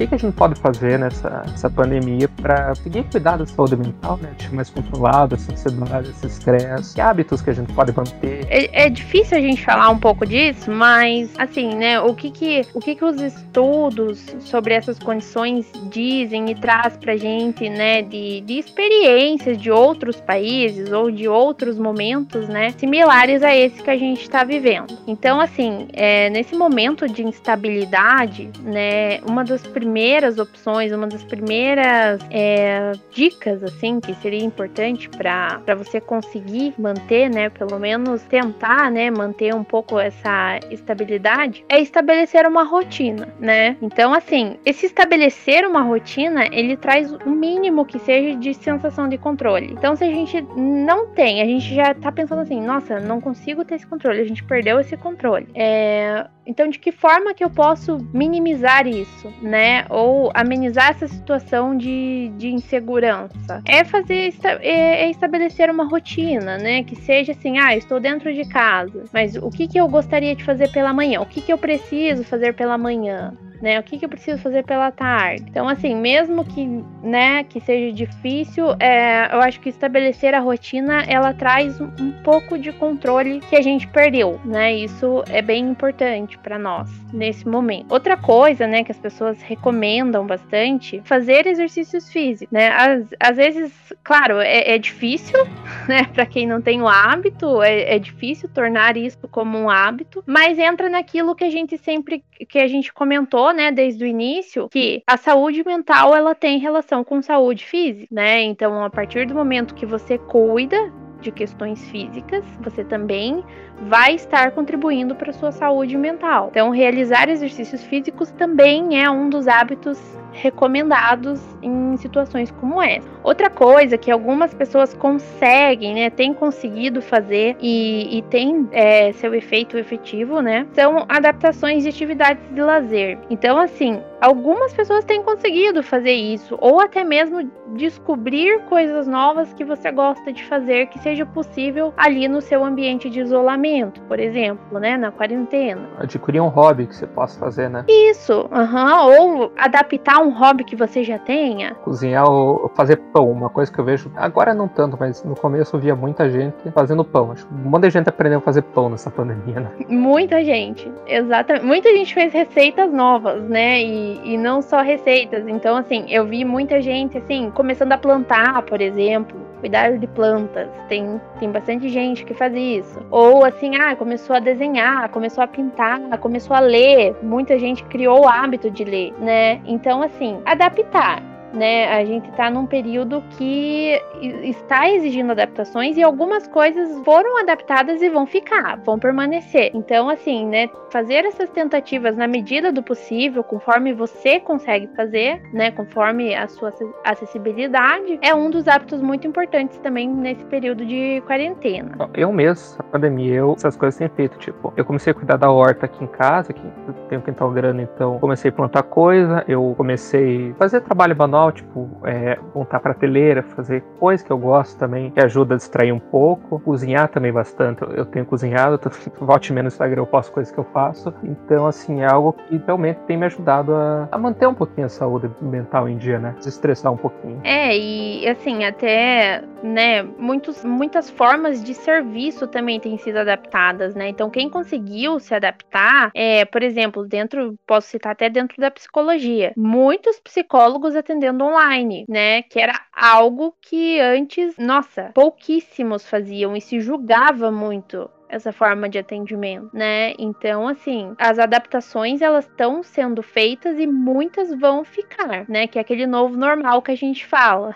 Que, 0.00 0.06
que 0.06 0.14
a 0.14 0.18
gente 0.18 0.34
pode 0.34 0.58
fazer 0.60 0.98
nessa, 0.98 1.44
nessa 1.46 1.68
pandemia 1.68 2.28
para 2.40 2.74
seguir 2.76 3.04
cuidar 3.10 3.36
da 3.36 3.44
saúde 3.46 3.76
mental, 3.76 4.18
né? 4.22 4.30
Deixar 4.38 4.54
mais 4.54 4.70
controlado 4.70 5.34
essa 5.34 5.52
ansiedade, 5.52 6.10
esse 6.10 6.26
estresse, 6.26 6.94
que 6.94 7.00
hábitos 7.00 7.42
que 7.42 7.50
a 7.50 7.52
gente 7.52 7.72
pode 7.72 7.94
manter. 7.94 8.46
É, 8.48 8.86
é, 8.86 8.88
difícil 8.88 9.36
a 9.36 9.40
gente 9.40 9.62
falar 9.62 9.90
um 9.90 9.98
pouco 9.98 10.24
disso, 10.24 10.70
mas 10.70 11.30
assim, 11.36 11.74
né? 11.74 12.00
O 12.00 12.14
que 12.14 12.30
que, 12.30 12.62
o 12.72 12.80
que 12.80 12.94
que 12.94 13.04
os 13.04 13.20
estudos 13.20 14.34
sobre 14.40 14.74
essas 14.74 14.98
condições 14.98 15.70
dizem 15.90 16.50
e 16.50 16.54
traz 16.54 16.96
pra 16.96 17.16
gente, 17.16 17.68
né? 17.68 18.00
De, 18.02 18.40
de 18.40 18.58
experiências 18.58 19.58
de 19.58 19.70
outros 19.70 20.20
países 20.20 20.92
ou 20.92 21.10
de 21.10 21.28
outros 21.28 21.78
momentos, 21.78 22.48
né? 22.48 22.70
Similares 22.78 23.42
a 23.42 23.54
esse 23.54 23.82
que 23.82 23.90
a 23.90 23.98
gente 23.98 24.22
está 24.22 24.44
vivendo. 24.44 24.96
Então, 25.06 25.40
assim, 25.40 25.88
é, 25.92 26.30
nesse 26.30 26.56
momento 26.56 27.06
de 27.06 27.22
instabilidade, 27.22 28.50
né? 28.62 29.20
Uma 29.28 29.44
das 29.44 29.62
primeiras 29.66 29.89
primeiras 29.90 30.38
opções, 30.38 30.92
uma 30.92 31.08
das 31.08 31.24
primeiras 31.24 32.20
é, 32.30 32.92
dicas, 33.10 33.60
assim, 33.64 33.98
que 33.98 34.14
seria 34.14 34.44
importante 34.44 35.08
para 35.08 35.74
você 35.74 36.00
conseguir 36.00 36.72
manter, 36.78 37.28
né, 37.28 37.50
pelo 37.50 37.76
menos 37.76 38.22
tentar, 38.22 38.88
né, 38.88 39.10
manter 39.10 39.52
um 39.52 39.64
pouco 39.64 39.98
essa 39.98 40.60
estabilidade, 40.70 41.64
é 41.68 41.80
estabelecer 41.80 42.46
uma 42.46 42.62
rotina, 42.62 43.28
né? 43.40 43.76
Então, 43.82 44.14
assim, 44.14 44.56
esse 44.64 44.86
estabelecer 44.86 45.66
uma 45.66 45.82
rotina, 45.82 46.46
ele 46.52 46.76
traz 46.76 47.12
o 47.12 47.30
mínimo 47.30 47.84
que 47.84 47.98
seja 47.98 48.36
de 48.36 48.54
sensação 48.54 49.08
de 49.08 49.18
controle. 49.18 49.72
Então, 49.72 49.96
se 49.96 50.04
a 50.04 50.10
gente 50.10 50.40
não 50.56 51.08
tem, 51.08 51.42
a 51.42 51.46
gente 51.46 51.74
já 51.74 51.92
tá 51.94 52.12
pensando 52.12 52.42
assim, 52.42 52.60
nossa, 52.60 53.00
não 53.00 53.20
consigo 53.20 53.64
ter 53.64 53.74
esse 53.74 53.86
controle, 53.86 54.20
a 54.20 54.24
gente 54.24 54.44
perdeu 54.44 54.78
esse 54.78 54.96
controle. 54.96 55.48
É, 55.52 56.28
então, 56.50 56.68
de 56.68 56.80
que 56.80 56.90
forma 56.90 57.32
que 57.32 57.44
eu 57.44 57.48
posso 57.48 57.98
minimizar 58.12 58.84
isso, 58.84 59.32
né? 59.40 59.86
Ou 59.88 60.32
amenizar 60.34 60.90
essa 60.90 61.06
situação 61.06 61.76
de, 61.76 62.32
de 62.36 62.48
insegurança? 62.48 63.62
É 63.64 63.84
fazer 63.84 64.34
é, 64.44 65.04
é 65.04 65.10
estabelecer 65.10 65.70
uma 65.70 65.84
rotina, 65.84 66.58
né? 66.58 66.82
Que 66.82 66.96
seja 66.96 67.30
assim, 67.30 67.56
ah, 67.56 67.76
estou 67.76 68.00
dentro 68.00 68.34
de 68.34 68.44
casa, 68.48 69.04
mas 69.12 69.36
o 69.36 69.48
que, 69.48 69.68
que 69.68 69.78
eu 69.78 69.86
gostaria 69.86 70.34
de 70.34 70.42
fazer 70.42 70.72
pela 70.72 70.92
manhã? 70.92 71.20
O 71.20 71.26
que, 71.26 71.40
que 71.40 71.52
eu 71.52 71.58
preciso 71.58 72.24
fazer 72.24 72.52
pela 72.54 72.76
manhã? 72.76 73.32
Né? 73.60 73.78
O 73.78 73.82
que, 73.82 73.98
que 73.98 74.04
eu 74.04 74.08
preciso 74.08 74.38
fazer 74.38 74.64
pela 74.64 74.90
tarde? 74.90 75.44
Então, 75.48 75.68
assim, 75.68 75.94
mesmo 75.94 76.44
que, 76.44 76.66
né, 77.02 77.44
que 77.44 77.60
seja 77.60 77.92
difícil, 77.92 78.74
é, 78.78 79.28
eu 79.32 79.40
acho 79.40 79.60
que 79.60 79.68
estabelecer 79.68 80.34
a 80.34 80.40
rotina 80.40 81.02
ela 81.08 81.32
traz 81.32 81.80
um, 81.80 82.12
pouco 82.24 82.58
de 82.58 82.72
controle 82.72 83.40
que 83.40 83.56
a 83.56 83.62
gente 83.62 83.86
perdeu, 83.88 84.40
né? 84.44 84.74
Isso 84.74 85.22
é 85.28 85.40
bem 85.40 85.68
importante 85.68 86.38
para 86.38 86.58
nós 86.58 86.90
nesse 87.12 87.48
momento. 87.48 87.90
Outra 87.90 88.16
coisa, 88.16 88.66
né, 88.66 88.84
que 88.84 88.92
as 88.92 88.98
pessoas 88.98 89.40
recomendam 89.42 90.26
bastante, 90.26 91.00
fazer 91.04 91.46
exercícios 91.46 92.10
físicos, 92.10 92.52
né? 92.52 92.68
Às, 92.68 93.06
às 93.18 93.36
vezes, 93.36 93.72
claro, 94.02 94.38
é, 94.40 94.74
é 94.74 94.78
difícil, 94.78 95.38
né, 95.88 96.04
para 96.12 96.26
quem 96.26 96.46
não 96.46 96.60
tem 96.60 96.82
o 96.82 96.88
hábito, 96.88 97.62
é, 97.62 97.96
é 97.96 97.98
difícil 97.98 98.48
tornar 98.48 98.96
isso 98.96 99.28
como 99.28 99.58
um 99.58 99.70
hábito, 99.70 100.22
mas 100.26 100.58
entra 100.58 100.88
naquilo 100.88 101.34
que 101.34 101.44
a 101.44 101.50
gente 101.50 101.78
sempre 101.78 102.22
que 102.48 102.58
a 102.58 102.66
gente 102.66 102.92
comentou 102.92 103.49
né, 103.52 103.70
desde 103.72 104.04
o 104.04 104.06
início, 104.06 104.68
que 104.68 105.02
a 105.06 105.16
saúde 105.16 105.64
mental 105.64 106.14
ela 106.14 106.34
tem 106.34 106.58
relação 106.58 107.04
com 107.04 107.22
saúde 107.22 107.64
física, 107.64 108.08
né? 108.10 108.42
Então, 108.42 108.84
a 108.84 108.90
partir 108.90 109.26
do 109.26 109.34
momento 109.34 109.74
que 109.74 109.86
você 109.86 110.18
cuida 110.18 110.92
de 111.20 111.30
questões 111.30 111.84
físicas, 111.90 112.44
você 112.62 112.84
também 112.84 113.44
vai 113.80 114.14
estar 114.14 114.50
contribuindo 114.52 115.14
para 115.14 115.32
sua 115.32 115.52
saúde 115.52 115.96
mental. 115.96 116.48
Então, 116.50 116.70
realizar 116.70 117.28
exercícios 117.28 117.82
físicos 117.84 118.30
também 118.32 119.02
é 119.02 119.10
um 119.10 119.30
dos 119.30 119.48
hábitos 119.48 119.98
recomendados 120.32 121.40
em 121.62 121.96
situações 121.96 122.50
como 122.50 122.80
essa. 122.80 123.08
Outra 123.22 123.50
coisa 123.50 123.98
que 123.98 124.10
algumas 124.10 124.54
pessoas 124.54 124.94
conseguem, 124.94 125.94
né, 125.94 126.10
têm 126.10 126.32
conseguido 126.32 127.02
fazer 127.02 127.56
e, 127.60 128.18
e 128.18 128.22
tem 128.22 128.68
é, 128.72 129.12
seu 129.12 129.34
efeito 129.34 129.76
efetivo, 129.76 130.40
né, 130.40 130.66
são 130.72 131.04
adaptações 131.08 131.82
de 131.82 131.88
atividades 131.88 132.42
de 132.50 132.60
lazer. 132.60 133.18
Então, 133.28 133.58
assim, 133.58 134.00
algumas 134.20 134.72
pessoas 134.72 135.04
têm 135.04 135.22
conseguido 135.22 135.82
fazer 135.82 136.12
isso, 136.12 136.56
ou 136.60 136.80
até 136.80 137.04
mesmo 137.04 137.50
descobrir 137.74 138.60
coisas 138.62 139.06
novas 139.06 139.52
que 139.54 139.64
você 139.64 139.90
gosta 139.90 140.32
de 140.32 140.44
fazer 140.44 140.86
que 140.86 140.98
seja 140.98 141.24
possível 141.24 141.92
ali 141.96 142.26
no 142.28 142.40
seu 142.40 142.64
ambiente 142.64 143.08
de 143.08 143.20
isolamento, 143.20 143.69
por 144.08 144.18
exemplo, 144.18 144.78
né, 144.78 144.96
na 144.96 145.10
quarentena. 145.10 145.82
Adquirir 145.98 146.40
um 146.40 146.48
hobby 146.48 146.86
que 146.86 146.96
você 146.96 147.06
possa 147.06 147.38
fazer, 147.38 147.68
né? 147.68 147.84
Isso, 147.88 148.48
uhum, 148.50 149.40
ou 149.40 149.52
adaptar 149.56 150.20
um 150.20 150.30
hobby 150.30 150.64
que 150.64 150.76
você 150.76 151.02
já 151.04 151.18
tenha. 151.18 151.74
Cozinhar 151.76 152.28
ou 152.28 152.70
fazer 152.74 152.96
pão, 153.12 153.30
uma 153.30 153.48
coisa 153.48 153.72
que 153.72 153.78
eu 153.78 153.84
vejo, 153.84 154.10
agora 154.16 154.54
não 154.54 154.68
tanto, 154.68 154.96
mas 154.98 155.22
no 155.24 155.34
começo 155.34 155.76
eu 155.76 155.80
via 155.80 155.94
muita 155.94 156.28
gente 156.30 156.56
fazendo 156.72 157.04
pão. 157.04 157.32
Acho 157.32 157.46
que 157.46 157.54
um 157.54 157.70
monte 157.70 157.82
de 157.82 157.90
gente 157.90 158.08
aprendeu 158.08 158.38
a 158.38 158.42
fazer 158.42 158.62
pão 158.62 158.88
nessa 158.88 159.10
pandemia, 159.12 159.60
né? 159.60 159.70
Muita 159.88 160.42
gente, 160.44 160.90
exatamente. 161.06 161.64
Muita 161.64 161.90
gente 161.90 162.14
fez 162.14 162.32
receitas 162.32 162.92
novas, 162.92 163.42
né? 163.48 163.82
E, 163.82 164.34
e 164.34 164.36
não 164.36 164.62
só 164.62 164.80
receitas. 164.80 165.46
Então, 165.46 165.76
assim, 165.76 166.06
eu 166.08 166.26
vi 166.26 166.44
muita 166.44 166.80
gente, 166.80 167.18
assim, 167.18 167.50
começando 167.50 167.92
a 167.92 167.98
plantar, 167.98 168.62
por 168.62 168.80
exemplo, 168.80 169.49
cuidar 169.60 169.98
de 169.98 170.06
plantas. 170.06 170.68
Tem, 170.88 171.20
tem 171.38 171.50
bastante 171.50 171.88
gente 171.88 172.24
que 172.24 172.34
faz 172.34 172.54
isso. 172.54 173.00
Ou 173.10 173.44
assim, 173.44 173.76
ah, 173.76 173.94
começou 173.94 174.34
a 174.34 174.40
desenhar, 174.40 175.08
começou 175.10 175.44
a 175.44 175.46
pintar, 175.46 176.00
começou 176.18 176.56
a 176.56 176.60
ler. 176.60 177.14
Muita 177.22 177.58
gente 177.58 177.84
criou 177.84 178.22
o 178.22 178.28
hábito 178.28 178.70
de 178.70 178.84
ler, 178.84 179.12
né? 179.20 179.60
Então, 179.66 180.02
assim, 180.02 180.40
adaptar 180.44 181.22
né? 181.52 181.88
A 181.88 182.04
gente 182.04 182.28
está 182.30 182.50
num 182.50 182.66
período 182.66 183.22
que 183.30 184.00
está 184.42 184.90
exigindo 184.90 185.32
adaptações 185.32 185.96
e 185.96 186.02
algumas 186.02 186.46
coisas 186.46 187.02
foram 187.04 187.38
adaptadas 187.38 188.02
e 188.02 188.08
vão 188.08 188.26
ficar, 188.26 188.76
vão 188.84 188.98
permanecer. 188.98 189.70
Então, 189.74 190.08
assim, 190.08 190.46
né? 190.46 190.68
Fazer 190.90 191.24
essas 191.24 191.50
tentativas 191.50 192.16
na 192.16 192.26
medida 192.26 192.72
do 192.72 192.82
possível, 192.82 193.42
conforme 193.42 193.92
você 193.92 194.40
consegue 194.40 194.88
fazer, 194.96 195.40
né? 195.52 195.70
Conforme 195.70 196.34
a 196.34 196.48
sua 196.48 196.72
acessibilidade, 197.04 198.18
é 198.22 198.34
um 198.34 198.50
dos 198.50 198.68
hábitos 198.68 199.00
muito 199.00 199.26
importantes 199.26 199.78
também 199.78 200.08
nesse 200.08 200.44
período 200.44 200.84
de 200.84 201.22
quarentena. 201.26 201.92
Eu 202.14 202.32
mesmo, 202.32 202.76
a 202.78 202.82
pandemia, 202.82 203.34
eu 203.34 203.54
essas 203.56 203.76
coisas 203.76 203.98
tenho 203.98 204.10
feito, 204.10 204.38
tipo, 204.38 204.72
eu 204.76 204.84
comecei 204.84 205.10
a 205.10 205.14
cuidar 205.14 205.36
da 205.36 205.50
horta 205.50 205.86
aqui 205.86 206.02
em 206.02 206.06
casa, 206.06 206.52
que 206.52 206.62
tenho 207.08 207.20
um 207.20 207.24
quintal 207.24 207.50
grande, 207.50 207.82
então 207.82 208.18
comecei 208.18 208.50
a 208.50 208.52
plantar 208.52 208.82
coisa, 208.82 209.44
eu 209.48 209.74
comecei 209.76 210.50
a 210.50 210.54
fazer 210.54 210.80
trabalho 210.80 211.14
tipo, 211.50 211.88
é, 212.04 212.38
montar 212.54 212.80
prateleira, 212.80 213.42
fazer 213.42 213.82
coisas 213.98 214.26
que 214.26 214.32
eu 214.32 214.38
gosto 214.38 214.78
também, 214.78 215.10
que 215.10 215.20
ajuda 215.20 215.54
a 215.54 215.56
distrair 215.56 215.92
um 215.92 215.98
pouco. 215.98 216.58
Cozinhar 216.60 217.08
também 217.08 217.32
bastante. 217.32 217.82
Eu 217.82 218.04
tenho 218.04 218.26
cozinhado, 218.26 218.76
tô, 218.78 218.90
volte 219.24 219.52
menos 219.52 219.72
no 219.72 219.74
Instagram, 219.74 220.02
eu 220.02 220.06
posto 220.06 220.32
coisas 220.32 220.52
que 220.52 220.58
eu 220.58 220.64
faço. 220.64 221.14
Então, 221.22 221.66
assim, 221.66 222.02
é 222.02 222.06
algo 222.06 222.32
que 222.32 222.60
realmente 222.66 222.98
tem 223.06 223.16
me 223.16 223.26
ajudado 223.26 223.74
a, 223.74 224.08
a 224.10 224.18
manter 224.18 224.46
um 224.46 224.54
pouquinho 224.54 224.86
a 224.86 224.90
saúde 224.90 225.30
mental 225.40 225.88
em 225.88 225.96
dia, 225.96 226.18
né? 226.18 226.34
Desestressar 226.38 226.92
um 226.92 226.96
pouquinho. 226.96 227.40
É, 227.44 227.76
e 227.76 228.28
assim, 228.28 228.64
até, 228.64 229.42
né, 229.62 230.02
muitos, 230.02 230.64
muitas 230.64 231.10
formas 231.10 231.62
de 231.62 231.74
serviço 231.74 232.46
também 232.46 232.80
têm 232.80 232.96
sido 232.98 233.18
adaptadas, 233.18 233.94
né? 233.94 234.08
Então, 234.08 234.30
quem 234.30 234.48
conseguiu 234.48 235.18
se 235.18 235.34
adaptar, 235.34 236.10
é, 236.14 236.44
por 236.44 236.62
exemplo, 236.62 237.06
dentro, 237.06 237.54
posso 237.66 237.88
citar 237.88 238.12
até 238.12 238.28
dentro 238.28 238.60
da 238.60 238.70
psicologia, 238.70 239.52
muitos 239.56 240.18
psicólogos 240.20 240.96
atendendo 240.96 241.44
online, 241.44 242.04
né? 242.08 242.42
Que 242.42 242.60
era 242.60 242.80
algo 242.92 243.54
que 243.60 244.00
antes, 244.00 244.56
nossa, 244.58 245.10
pouquíssimos 245.14 246.08
faziam 246.08 246.56
e 246.56 246.60
se 246.60 246.80
julgava 246.80 247.50
muito 247.50 248.10
essa 248.28 248.52
forma 248.52 248.88
de 248.88 248.98
atendimento, 248.98 249.68
né? 249.72 250.14
Então, 250.18 250.68
assim, 250.68 251.14
as 251.18 251.38
adaptações 251.38 252.22
elas 252.22 252.46
estão 252.46 252.82
sendo 252.82 253.22
feitas 253.22 253.78
e 253.78 253.86
muitas 253.86 254.54
vão 254.54 254.84
ficar, 254.84 255.44
né? 255.48 255.66
Que 255.66 255.78
é 255.78 255.82
aquele 255.82 256.06
novo 256.06 256.36
normal 256.36 256.80
que 256.80 256.92
a 256.92 256.96
gente 256.96 257.26
fala. 257.26 257.74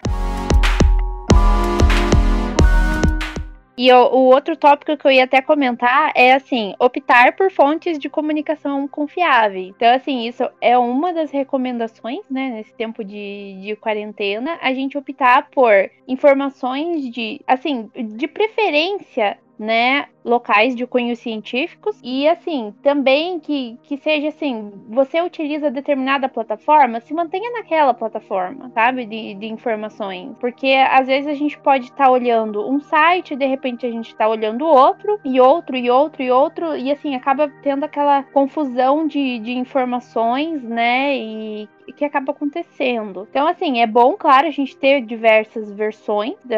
E 3.76 3.92
o, 3.92 3.96
o, 3.96 4.18
outro 4.26 4.56
tópico 4.56 4.96
que 4.96 5.06
eu 5.06 5.10
ia 5.10 5.24
até 5.24 5.42
comentar 5.42 6.12
é 6.14 6.32
assim, 6.32 6.74
optar 6.78 7.34
por 7.34 7.50
fontes 7.50 7.98
de 7.98 8.08
comunicação 8.08 8.86
confiáveis. 8.86 9.72
Então, 9.76 9.92
assim, 9.92 10.26
isso 10.26 10.48
é 10.60 10.78
uma 10.78 11.12
das 11.12 11.30
recomendações, 11.30 12.20
né, 12.30 12.50
nesse 12.50 12.72
tempo 12.74 13.02
de, 13.02 13.58
de 13.60 13.76
quarentena, 13.76 14.58
a 14.62 14.72
gente 14.72 14.96
optar 14.96 15.48
por 15.50 15.90
informações 16.06 17.10
de, 17.10 17.40
assim, 17.46 17.90
de 17.94 18.28
preferência 18.28 19.38
né, 19.58 20.06
locais 20.24 20.74
de 20.74 20.86
cunho 20.86 21.14
científicos 21.14 22.00
e 22.02 22.26
assim, 22.26 22.74
também 22.82 23.38
que, 23.38 23.78
que 23.82 23.96
seja 23.98 24.28
assim, 24.28 24.72
você 24.88 25.20
utiliza 25.20 25.70
determinada 25.70 26.28
plataforma, 26.28 27.00
se 27.00 27.12
mantenha 27.12 27.50
naquela 27.52 27.92
plataforma, 27.92 28.70
sabe, 28.70 29.04
de, 29.04 29.34
de 29.34 29.46
informações, 29.46 30.34
porque 30.40 30.72
às 30.90 31.06
vezes 31.06 31.28
a 31.28 31.34
gente 31.34 31.58
pode 31.58 31.84
estar 31.84 32.04
tá 32.04 32.10
olhando 32.10 32.66
um 32.68 32.80
site, 32.80 33.36
de 33.36 33.46
repente 33.46 33.84
a 33.84 33.90
gente 33.90 34.08
está 34.08 34.26
olhando 34.26 34.64
outro, 34.64 35.20
e 35.24 35.40
outro, 35.40 35.76
e 35.76 35.90
outro, 35.90 36.22
e 36.22 36.30
outro, 36.30 36.76
e 36.76 36.90
assim, 36.90 37.14
acaba 37.14 37.48
tendo 37.62 37.84
aquela 37.84 38.22
confusão 38.22 39.06
de, 39.06 39.38
de 39.40 39.52
informações, 39.52 40.62
né, 40.62 41.16
e 41.16 41.68
que 41.96 42.04
acaba 42.04 42.32
acontecendo. 42.32 43.26
Então, 43.30 43.46
assim, 43.46 43.80
é 43.80 43.86
bom, 43.86 44.16
claro, 44.16 44.46
a 44.46 44.50
gente 44.50 44.76
ter 44.76 45.00
diversas 45.02 45.72
versões 45.72 46.34
da, 46.44 46.56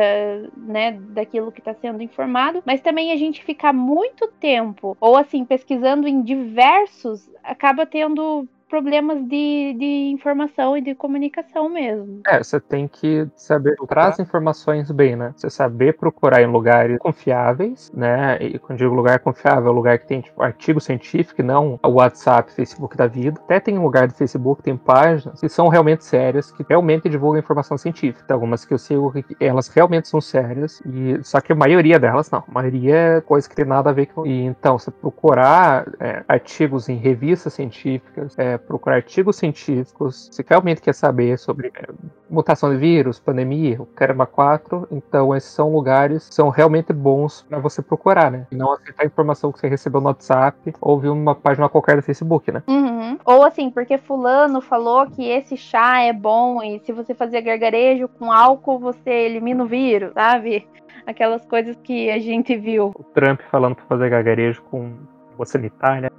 né, 0.56 0.92
daquilo 0.92 1.52
que 1.52 1.60
está 1.60 1.74
sendo 1.74 2.02
informado, 2.02 2.62
mas 2.64 2.80
também 2.80 3.12
a 3.12 3.16
gente 3.16 3.42
ficar 3.56 3.72
muito 3.72 4.28
tempo, 4.38 4.96
ou 5.00 5.16
assim, 5.16 5.44
pesquisando 5.44 6.06
em 6.06 6.20
diversos, 6.22 7.28
acaba 7.42 7.86
tendo 7.86 8.46
problemas 8.68 9.22
de, 9.28 9.74
de 9.78 10.10
informação 10.12 10.76
e 10.76 10.80
de 10.80 10.94
comunicação 10.94 11.68
mesmo. 11.68 12.20
É, 12.26 12.42
você 12.42 12.60
tem 12.60 12.88
que 12.88 13.26
saber 13.36 13.76
procurar 13.76 14.08
as 14.08 14.18
informações 14.18 14.90
bem, 14.90 15.16
né? 15.16 15.32
Você 15.36 15.48
saber 15.50 15.96
procurar 15.96 16.42
em 16.42 16.46
lugares 16.46 16.98
confiáveis, 16.98 17.90
né? 17.94 18.38
E 18.40 18.58
quando 18.58 18.78
digo 18.78 18.94
lugar 18.94 19.20
confiável, 19.20 19.70
é 19.70 19.74
lugar 19.74 19.98
que 19.98 20.06
tem 20.06 20.20
tipo, 20.20 20.42
artigo 20.42 20.80
científico, 20.80 21.42
não 21.42 21.78
o 21.82 21.90
WhatsApp, 21.90 22.52
Facebook 22.52 22.96
da 22.96 23.06
vida. 23.06 23.40
Até 23.44 23.60
tem 23.60 23.78
lugar 23.78 24.08
do 24.08 24.14
Facebook, 24.14 24.62
tem 24.62 24.76
páginas 24.76 25.40
que 25.40 25.48
são 25.48 25.68
realmente 25.68 26.04
sérias, 26.04 26.50
que 26.50 26.64
realmente 26.68 27.08
divulgam 27.08 27.38
informação 27.38 27.78
científica. 27.78 28.24
Tem 28.26 28.34
algumas 28.34 28.64
que 28.64 28.74
eu 28.74 28.78
sigo 28.78 29.12
elas 29.40 29.68
realmente 29.68 30.08
são 30.08 30.20
sérias, 30.20 30.82
e 30.84 31.22
só 31.22 31.40
que 31.40 31.52
a 31.52 31.56
maioria 31.56 31.98
delas 31.98 32.30
não. 32.30 32.42
A 32.46 32.52
maioria 32.52 32.94
é 32.94 33.20
coisa 33.20 33.48
que 33.48 33.54
tem 33.54 33.64
nada 33.64 33.90
a 33.90 33.92
ver 33.92 34.06
com. 34.06 34.26
E 34.26 34.44
então, 34.44 34.78
você 34.78 34.90
procurar 34.90 35.86
é, 36.00 36.24
artigos 36.28 36.88
em 36.88 36.96
revistas 36.96 37.54
científicas, 37.54 38.36
é, 38.38 38.55
procurar 38.58 38.96
artigos 38.96 39.36
científicos, 39.36 40.28
se 40.32 40.44
realmente 40.46 40.80
quer 40.80 40.94
saber 40.94 41.38
sobre 41.38 41.68
é, 41.68 41.88
mutação 42.28 42.70
de 42.70 42.76
vírus, 42.76 43.18
pandemia, 43.18 43.80
o 43.80 43.86
Caramba 43.86 44.26
4, 44.26 44.88
então 44.90 45.34
esses 45.34 45.50
são 45.50 45.72
lugares 45.72 46.28
que 46.28 46.34
são 46.34 46.48
realmente 46.48 46.92
bons 46.92 47.42
para 47.48 47.58
você 47.58 47.82
procurar, 47.82 48.30
né? 48.30 48.46
E 48.50 48.56
não 48.56 48.72
aceitar 48.72 49.04
a 49.04 49.06
informação 49.06 49.52
que 49.52 49.58
você 49.58 49.68
recebeu 49.68 50.00
no 50.00 50.08
WhatsApp 50.08 50.72
ou 50.80 50.98
viu 50.98 51.14
numa 51.14 51.34
página 51.34 51.68
qualquer 51.68 51.96
do 51.96 52.02
Facebook, 52.02 52.50
né? 52.50 52.62
Uhum. 52.66 53.18
Ou 53.24 53.44
assim, 53.44 53.70
porque 53.70 53.98
fulano 53.98 54.60
falou 54.60 55.06
que 55.06 55.28
esse 55.28 55.56
chá 55.56 56.00
é 56.00 56.12
bom 56.12 56.62
e 56.62 56.80
se 56.80 56.92
você 56.92 57.14
fazer 57.14 57.40
gargarejo 57.42 58.08
com 58.08 58.32
álcool, 58.32 58.78
você 58.78 59.10
elimina 59.10 59.64
o 59.64 59.66
vírus, 59.66 60.12
sabe? 60.14 60.66
Aquelas 61.06 61.44
coisas 61.46 61.76
que 61.82 62.10
a 62.10 62.18
gente 62.18 62.56
viu. 62.56 62.92
O 62.94 63.04
Trump 63.04 63.40
falando 63.50 63.76
para 63.76 63.84
fazer 63.84 64.10
gargarejo 64.10 64.62
com 64.62 64.92
rua 65.36 65.46
sanitária. 65.46 66.10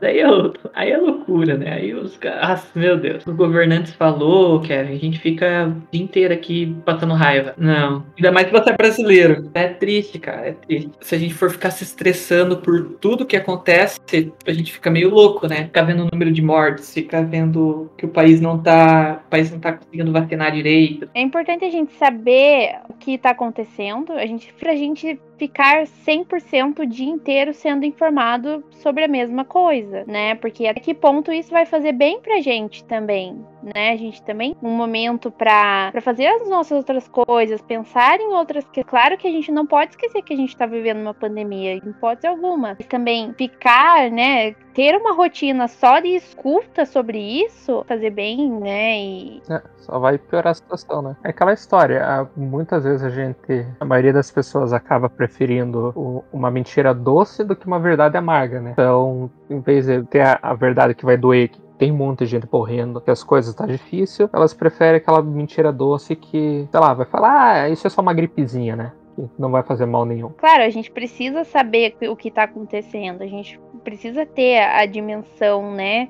Daí 0.00 0.20
é, 0.20 0.26
aí 0.74 0.90
é 0.90 0.96
loucura, 0.96 1.56
né? 1.56 1.74
Aí 1.74 1.94
os 1.94 2.16
caras, 2.16 2.70
meu 2.74 2.96
Deus, 2.96 3.26
os 3.26 3.34
governantes 3.34 3.92
falou, 3.92 4.60
Kevin, 4.60 4.94
a 4.94 4.98
gente 4.98 5.18
fica 5.18 5.68
o 5.68 5.90
dia 5.92 6.02
inteiro 6.02 6.32
aqui 6.32 6.76
passando 6.84 7.14
raiva. 7.14 7.54
Não, 7.56 8.04
ainda 8.16 8.32
mais 8.32 8.46
que 8.46 8.52
você 8.52 8.70
é 8.70 8.76
brasileiro. 8.76 9.50
É 9.54 9.68
triste, 9.68 10.18
cara, 10.18 10.48
é 10.48 10.52
triste. 10.52 10.90
Se 11.00 11.14
a 11.14 11.18
gente 11.18 11.34
for 11.34 11.50
ficar 11.50 11.70
se 11.70 11.84
estressando 11.84 12.58
por 12.58 12.96
tudo 13.00 13.26
que 13.26 13.36
acontece, 13.36 14.00
a 14.46 14.52
gente 14.52 14.72
fica 14.72 14.90
meio 14.90 15.10
louco, 15.10 15.46
né? 15.46 15.64
Ficar 15.64 15.82
vendo 15.82 16.04
o 16.04 16.08
número 16.10 16.32
de 16.32 16.42
mortes, 16.42 16.92
ficar 16.92 17.22
vendo 17.22 17.90
que 17.96 18.06
o 18.06 18.08
país 18.08 18.40
não 18.40 18.58
tá, 18.58 19.22
o 19.26 19.30
país 19.30 19.50
não 19.50 19.58
tá 19.58 19.72
conseguindo 19.72 20.12
vacinar 20.12 20.52
direito. 20.52 21.08
É 21.14 21.20
importante 21.20 21.64
a 21.64 21.70
gente 21.70 21.92
saber 21.94 22.76
o 22.88 22.94
que 22.94 23.18
tá 23.18 23.30
acontecendo, 23.30 24.12
a 24.12 24.26
gente 24.26 24.52
pra 24.54 24.74
gente 24.74 25.18
ficar 25.40 25.86
100% 25.86 26.80
o 26.80 26.86
dia 26.86 27.08
inteiro 27.08 27.54
sendo 27.54 27.86
informado 27.86 28.62
sobre 28.72 29.04
a 29.04 29.08
mesma 29.08 29.42
coisa, 29.42 30.04
né? 30.06 30.34
Porque 30.34 30.66
até 30.66 30.78
que 30.78 30.92
ponto 30.92 31.32
isso 31.32 31.50
vai 31.50 31.64
fazer 31.64 31.92
bem 31.92 32.20
pra 32.20 32.42
gente 32.42 32.84
também, 32.84 33.42
né? 33.62 33.92
A 33.92 33.96
gente 33.96 34.22
também 34.22 34.54
um 34.62 34.70
momento 34.70 35.30
para 35.30 35.92
fazer 36.02 36.26
as 36.26 36.46
nossas 36.46 36.76
outras 36.76 37.08
coisas, 37.08 37.62
pensar 37.62 38.20
em 38.20 38.34
outras 38.34 38.68
que 38.68 38.84
claro 38.84 39.16
que 39.16 39.26
a 39.26 39.30
gente 39.30 39.50
não 39.50 39.66
pode 39.66 39.92
esquecer 39.92 40.20
que 40.20 40.34
a 40.34 40.36
gente 40.36 40.54
tá 40.54 40.66
vivendo 40.66 41.00
uma 41.00 41.14
pandemia, 41.14 41.72
em 41.72 41.88
hipótese 41.88 42.26
alguma. 42.26 42.76
Mas 42.78 42.86
também 42.86 43.32
ficar, 43.32 44.10
né, 44.10 44.54
ter 44.74 44.96
uma 44.96 45.14
rotina 45.14 45.68
só 45.68 46.00
de 46.00 46.08
escuta 46.08 46.84
sobre 46.86 47.18
isso, 47.18 47.84
fazer 47.86 48.10
bem, 48.10 48.50
né? 48.50 48.98
E... 48.98 49.42
É, 49.48 49.62
só 49.78 49.98
vai 49.98 50.18
piorar 50.18 50.52
a 50.52 50.54
situação, 50.54 51.02
né? 51.02 51.16
É 51.24 51.30
aquela 51.30 51.52
história. 51.52 52.28
Muitas 52.36 52.84
vezes 52.84 53.02
a 53.02 53.10
gente, 53.10 53.66
a 53.78 53.84
maioria 53.84 54.12
das 54.12 54.30
pessoas 54.30 54.72
acaba 54.72 55.08
preferindo 55.08 56.24
uma 56.32 56.50
mentira 56.50 56.94
doce 56.94 57.44
do 57.44 57.56
que 57.56 57.66
uma 57.66 57.78
verdade 57.78 58.16
amarga, 58.16 58.60
né? 58.60 58.70
Então, 58.72 59.30
em 59.48 59.60
vez 59.60 59.86
de 59.86 60.02
ter 60.04 60.38
a, 60.40 60.54
verdade 60.54 60.94
que 60.94 61.04
vai 61.04 61.16
doer, 61.16 61.48
que 61.48 61.60
tem 61.78 61.96
de 62.14 62.26
gente 62.26 62.46
morrendo, 62.52 63.00
que 63.00 63.10
as 63.10 63.24
coisas 63.24 63.54
tá 63.54 63.64
difícil, 63.64 64.28
elas 64.34 64.52
preferem 64.52 64.98
aquela 64.98 65.22
mentira 65.22 65.72
doce 65.72 66.14
que, 66.14 66.68
sei 66.70 66.80
lá, 66.80 66.92
vai 66.92 67.06
falar, 67.06 67.62
ah, 67.62 67.68
isso 67.70 67.86
é 67.86 67.90
só 67.90 68.02
uma 68.02 68.12
gripezinha, 68.12 68.76
né? 68.76 68.92
Não 69.38 69.50
vai 69.50 69.62
fazer 69.62 69.86
mal 69.86 70.04
nenhum. 70.04 70.30
Claro, 70.30 70.62
a 70.62 70.70
gente 70.70 70.90
precisa 70.90 71.44
saber 71.44 71.96
o 72.08 72.16
que 72.16 72.28
está 72.28 72.44
acontecendo, 72.44 73.22
a 73.22 73.26
gente 73.26 73.58
precisa 73.82 74.24
ter 74.24 74.58
a 74.58 74.84
dimensão, 74.86 75.74
né, 75.74 76.08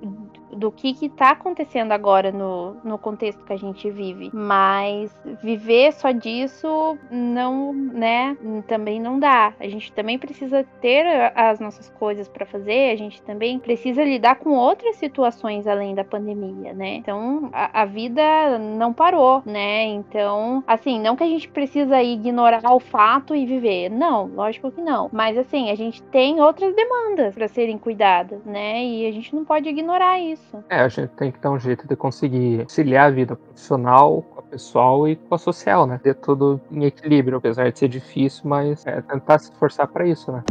do 0.52 0.70
que 0.70 0.96
está 1.04 1.30
acontecendo 1.30 1.92
agora 1.92 2.32
no, 2.32 2.76
no 2.84 2.98
contexto 2.98 3.44
que 3.44 3.52
a 3.52 3.56
gente 3.56 3.90
vive. 3.90 4.30
Mas 4.32 5.14
viver 5.42 5.92
só 5.92 6.10
disso 6.10 6.98
não, 7.10 7.72
né, 7.72 8.36
também 8.66 9.00
não 9.00 9.18
dá. 9.18 9.54
A 9.58 9.68
gente 9.68 9.92
também 9.92 10.18
precisa 10.18 10.64
ter 10.80 11.06
as 11.34 11.60
nossas 11.60 11.88
coisas 11.90 12.28
para 12.28 12.46
fazer, 12.46 12.92
a 12.92 12.96
gente 12.96 13.22
também 13.22 13.58
precisa 13.58 14.04
lidar 14.04 14.36
com 14.36 14.50
outras 14.50 14.96
situações 14.96 15.66
além 15.66 15.94
da 15.94 16.04
pandemia, 16.04 16.72
né? 16.72 16.94
Então 16.96 17.50
a, 17.52 17.82
a 17.82 17.84
vida 17.84 18.58
não 18.58 18.92
parou, 18.92 19.42
né? 19.44 19.84
Então, 19.84 20.62
assim, 20.66 21.00
não 21.00 21.16
que 21.16 21.24
a 21.24 21.28
gente 21.28 21.48
precisa 21.48 22.02
ignorar 22.02 22.74
o 22.74 22.80
fato 22.80 23.34
e 23.34 23.46
viver. 23.46 23.88
Não, 23.88 24.26
lógico 24.26 24.70
que 24.70 24.80
não. 24.80 25.08
Mas 25.12 25.36
assim, 25.38 25.70
a 25.70 25.74
gente 25.74 26.02
tem 26.04 26.40
outras 26.40 26.74
demandas 26.74 27.34
para 27.34 27.48
serem 27.48 27.78
cuidadas, 27.78 28.44
né? 28.44 28.84
E 28.84 29.06
a 29.06 29.12
gente 29.12 29.34
não 29.34 29.44
pode 29.44 29.68
ignorar 29.68 30.18
isso 30.18 30.39
isso. 30.40 30.64
É, 30.68 30.80
a 30.80 30.88
gente 30.88 31.10
tem 31.10 31.30
que 31.30 31.38
dar 31.38 31.50
um 31.50 31.58
jeito 31.58 31.86
de 31.86 31.96
conseguir 31.96 32.60
auxiliar 32.60 33.08
a 33.08 33.10
vida 33.10 33.36
profissional 33.36 34.22
com 34.22 34.40
a 34.40 34.42
pessoal 34.42 35.08
e 35.08 35.16
com 35.16 35.34
a 35.34 35.38
social, 35.38 35.86
né? 35.86 35.98
Ter 36.02 36.14
tudo 36.14 36.60
em 36.70 36.84
equilíbrio, 36.84 37.38
apesar 37.38 37.70
de 37.70 37.78
ser 37.78 37.88
difícil, 37.88 38.42
mas 38.44 38.86
é 38.86 39.00
tentar 39.00 39.38
se 39.38 39.50
esforçar 39.50 39.86
para 39.86 40.06
isso, 40.06 40.32
né? 40.32 40.42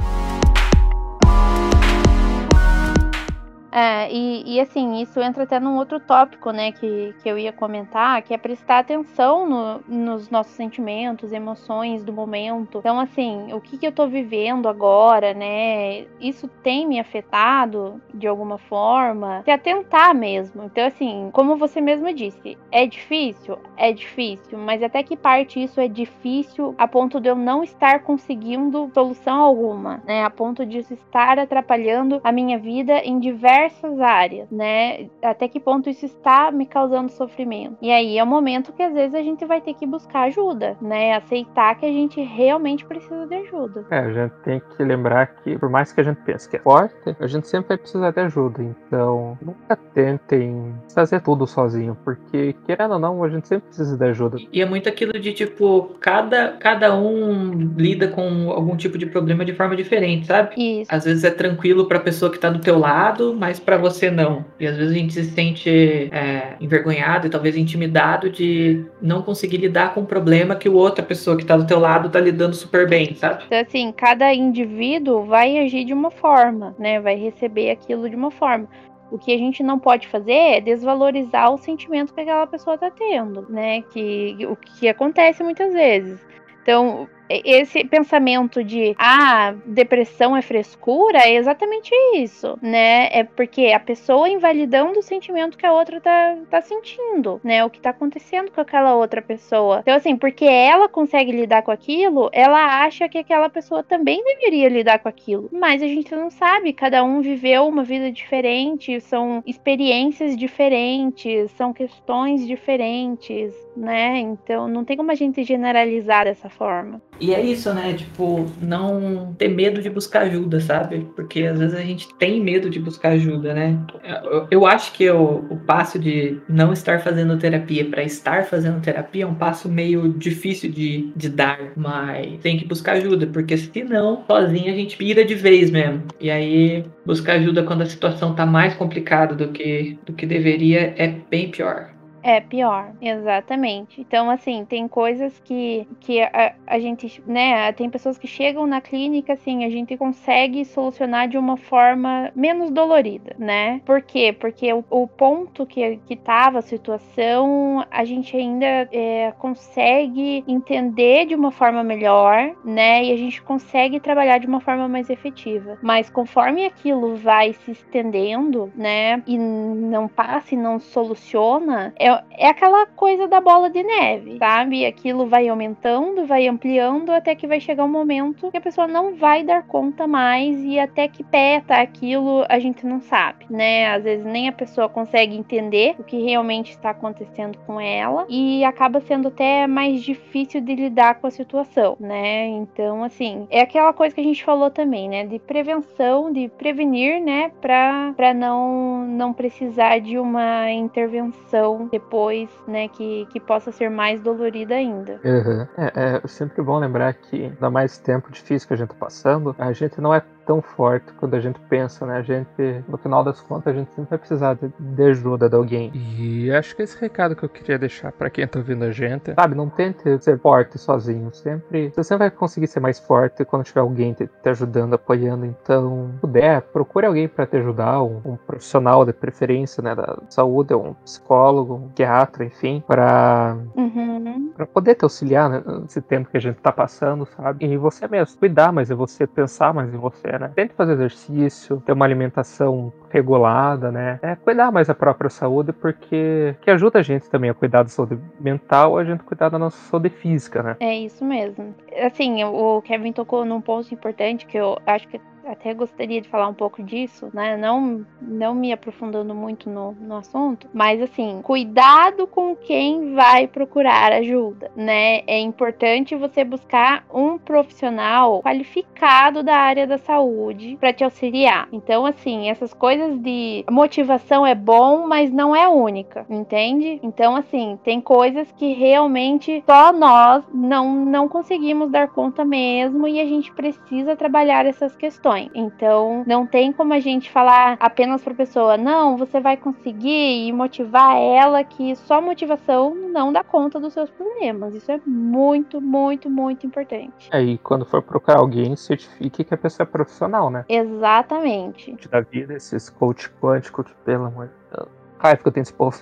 É, 3.71 4.11
e, 4.11 4.55
e, 4.55 4.59
assim, 4.59 5.01
isso 5.01 5.19
entra 5.19 5.43
até 5.43 5.59
num 5.59 5.77
outro 5.77 5.99
tópico, 5.99 6.51
né, 6.51 6.71
que, 6.71 7.13
que 7.21 7.29
eu 7.29 7.37
ia 7.37 7.53
comentar, 7.53 8.21
que 8.21 8.33
é 8.33 8.37
prestar 8.37 8.79
atenção 8.79 9.47
no, 9.47 9.81
nos 9.87 10.29
nossos 10.29 10.53
sentimentos, 10.53 11.31
emoções 11.31 12.03
do 12.03 12.11
momento. 12.11 12.79
Então, 12.79 12.99
assim, 12.99 13.53
o 13.53 13.61
que, 13.61 13.77
que 13.77 13.85
eu 13.85 13.91
tô 13.91 14.07
vivendo 14.07 14.67
agora, 14.67 15.33
né? 15.33 16.05
Isso 16.19 16.47
tem 16.63 16.87
me 16.87 16.99
afetado 16.99 18.01
de 18.13 18.27
alguma 18.27 18.57
forma? 18.57 19.41
Se 19.43 19.51
atentar 19.51 20.15
mesmo. 20.15 20.63
Então, 20.63 20.85
assim, 20.85 21.29
como 21.31 21.55
você 21.55 21.79
mesmo 21.79 22.11
disse, 22.13 22.57
é 22.71 22.85
difícil? 22.87 23.57
É 23.77 23.91
difícil, 23.91 24.57
mas 24.57 24.81
até 24.81 25.03
que 25.03 25.15
parte 25.15 25.61
isso 25.61 25.79
é 25.79 25.87
difícil 25.87 26.73
a 26.77 26.87
ponto 26.87 27.19
de 27.19 27.29
eu 27.29 27.35
não 27.35 27.63
estar 27.63 27.99
conseguindo 28.01 28.89
solução 28.93 29.41
alguma, 29.41 30.01
né? 30.05 30.23
A 30.23 30.29
ponto 30.29 30.65
de 30.65 30.79
isso 30.79 30.93
estar 30.93 31.37
atrapalhando 31.37 32.19
a 32.23 32.31
minha 32.31 32.57
vida 32.57 32.99
em 32.99 33.19
diversos 33.19 33.58
diversas 33.59 33.99
áreas, 33.99 34.49
né? 34.49 35.07
Até 35.21 35.47
que 35.47 35.59
ponto 35.59 35.89
isso 35.89 36.05
está 36.05 36.51
me 36.51 36.65
causando 36.65 37.11
sofrimento. 37.11 37.77
E 37.81 37.91
aí 37.91 38.17
é 38.17 38.23
o 38.23 38.27
momento 38.27 38.71
que 38.73 38.81
às 38.81 38.93
vezes 38.93 39.13
a 39.13 39.21
gente 39.21 39.45
vai 39.45 39.59
ter 39.59 39.73
que 39.73 39.85
buscar 39.85 40.21
ajuda, 40.23 40.77
né? 40.81 41.15
Aceitar 41.15 41.75
que 41.75 41.85
a 41.85 41.91
gente 41.91 42.21
realmente 42.21 42.85
precisa 42.85 43.25
de 43.25 43.35
ajuda. 43.35 43.85
É, 43.91 43.99
a 43.99 44.13
gente 44.13 44.33
tem 44.43 44.61
que 44.75 44.83
lembrar 44.83 45.27
que, 45.27 45.57
por 45.57 45.69
mais 45.69 45.91
que 45.91 46.01
a 46.01 46.03
gente 46.03 46.21
pense 46.21 46.49
que 46.49 46.57
é 46.57 46.59
forte, 46.59 47.15
a 47.19 47.27
gente 47.27 47.47
sempre 47.47 47.69
vai 47.69 47.77
precisar 47.77 48.11
de 48.11 48.21
ajuda. 48.21 48.63
Então, 48.63 49.37
nunca 49.41 49.75
tentem 49.93 50.73
fazer 50.93 51.21
tudo 51.21 51.45
sozinho, 51.45 51.97
porque, 52.03 52.55
querendo 52.65 52.93
ou 52.93 52.99
não, 52.99 53.23
a 53.23 53.29
gente 53.29 53.47
sempre 53.47 53.67
precisa 53.67 53.97
de 53.97 54.05
ajuda. 54.05 54.37
E 54.51 54.61
é 54.61 54.65
muito 54.65 54.87
aquilo 54.87 55.13
de, 55.13 55.33
tipo, 55.33 55.95
cada, 55.99 56.53
cada 56.59 56.95
um 56.95 57.51
lida 57.77 58.07
com 58.07 58.51
algum 58.51 58.75
tipo 58.75 58.97
de 58.97 59.05
problema 59.05 59.43
de 59.43 59.53
forma 59.53 59.75
diferente, 59.75 60.27
sabe? 60.27 60.55
Isso. 60.57 60.93
Às 60.93 61.05
vezes 61.05 61.23
é 61.23 61.31
tranquilo 61.31 61.87
pra 61.87 61.99
pessoa 61.99 62.31
que 62.31 62.39
tá 62.39 62.49
do 62.49 62.59
teu 62.59 62.77
lado, 62.77 63.35
mas 63.37 63.48
mas 63.49 63.59
para 63.59 63.77
você 63.77 64.11
não. 64.11 64.45
E 64.59 64.67
às 64.67 64.77
vezes 64.77 64.91
a 64.91 64.95
gente 64.95 65.13
se 65.13 65.23
sente 65.23 66.07
é, 66.11 66.53
envergonhado 66.61 67.25
e 67.25 67.31
talvez 67.31 67.57
intimidado 67.57 68.29
de 68.29 68.85
não 69.01 69.23
conseguir 69.23 69.57
lidar 69.57 69.95
com 69.95 70.01
um 70.01 70.05
problema 70.05 70.55
que 70.55 70.69
o 70.69 70.75
outra 70.75 71.03
pessoa 71.03 71.35
que 71.35 71.43
tá 71.43 71.57
do 71.57 71.65
teu 71.65 71.79
lado 71.79 72.11
tá 72.11 72.19
lidando 72.19 72.55
super 72.55 72.87
bem, 72.87 73.15
sabe? 73.15 73.45
Então, 73.47 73.59
assim, 73.59 73.91
cada 73.91 74.31
indivíduo 74.31 75.25
vai 75.25 75.57
agir 75.57 75.83
de 75.83 75.93
uma 75.93 76.11
forma, 76.11 76.75
né? 76.77 77.01
Vai 77.01 77.15
receber 77.15 77.71
aquilo 77.71 78.07
de 78.07 78.15
uma 78.15 78.29
forma. 78.29 78.67
O 79.09 79.17
que 79.17 79.33
a 79.33 79.37
gente 79.39 79.63
não 79.63 79.79
pode 79.79 80.07
fazer 80.07 80.31
é 80.31 80.61
desvalorizar 80.61 81.51
o 81.51 81.57
sentimento 81.57 82.13
que 82.13 82.21
aquela 82.21 82.45
pessoa 82.45 82.75
está 82.75 82.91
tendo, 82.91 83.47
né? 83.49 83.81
Que 83.81 84.37
o 84.47 84.55
que 84.55 84.87
acontece 84.87 85.41
muitas 85.41 85.73
vezes. 85.73 86.19
Então, 86.61 87.09
esse 87.29 87.83
pensamento 87.83 88.63
de 88.63 88.95
ah, 88.97 89.53
depressão 89.65 90.35
é 90.35 90.41
frescura 90.41 91.19
é 91.19 91.35
exatamente 91.35 91.91
isso, 92.15 92.57
né? 92.61 93.07
É 93.11 93.23
porque 93.23 93.67
a 93.67 93.79
pessoa 93.79 94.29
invalidando 94.29 94.99
o 94.99 95.03
sentimento 95.03 95.57
que 95.57 95.65
a 95.65 95.73
outra 95.73 96.01
tá, 96.01 96.37
tá 96.49 96.61
sentindo, 96.61 97.39
né? 97.43 97.63
O 97.63 97.69
que 97.69 97.79
tá 97.79 97.91
acontecendo 97.91 98.51
com 98.51 98.59
aquela 98.59 98.95
outra 98.95 99.21
pessoa. 99.21 99.79
Então, 99.81 99.95
assim, 99.95 100.15
porque 100.15 100.45
ela 100.45 100.89
consegue 100.89 101.31
lidar 101.31 101.61
com 101.61 101.71
aquilo, 101.71 102.29
ela 102.33 102.83
acha 102.83 103.07
que 103.07 103.17
aquela 103.17 103.49
pessoa 103.49 103.83
também 103.83 104.23
deveria 104.23 104.69
lidar 104.69 104.99
com 104.99 105.09
aquilo. 105.09 105.49
Mas 105.51 105.81
a 105.83 105.87
gente 105.87 106.15
não 106.15 106.29
sabe, 106.29 106.73
cada 106.73 107.03
um 107.03 107.21
viveu 107.21 107.67
uma 107.67 107.83
vida 107.83 108.11
diferente, 108.11 108.99
são 109.01 109.43
experiências 109.45 110.35
diferentes, 110.35 111.51
são 111.51 111.73
questões 111.73 112.45
diferentes, 112.45 113.53
né? 113.75 114.19
Então 114.19 114.67
não 114.67 114.83
tem 114.83 114.97
como 114.97 115.11
a 115.11 115.15
gente 115.15 115.43
generalizar 115.43 116.25
dessa 116.25 116.49
forma. 116.49 117.01
E 117.19 117.33
é 117.33 117.41
isso, 117.41 117.73
né? 117.73 117.93
Tipo, 117.93 118.49
não 118.61 119.33
ter 119.37 119.49
medo 119.49 119.81
de 119.81 119.89
buscar 119.89 120.21
ajuda, 120.21 120.59
sabe? 120.59 121.07
Porque 121.15 121.43
às 121.43 121.59
vezes 121.59 121.75
a 121.75 121.81
gente 121.81 122.13
tem 122.15 122.41
medo 122.41 122.69
de 122.69 122.79
buscar 122.79 123.09
ajuda, 123.09 123.53
né? 123.53 123.77
Eu, 124.23 124.47
eu 124.49 124.65
acho 124.65 124.93
que 124.93 125.09
o, 125.09 125.59
passo 125.65 125.99
de 125.99 126.39
não 126.47 126.73
estar 126.73 126.99
fazendo 126.99 127.37
terapia 127.37 127.85
para 127.85 128.03
estar 128.03 128.45
fazendo 128.45 128.81
terapia 128.81 129.23
é 129.23 129.27
um 129.27 129.35
passo 129.35 129.69
meio 129.69 130.09
difícil 130.13 130.71
de, 130.71 131.11
de 131.15 131.29
dar, 131.29 131.73
mas 131.75 132.39
tem 132.41 132.57
que 132.57 132.65
buscar 132.65 132.93
ajuda, 132.93 133.27
porque 133.27 133.57
senão, 133.57 134.23
sozinho 134.25 134.71
a 134.71 134.75
gente 134.75 134.97
pira 134.97 135.23
de 135.23 135.35
vez 135.35 135.69
mesmo. 135.69 136.03
E 136.19 136.31
aí, 136.31 136.85
buscar 137.05 137.33
ajuda 137.33 137.63
quando 137.63 137.81
a 137.81 137.85
situação 137.85 138.33
tá 138.33 138.45
mais 138.45 138.73
complicada 138.73 139.35
do 139.35 139.49
que, 139.49 139.97
do 140.05 140.13
que 140.13 140.25
deveria 140.25 140.93
é 140.97 141.13
bem 141.29 141.49
pior. 141.49 141.98
É 142.29 142.39
pior, 142.39 142.91
exatamente. 143.01 144.01
Então, 144.01 144.29
assim, 144.29 144.63
tem 144.63 144.87
coisas 144.87 145.41
que, 145.43 145.87
que 145.99 146.21
a, 146.21 146.53
a 146.67 146.77
gente, 146.77 147.23
né, 147.25 147.71
tem 147.71 147.89
pessoas 147.89 148.19
que 148.19 148.27
chegam 148.27 148.67
na 148.67 148.79
clínica, 148.79 149.33
assim, 149.33 149.65
a 149.65 149.69
gente 149.71 149.97
consegue 149.97 150.63
solucionar 150.63 151.27
de 151.27 151.39
uma 151.39 151.57
forma 151.57 152.31
menos 152.35 152.69
dolorida, 152.69 153.35
né? 153.39 153.81
Por 153.83 154.03
quê? 154.03 154.31
Porque 154.31 154.71
o, 154.71 154.85
o 154.91 155.07
ponto 155.07 155.65
que, 155.65 155.97
que 156.05 156.15
tava 156.15 156.59
a 156.59 156.61
situação, 156.61 157.83
a 157.89 158.05
gente 158.05 158.37
ainda 158.37 158.87
é, 158.91 159.33
consegue 159.39 160.43
entender 160.47 161.25
de 161.25 161.33
uma 161.33 161.49
forma 161.49 161.83
melhor, 161.83 162.55
né? 162.63 163.05
E 163.05 163.11
a 163.11 163.17
gente 163.17 163.41
consegue 163.41 163.99
trabalhar 163.99 164.37
de 164.37 164.45
uma 164.45 164.59
forma 164.59 164.87
mais 164.87 165.09
efetiva. 165.09 165.79
Mas 165.81 166.11
conforme 166.11 166.63
aquilo 166.63 167.15
vai 167.15 167.53
se 167.53 167.71
estendendo, 167.71 168.71
né, 168.75 169.23
e 169.25 169.35
não 169.35 170.07
passa 170.07 170.53
e 170.53 170.57
não 170.57 170.79
soluciona, 170.79 171.91
é 171.97 172.18
é, 172.31 172.47
aquela 172.47 172.85
coisa 172.85 173.27
da 173.27 173.39
bola 173.39 173.69
de 173.69 173.83
neve, 173.83 174.37
sabe? 174.37 174.85
Aquilo 174.85 175.27
vai 175.27 175.47
aumentando, 175.47 176.25
vai 176.25 176.47
ampliando, 176.47 177.09
até 177.09 177.35
que 177.35 177.47
vai 177.47 177.59
chegar 177.59 177.83
um 177.83 177.89
momento 177.89 178.51
que 178.51 178.57
a 178.57 178.61
pessoa 178.61 178.87
não 178.87 179.15
vai 179.15 179.43
dar 179.43 179.63
conta 179.63 180.07
mais 180.07 180.57
e 180.63 180.79
até 180.79 181.07
que 181.07 181.23
peta 181.23 181.75
aquilo 181.75 182.45
a 182.49 182.59
gente 182.59 182.85
não 182.85 183.01
sabe, 183.01 183.45
né? 183.49 183.87
Às 183.93 184.03
vezes 184.03 184.25
nem 184.25 184.47
a 184.47 184.53
pessoa 184.53 184.89
consegue 184.89 185.35
entender 185.35 185.95
o 185.99 186.03
que 186.03 186.21
realmente 186.23 186.71
está 186.71 186.91
acontecendo 186.91 187.57
com 187.65 187.79
ela 187.79 188.25
e 188.29 188.63
acaba 188.63 188.99
sendo 189.01 189.27
até 189.27 189.67
mais 189.67 190.01
difícil 190.01 190.61
de 190.61 190.75
lidar 190.75 191.15
com 191.15 191.27
a 191.27 191.31
situação, 191.31 191.97
né? 191.99 192.47
Então, 192.47 193.03
assim, 193.03 193.47
é 193.49 193.61
aquela 193.61 193.93
coisa 193.93 194.13
que 194.13 194.21
a 194.21 194.23
gente 194.23 194.43
falou 194.43 194.69
também, 194.69 195.09
né? 195.09 195.25
De 195.25 195.39
prevenção, 195.39 196.31
de 196.31 196.49
prevenir, 196.49 197.21
né? 197.21 197.51
Pra 197.61 198.33
não, 198.33 199.05
não 199.05 199.33
precisar 199.33 199.99
de 199.99 200.17
uma 200.17 200.71
intervenção 200.71 201.89
depois, 201.99 202.49
né, 202.65 202.87
que, 202.87 203.27
que 203.29 203.39
possa 203.39 203.71
ser 203.71 203.89
mais 203.89 204.21
dolorida 204.21 204.73
ainda. 204.73 205.19
Uhum. 205.23 205.67
É, 205.77 206.21
é 206.23 206.27
sempre 206.27 206.63
bom 206.63 206.79
lembrar 206.79 207.13
que, 207.13 207.43
ainda 207.43 207.69
mais 207.69 207.97
tempo 207.97 208.31
difícil 208.31 208.67
que 208.67 208.73
a 208.73 208.77
gente 208.77 208.89
tá 208.89 208.95
passando, 208.95 209.55
a 209.59 209.71
gente 209.73 209.99
não 209.99 210.13
é 210.13 210.23
tão 210.49 210.63
forte 210.63 211.13
quando 211.13 211.35
a 211.35 211.39
gente 211.39 211.59
pensa, 211.69 212.07
né? 212.07 212.17
A 212.17 212.21
gente, 212.23 212.83
no 212.87 212.97
final 212.97 213.23
das 213.23 213.39
contas, 213.39 213.71
a 213.71 213.77
gente 213.77 213.91
sempre 213.91 214.09
vai 214.09 214.17
precisar 214.17 214.55
de, 214.55 214.73
de 214.79 215.03
ajuda 215.03 215.47
de 215.47 215.55
alguém. 215.55 215.91
E 215.93 216.51
acho 216.51 216.75
que 216.75 216.81
esse 216.81 216.99
recado 216.99 217.35
que 217.35 217.45
eu 217.45 217.49
queria 217.49 217.77
deixar 217.77 218.11
para 218.11 218.31
quem 218.31 218.47
tá 218.47 218.57
ouvindo 218.57 218.83
a 218.83 218.91
gente, 218.91 219.31
sabe? 219.35 219.53
Não 219.53 219.69
tente 219.69 220.01
ser 220.23 220.39
forte 220.39 220.79
sozinho. 220.79 221.31
Sempre, 221.31 221.89
você 221.89 222.03
sempre 222.03 222.29
vai 222.29 222.31
conseguir 222.31 222.65
ser 222.65 222.79
mais 222.79 222.97
forte 222.97 223.45
quando 223.45 223.63
tiver 223.63 223.81
alguém 223.81 224.13
te, 224.13 224.25
te 224.25 224.49
ajudando, 224.49 224.95
apoiando. 224.95 225.45
Então, 225.45 226.09
se 226.15 226.21
puder, 226.21 226.63
procure 226.63 227.05
alguém 227.05 227.27
para 227.27 227.45
te 227.45 227.57
ajudar, 227.57 228.01
um, 228.01 228.19
um, 228.25 228.35
profissional 228.35 229.05
de 229.05 229.13
preferência, 229.13 229.83
né? 229.83 229.93
Da 229.93 230.17
saúde, 230.29 230.73
um 230.73 230.95
psicólogo, 230.95 231.75
um 231.75 231.89
psiquiatra, 231.89 232.43
enfim, 232.43 232.83
para 232.87 233.55
uhum. 233.75 234.51
para 234.57 234.65
poder 234.65 234.95
te 234.95 235.03
auxiliar 235.03 235.47
né, 235.47 235.61
nesse 235.83 236.01
tempo 236.01 236.27
que 236.31 236.37
a 236.37 236.41
gente 236.41 236.55
tá 236.55 236.71
passando, 236.71 237.27
sabe? 237.37 237.67
E 237.67 237.77
você 237.77 238.07
mesmo, 238.07 238.35
cuidar 238.39 238.71
mais 238.71 238.87
de 238.87 238.95
você, 238.95 239.27
pensar 239.27 239.75
mais 239.75 239.93
em 239.93 239.97
você, 239.97 240.38
né? 240.39 240.51
Tente 240.55 240.73
fazer 240.73 240.93
exercício, 240.93 241.81
ter 241.85 241.91
uma 241.91 242.05
alimentação 242.05 242.91
regulada, 243.09 243.91
né? 243.91 244.19
É 244.21 244.35
cuidar 244.35 244.71
mais 244.71 244.87
da 244.87 244.95
própria 244.95 245.29
saúde, 245.29 245.73
porque 245.73 246.55
que 246.61 246.71
ajuda 246.71 246.99
a 246.99 247.03
gente 247.03 247.29
também 247.29 247.49
a 247.49 247.53
cuidar 247.53 247.83
da 247.83 247.89
saúde 247.89 248.19
mental, 248.39 248.97
a 248.97 249.03
gente 249.03 249.23
cuidar 249.23 249.49
da 249.49 249.59
nossa 249.59 249.77
saúde 249.89 250.09
física, 250.09 250.61
né? 250.63 250.77
É 250.79 250.95
isso 250.95 251.23
mesmo. 251.25 251.73
Assim, 252.05 252.43
o 252.43 252.81
Kevin 252.81 253.11
tocou 253.11 253.45
num 253.45 253.61
ponto 253.61 253.93
importante 253.93 254.45
que 254.45 254.57
eu 254.57 254.77
acho 254.85 255.07
que 255.07 255.19
até 255.51 255.73
gostaria 255.73 256.21
de 256.21 256.29
falar 256.29 256.47
um 256.47 256.53
pouco 256.53 256.83
disso, 256.83 257.29
né? 257.33 257.57
Não, 257.57 258.05
não 258.21 258.53
me 258.53 258.71
aprofundando 258.71 259.33
muito 259.33 259.69
no, 259.69 259.93
no 259.93 260.17
assunto, 260.17 260.67
mas 260.73 261.01
assim, 261.01 261.41
cuidado 261.41 262.27
com 262.27 262.55
quem 262.55 263.13
vai 263.15 263.47
procurar 263.47 264.11
ajuda, 264.13 264.71
né? 264.75 265.21
É 265.25 265.39
importante 265.39 266.15
você 266.15 266.43
buscar 266.43 267.05
um 267.11 267.37
profissional 267.37 268.41
qualificado 268.43 269.41
da 269.41 269.55
área 269.55 269.87
da 269.87 269.97
saúde 269.97 270.77
para 270.79 270.93
te 270.93 271.03
auxiliar. 271.03 271.67
Então, 271.71 272.05
assim, 272.05 272.49
essas 272.49 272.73
coisas 272.73 272.98
de 273.07 273.65
motivação 273.69 274.45
é 274.45 274.55
bom, 274.55 275.07
mas 275.07 275.31
não 275.31 275.55
é 275.55 275.67
única, 275.67 276.25
entende? 276.29 276.99
Então, 277.03 277.35
assim, 277.35 277.79
tem 277.83 278.01
coisas 278.01 278.51
que 278.53 278.73
realmente 278.73 279.63
só 279.65 279.91
nós 279.91 280.43
não, 280.53 281.05
não 281.05 281.27
conseguimos 281.27 281.89
dar 281.89 282.09
conta 282.09 282.43
mesmo 282.43 283.07
e 283.07 283.19
a 283.19 283.25
gente 283.25 283.51
precisa 283.53 284.15
trabalhar 284.15 284.65
essas 284.65 284.95
questões. 284.95 285.49
Então, 285.53 286.23
não 286.27 286.45
tem 286.45 286.71
como 286.71 286.93
a 286.93 286.99
gente 286.99 287.29
falar 287.29 287.77
apenas 287.79 288.23
para 288.23 288.33
a 288.33 288.37
pessoa, 288.37 288.77
não, 288.77 289.17
você 289.17 289.39
vai 289.39 289.57
conseguir 289.57 290.47
e 290.47 290.51
motivar 290.51 291.15
ela 291.17 291.63
que 291.63 291.95
só 291.95 292.21
motivação 292.21 292.95
não 292.95 293.31
dá 293.31 293.43
conta 293.43 293.79
dos 293.79 293.93
seus 293.93 294.09
problemas. 294.09 294.75
Isso 294.75 294.91
é 294.91 294.99
muito, 295.05 295.81
muito, 295.81 296.29
muito 296.29 296.65
importante. 296.65 297.29
É, 297.31 297.41
e 297.41 297.57
quando 297.57 297.85
for 297.85 298.01
procurar 298.01 298.39
alguém, 298.39 298.75
certifique 298.75 299.43
que 299.43 299.53
a 299.53 299.57
pessoa 299.57 299.85
é 299.85 299.89
profissional, 299.89 300.49
né? 300.49 300.65
Exatamente. 300.67 301.95
Da 302.09 302.21
vida, 302.21 302.53
esses 302.53 302.88
coach 302.91 303.29
quântico, 303.41 303.83
que 303.83 303.93
pelo 304.05 304.25
amor 304.25 304.47
de 304.47 304.53
Deus. 304.75 304.89
Raiva 305.19 305.41
que 305.41 305.47
eu 305.47 305.51
tenho 305.51 305.63
esse 305.63 305.73
povo. 305.73 305.97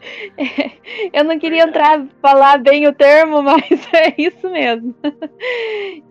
Eu 1.12 1.24
não 1.24 1.38
queria 1.38 1.64
entrar 1.64 2.06
falar 2.22 2.58
bem 2.58 2.86
o 2.86 2.94
termo, 2.94 3.42
mas 3.42 3.64
é 3.92 4.14
isso 4.16 4.48
mesmo. 4.48 4.94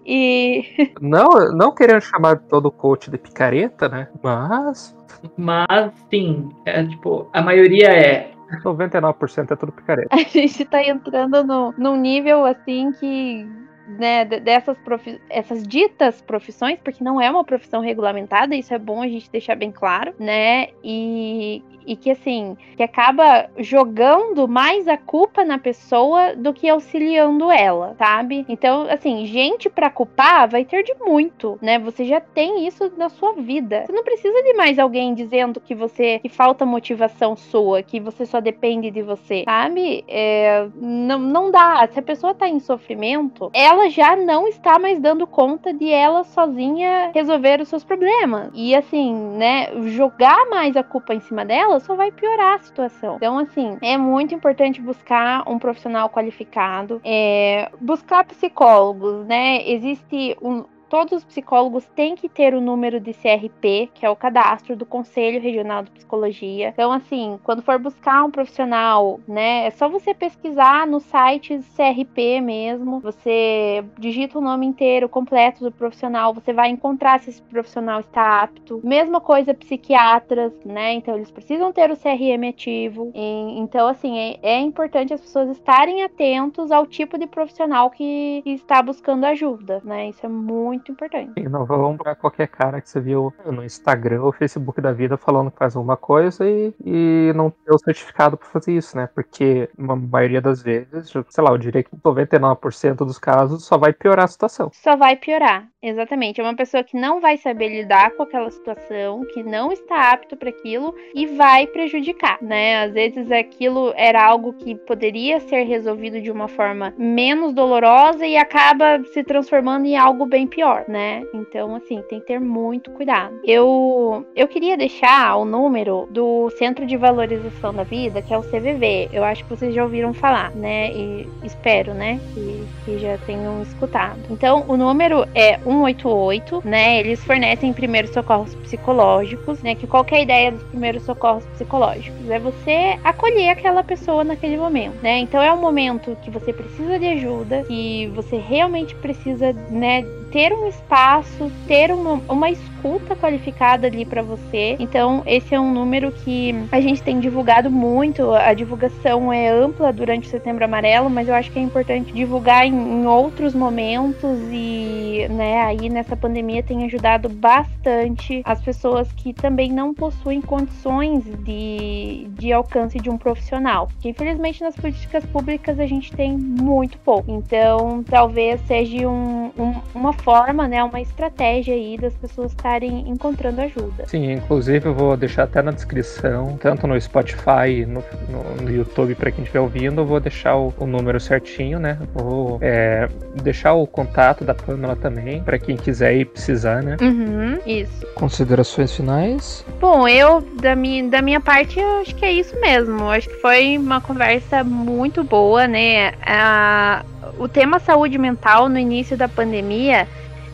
E 0.06 0.92
não, 1.00 1.30
não 1.54 1.74
querendo 1.74 2.02
chamar 2.02 2.38
todo 2.38 2.72
coach 2.72 3.10
de 3.10 3.18
picareta, 3.18 3.88
né? 3.88 4.10
Mas 4.22 4.96
mas 5.36 5.92
sim, 6.10 6.50
é 6.66 6.86
tipo, 6.86 7.28
a 7.34 7.42
maioria 7.42 7.90
é 7.90 8.32
99% 8.64 9.52
é 9.52 9.56
tudo 9.56 9.72
picareta. 9.72 10.10
A 10.16 10.20
gente 10.20 10.64
tá 10.66 10.82
entrando 10.84 11.44
no, 11.44 11.74
num 11.78 11.96
nível 11.96 12.46
assim 12.46 12.92
que 12.94 13.48
né, 13.88 14.26
dessas 14.26 14.78
profi 14.80 15.20
essas 15.30 15.64
ditas 15.64 16.22
profissões, 16.22 16.80
porque 16.84 17.04
não 17.04 17.22
é 17.22 17.30
uma 17.30 17.44
profissão 17.44 17.82
regulamentada, 17.82 18.56
isso 18.56 18.74
é 18.74 18.78
bom 18.78 19.02
a 19.02 19.08
gente 19.08 19.30
deixar 19.32 19.56
bem 19.56 19.72
claro, 19.72 20.14
né? 20.20 20.70
E, 20.84 21.64
e 21.86 21.96
que 21.96 22.12
assim, 22.12 22.58
que 22.76 22.84
acaba 22.84 23.50
jogando 23.58 24.48
mais 24.48 24.88
a 24.88 24.98
culpa 24.98 25.46
na 25.46 25.58
pessoa 25.58 26.36
do 26.36 26.54
que 26.54 26.68
auxiliando 26.68 27.50
ela, 27.50 27.96
sabe? 27.98 28.46
Então, 28.50 28.88
assim, 28.90 29.26
gente 29.26 29.70
para 29.70 29.90
culpar 29.90 30.50
vai 30.50 30.66
ter 30.66 30.84
de 30.84 30.94
muito, 30.96 31.58
né? 31.62 31.80
Você 31.80 32.04
já 32.04 32.20
tem 32.20 32.68
isso 32.68 32.92
na 32.98 33.10
sua 33.10 33.34
vida. 33.34 33.86
Você 33.86 33.94
não 33.94 34.04
precisa 34.04 34.44
de 34.44 34.54
mais 34.54 34.78
alguém 34.78 35.14
dizendo 35.14 35.62
que 35.62 35.74
você 35.74 36.20
que 36.20 36.30
falta 36.30 36.66
motivação 36.66 37.36
sua, 37.36 37.82
que 37.82 38.00
você 38.00 38.26
só 38.26 38.42
depende 38.42 38.92
de 38.92 39.02
você, 39.02 39.44
sabe? 39.46 40.04
É, 40.08 40.68
não, 40.76 41.20
não 41.20 41.52
dá. 41.52 41.88
Se 41.92 42.00
a 42.00 42.04
pessoa 42.04 42.34
tá 42.34 42.50
em 42.50 42.60
sofrimento, 42.60 43.50
ela 43.54 43.77
ela 43.78 43.90
já 43.90 44.16
não 44.16 44.48
está 44.48 44.80
mais 44.80 45.00
dando 45.00 45.28
conta 45.28 45.72
de 45.72 45.90
ela 45.90 46.24
sozinha 46.24 47.12
resolver 47.14 47.62
os 47.62 47.70
seus 47.70 47.84
problemas. 47.84 48.50
E 48.54 48.76
assim, 48.76 49.14
né, 49.14 49.68
jogar 49.90 50.48
mais 50.50 50.76
a 50.76 50.84
culpa 50.84 51.14
em 51.14 51.20
cima 51.20 51.46
dela 51.46 51.80
só 51.80 51.96
vai 51.96 52.12
piorar 52.12 52.56
a 52.56 52.60
situação. 52.60 53.18
Então, 53.18 53.38
assim, 53.38 53.78
é 53.82 53.98
muito 53.98 54.34
importante 54.34 54.82
buscar 54.82 55.48
um 55.48 55.60
profissional 55.60 56.10
qualificado, 56.10 57.00
é, 57.04 57.70
buscar 57.80 58.26
psicólogos, 58.26 59.26
né? 59.28 59.68
Existe 59.70 60.36
um, 60.42 60.66
todos 60.90 61.14
os 61.14 61.24
psicólogos 61.24 61.86
têm 61.96 62.16
que 62.16 62.30
ter 62.30 62.54
o 62.54 62.62
número 62.62 63.00
de 63.00 63.14
CRP, 63.14 63.90
que 63.94 64.06
é 64.06 64.10
o 64.10 64.16
cadastro 64.16 64.76
do 64.76 64.86
Conselho 64.86 65.42
Regional 65.42 65.84
de 65.84 65.92
Psicologia. 65.92 66.70
Então, 66.70 66.92
assim, 66.92 67.40
quando 67.44 67.62
for 67.62 67.78
buscar 67.80 68.24
um 68.24 68.32
profissional, 68.32 69.20
né, 69.28 69.66
é 69.66 69.70
só 69.72 69.90
você 69.90 70.14
pesquisar 70.14 70.88
no 70.88 71.00
site 71.00 71.60
CRP 71.76 72.42
mesmo. 72.42 73.00
Você 73.00 73.84
digita 73.98 74.38
o 74.38 74.42
nome 74.42 74.66
inteiro, 74.66 75.10
completo 75.10 75.64
do 75.64 75.72
profissional, 75.72 76.34
você 76.34 76.54
vai 76.54 76.70
encontrar 76.70 77.20
se 77.20 77.30
esse 77.30 77.42
profissional 77.42 78.00
está 78.00 78.42
apto. 78.42 78.82
Mesma 78.84 79.20
coisa 79.20 79.54
psiquiatras, 79.54 80.54
né? 80.66 80.94
Então, 80.94 81.16
eles 81.16 81.32
precisam 81.32 81.72
ter 81.72 81.92
o 81.92 81.98
CRM 81.98 82.50
ativo. 82.50 83.12
E, 83.14 83.60
então, 83.60 83.88
assim, 83.88 84.18
é, 84.18 84.40
é, 84.42 84.60
importante 84.60 85.14
as 85.14 85.22
pessoas 85.22 85.50
estarem 85.50 86.04
atentos 86.04 86.72
ao 86.72 86.86
tipo 86.86 87.18
de 87.18 87.28
profissional 87.28 87.90
que, 87.90 88.44
está 88.46 88.82
buscando 88.82 89.26
ajuda, 89.26 89.82
né? 89.84 90.10
Isso 90.10 90.26
é 90.26 90.30
muito 90.30 90.77
muito 90.78 90.92
importante. 90.92 91.34
E 91.36 91.50
não 91.50 91.66
vamos 91.66 91.98
pra 91.98 92.16
qualquer 92.16 92.48
cara 92.48 92.80
que 92.80 92.90
você 92.90 93.00
viu 93.00 93.34
no 93.46 93.64
Instagram 93.64 94.22
ou 94.22 94.32
Facebook 94.32 94.80
da 94.80 94.94
vida 94.94 95.18
falando 95.18 95.52
que 95.52 95.58
faz 95.58 95.76
alguma 95.76 95.98
coisa 95.98 96.48
e, 96.48 96.74
e 96.86 97.34
não 97.36 97.50
ter 97.50 97.74
o 97.74 97.80
certificado 97.80 98.38
para 98.38 98.48
fazer 98.48 98.74
isso, 98.74 98.96
né? 98.96 99.10
Porque 99.14 99.70
na 99.78 99.96
maioria 99.96 100.42
das 100.42 100.62
vezes, 100.62 101.12
sei 101.30 101.44
lá, 101.44 101.52
eu 101.52 101.58
diria 101.58 101.84
que 101.84 101.96
99% 101.96 102.98
dos 102.98 103.18
casos 103.18 103.66
só 103.66 103.78
vai 103.78 103.92
piorar 103.92 104.26
a 104.26 104.28
situação. 104.28 104.70
Só 104.74 104.96
vai 104.96 105.16
piorar, 105.16 105.68
exatamente. 105.82 106.40
É 106.40 106.44
uma 106.44 106.56
pessoa 106.56 106.84
que 106.84 106.98
não 106.98 107.20
vai 107.20 107.38
saber 107.38 107.70
lidar 107.70 108.12
com 108.12 108.24
aquela 108.24 108.52
situação, 108.52 109.26
que 109.34 109.44
não 109.44 109.72
está 109.72 110.12
apto 110.12 110.38
para 110.38 110.50
aquilo 110.50 110.94
e 111.14 111.26
vai 111.26 111.68
prejudicar, 111.68 112.38
né? 112.42 112.84
Às 112.84 112.94
vezes 112.94 113.32
aquilo 113.32 113.94
era 113.96 114.24
algo 114.24 114.54
que 114.54 114.76
poderia 114.76 115.40
ser 115.40 115.64
resolvido 115.64 116.22
de 116.22 116.32
uma 116.32 116.48
forma 116.48 116.94
menos 116.98 117.54
dolorosa 117.54 118.26
e 118.26 118.38
acaba 118.38 119.04
se 119.14 119.24
transformando 119.24 119.86
em 119.86 119.98
algo 119.98 120.26
bem 120.26 120.46
pior 120.46 120.67
né? 120.88 121.26
Então, 121.34 121.76
assim, 121.76 122.02
tem 122.10 122.20
que 122.20 122.28
ter 122.28 122.40
muito 122.40 122.92
cuidado. 122.92 123.40
Eu, 123.44 124.26
eu 124.36 124.48
queria 124.48 124.78
deixar 124.78 125.36
o 125.38 125.46
número 125.46 126.08
do 126.12 126.50
Centro 126.58 126.86
de 126.86 126.98
Valorização 126.98 127.74
da 127.74 127.84
Vida, 127.84 128.22
que 128.22 128.34
é 128.34 128.38
o 128.38 128.44
CVV. 128.44 129.10
Eu 129.12 129.24
acho 129.24 129.44
que 129.44 129.50
vocês 129.50 129.74
já 129.74 129.84
ouviram 129.84 130.14
falar, 130.14 130.52
né? 130.52 130.92
E 130.92 131.28
espero, 131.44 131.94
né? 131.94 132.20
Que, 132.34 132.68
que 132.86 133.00
já 133.00 133.18
tenham 133.20 133.62
escutado. 133.62 134.20
Então, 134.30 134.66
o 134.68 134.76
número 134.76 135.26
é 135.34 135.58
188, 135.60 136.62
né? 136.66 137.00
Eles 137.00 137.24
fornecem 137.24 137.72
primeiros 137.74 138.12
socorros 138.12 138.54
psicológicos, 138.56 139.62
né? 139.62 139.76
Que 139.76 139.88
qualquer 139.88 140.24
ideia 140.24 140.52
dos 140.52 140.64
primeiros 140.64 141.04
socorros 141.04 141.46
psicológicos 141.48 142.30
é 142.30 142.40
você 142.40 143.00
acolher 143.04 143.50
aquela 143.50 143.84
pessoa 143.84 144.24
naquele 144.24 144.58
momento, 144.58 145.02
né? 145.02 145.20
Então, 145.20 145.42
é 145.42 145.52
um 145.52 145.62
momento 145.62 146.18
que 146.24 146.30
você 146.30 146.52
precisa 146.52 147.00
de 147.00 147.08
ajuda, 147.08 147.64
que 147.64 148.08
você 148.16 148.38
realmente 148.38 148.96
precisa, 148.96 149.54
né? 149.70 150.04
Ter 150.32 150.52
um 150.54 150.68
espaço, 150.68 151.52
ter 151.68 151.92
uma, 151.92 152.22
uma 152.28 152.50
escuta 152.78 153.16
qualificada 153.16 153.88
ali 153.88 154.06
para 154.06 154.22
você. 154.22 154.76
Então, 154.80 155.24
esse 155.26 155.54
é 155.54 155.60
um 155.60 155.74
número 155.74 156.12
que 156.12 156.54
a 156.72 156.80
gente 156.80 157.02
tem 157.02 157.20
divulgado 157.20 157.70
muito. 157.70 158.32
A 158.32 158.54
divulgação 158.54 159.34
é 159.34 159.50
ampla 159.50 159.92
durante 159.92 160.28
o 160.28 160.32
Setembro 160.32 160.64
Amarelo, 160.64 161.10
mas 161.10 161.28
eu 161.28 161.34
acho 161.34 161.52
que 161.52 161.60
é 161.60 161.62
importante 161.62 162.14
divulgar 162.14 162.66
em, 162.66 162.74
em 162.74 163.06
outros 163.06 163.54
momentos 163.54 164.40
e, 164.52 165.28
né, 165.30 165.62
aí 165.62 165.90
nessa 165.90 166.16
pandemia 166.16 166.62
tem 166.62 166.86
ajudado 166.86 167.28
bastante 167.30 168.42
as 168.46 168.62
pessoas 168.62 169.12
que 169.14 169.34
também 169.34 169.72
não 169.72 169.94
possuem 169.94 170.42
condições 170.42 171.24
de, 171.44 172.28
de 172.32 172.54
alcance 172.54 173.00
de 173.00 173.10
um 173.10 173.18
profissional. 173.18 173.88
Porque, 173.88 174.10
infelizmente, 174.10 174.62
nas 174.62 174.76
políticas 174.76 175.26
públicas 175.26 175.80
a 175.80 175.86
gente 175.86 176.12
tem 176.14 176.38
muito 176.38 176.98
pouco. 177.00 177.32
Então, 177.32 178.04
talvez 178.04 178.62
seja 178.62 179.08
um, 179.08 179.52
um, 179.58 179.76
uma 179.96 180.14
forma, 180.14 180.68
né, 180.68 180.84
uma 180.84 181.02
estratégia 181.02 181.74
aí 181.74 181.98
das 181.98 182.14
pessoas 182.16 182.54
estarem 182.68 183.06
encontrando 183.08 183.62
ajuda. 183.62 184.06
Sim, 184.06 184.34
inclusive 184.34 184.88
eu 184.88 184.94
vou 184.94 185.16
deixar 185.16 185.44
até 185.44 185.62
na 185.62 185.72
descrição, 185.72 186.58
tanto 186.62 186.86
no 186.86 187.00
Spotify, 187.00 187.86
no, 187.88 188.04
no, 188.30 188.64
no 188.64 188.70
YouTube 188.70 189.16
para 189.16 189.32
quem 189.32 189.44
estiver 189.44 189.62
ouvindo, 189.62 190.02
eu 190.02 190.06
vou 190.06 190.20
deixar 190.20 190.58
o, 190.58 190.74
o 190.78 190.86
número 190.86 191.20
certinho, 191.20 191.80
né? 191.80 191.98
Vou 192.14 192.60
é, 192.62 193.08
deixar 193.42 193.74
o 193.74 193.88
contato 193.88 194.44
da 194.44 194.54
Pamela 194.54 194.96
também 194.96 195.42
para 195.42 195.58
quem 195.58 195.78
quiser 195.78 196.16
ir 196.16 196.26
precisar, 196.26 196.84
né? 196.84 196.98
Uhum, 197.02 197.58
isso. 197.66 198.06
Considerações 198.16 198.94
finais? 198.94 199.66
Bom, 199.80 200.08
eu 200.08 200.42
da 200.62 200.76
minha, 200.76 201.08
da 201.10 201.22
minha 201.22 201.40
parte 201.40 201.80
eu 201.80 202.02
acho 202.02 202.16
que 202.16 202.26
é 202.26 202.32
isso 202.34 202.60
mesmo. 202.60 203.00
Eu 203.00 203.10
acho 203.12 203.30
que 203.30 203.36
foi 203.36 203.78
uma 203.78 204.02
conversa 204.02 204.64
muito 204.64 205.24
boa, 205.24 205.68
né? 205.68 206.14
A, 206.22 207.06
o 207.40 207.48
tema 207.48 207.80
saúde 207.80 208.18
mental 208.18 208.68
no 208.68 208.78
início 208.78 209.16
da 209.16 209.28
pandemia 209.28 210.08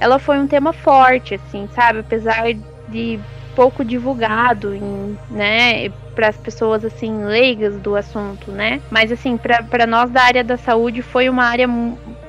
ela 0.04 0.20
foi 0.20 0.38
um 0.38 0.48
tema 0.48 0.74
forte, 0.74 1.36
assim, 1.36 1.68
sabe? 1.74 2.00
Apesar 2.00 2.44
de 2.90 3.18
pouco 3.56 3.86
divulgado, 3.86 4.76
em, 4.76 5.18
né, 5.30 5.90
para 6.14 6.28
as 6.28 6.36
pessoas 6.36 6.84
assim 6.84 7.24
leigas 7.24 7.80
do 7.80 7.96
assunto, 7.96 8.52
né? 8.52 8.82
Mas 8.92 9.12
assim, 9.14 9.38
para 9.38 9.88
nós 9.88 10.12
da 10.12 10.24
área 10.24 10.44
da 10.44 10.58
saúde 10.58 11.02
foi 11.02 11.30
uma 11.30 11.46
área 11.46 11.68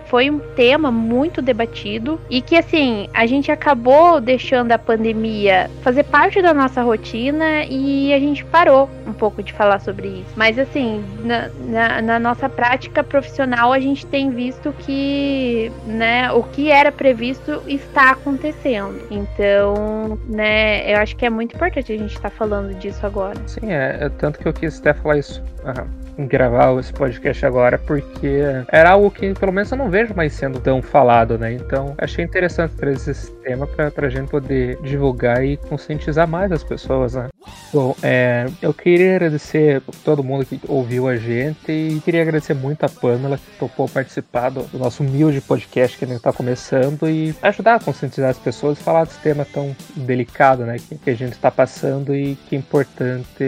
foi 0.06 0.30
um 0.30 0.38
tema 0.38 0.90
muito 0.90 1.40
debatido 1.42 2.20
e 2.30 2.40
que 2.40 2.56
assim 2.56 3.08
a 3.12 3.26
gente 3.26 3.50
acabou 3.50 4.20
deixando 4.20 4.72
a 4.72 4.78
pandemia 4.78 5.70
fazer 5.82 6.04
parte 6.04 6.40
da 6.42 6.54
nossa 6.54 6.82
rotina 6.82 7.64
e 7.64 8.12
a 8.12 8.18
gente 8.18 8.44
parou 8.44 8.88
um 9.06 9.12
pouco 9.12 9.42
de 9.42 9.52
falar 9.52 9.80
sobre 9.80 10.08
isso. 10.08 10.32
Mas 10.36 10.58
assim, 10.58 11.04
na, 11.22 11.48
na, 11.66 12.02
na 12.02 12.18
nossa 12.18 12.48
prática 12.48 13.02
profissional 13.02 13.72
a 13.72 13.80
gente 13.80 14.06
tem 14.06 14.30
visto 14.30 14.72
que, 14.80 15.70
né, 15.86 16.30
o 16.32 16.42
que 16.42 16.70
era 16.70 16.90
previsto 16.92 17.62
está 17.66 18.10
acontecendo. 18.10 19.00
Então, 19.10 20.18
né, 20.28 20.92
eu 20.92 20.98
acho 20.98 21.16
que 21.16 21.24
é 21.24 21.30
muito 21.30 21.54
importante 21.54 21.92
a 21.92 21.96
gente 21.96 22.14
estar 22.14 22.30
tá 22.30 22.36
falando 22.36 22.74
disso 22.74 23.04
agora. 23.06 23.36
Sim, 23.46 23.72
é, 23.72 23.98
é 24.00 24.08
tanto 24.08 24.38
que 24.38 24.46
eu 24.46 24.52
quis 24.52 24.78
até 24.78 24.94
falar 24.94 25.18
isso. 25.18 25.42
Uhum 25.64 26.03
gravar 26.18 26.78
esse 26.78 26.92
podcast 26.92 27.44
agora, 27.44 27.78
porque 27.78 28.40
era 28.68 28.90
algo 28.90 29.10
que 29.10 29.34
pelo 29.34 29.52
menos 29.52 29.70
eu 29.70 29.78
não 29.78 29.90
vejo 29.90 30.14
mais 30.14 30.32
sendo 30.32 30.60
tão 30.60 30.80
falado, 30.82 31.38
né? 31.38 31.52
Então 31.52 31.94
achei 31.98 32.24
interessante 32.24 32.74
trazer 32.74 33.10
esse 33.10 33.30
tema 33.36 33.66
pra, 33.66 33.90
pra 33.90 34.08
gente 34.08 34.30
poder 34.30 34.78
divulgar 34.82 35.44
e 35.44 35.56
conscientizar 35.56 36.28
mais 36.28 36.52
as 36.52 36.62
pessoas, 36.62 37.14
né? 37.14 37.28
Bom, 37.72 37.94
é, 38.02 38.46
eu 38.62 38.72
queria 38.72 39.16
agradecer 39.16 39.82
todo 40.04 40.22
mundo 40.22 40.44
que 40.46 40.60
ouviu 40.68 41.08
a 41.08 41.16
gente 41.16 41.70
e 41.70 42.00
queria 42.04 42.22
agradecer 42.22 42.54
muito 42.54 42.84
a 42.84 42.88
Pamela 42.88 43.36
que 43.36 43.58
topou 43.58 43.88
participar 43.88 44.50
do, 44.50 44.62
do 44.62 44.78
nosso 44.78 45.02
humilde 45.02 45.40
podcast 45.40 45.98
que 45.98 46.04
a 46.04 46.08
gente 46.08 46.20
tá 46.20 46.32
começando 46.32 47.08
e 47.08 47.34
ajudar 47.42 47.74
a 47.74 47.80
conscientizar 47.80 48.30
as 48.30 48.38
pessoas 48.38 48.78
e 48.78 48.82
falar 48.82 49.04
desse 49.04 49.18
tema 49.18 49.44
tão 49.44 49.74
delicado, 49.96 50.64
né? 50.64 50.76
Que, 50.78 50.96
que 50.96 51.10
a 51.10 51.16
gente 51.16 51.36
tá 51.36 51.50
passando 51.50 52.14
e 52.14 52.36
que 52.48 52.54
é 52.54 52.58
importante, 52.58 53.44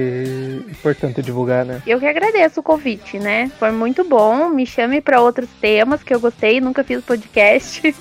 importante 0.69 1.23
divulgar, 1.23 1.65
né? 1.65 1.81
Eu 1.87 2.01
que 2.01 2.07
agradeço 2.07 2.56
agradeço 2.57 2.61
o 2.61 2.63
convite, 2.63 3.19
né? 3.19 3.51
Foi 3.59 3.71
muito 3.71 4.05
bom. 4.05 4.49
Me 4.49 4.67
chame 4.67 5.01
para 5.01 5.21
outros 5.21 5.49
temas 5.61 6.03
que 6.03 6.15
eu 6.15 6.21
gostei. 6.21 6.61
Nunca 6.61 6.83
fiz 6.83 7.05
podcast. 7.05 7.83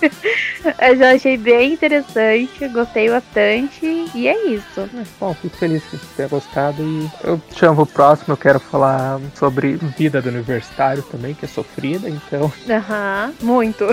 eu 0.81 0.97
já 0.97 1.11
achei 1.13 1.37
bem 1.37 1.73
interessante. 1.73 2.67
Gostei 2.69 3.09
bastante. 3.09 4.05
E 4.13 4.27
é 4.27 4.47
isso. 4.47 4.81
É, 4.81 5.03
bom, 5.19 5.33
fico 5.33 5.55
feliz 5.57 5.83
que 5.83 5.97
você 5.97 6.05
tenha 6.15 6.29
gostado. 6.29 6.81
E 6.81 7.09
eu 7.23 7.41
chamo 7.55 7.81
o 7.81 7.85
próximo. 7.85 8.33
Eu 8.33 8.37
quero 8.37 8.59
falar 8.59 9.19
sobre 9.35 9.75
vida 9.97 10.21
do 10.21 10.29
universitário 10.29 11.03
também, 11.03 11.33
que 11.33 11.45
é 11.45 11.47
sofrida. 11.47 12.09
Então. 12.09 12.51
Aham, 12.69 13.33
uhum, 13.41 13.47
muito. 13.47 13.85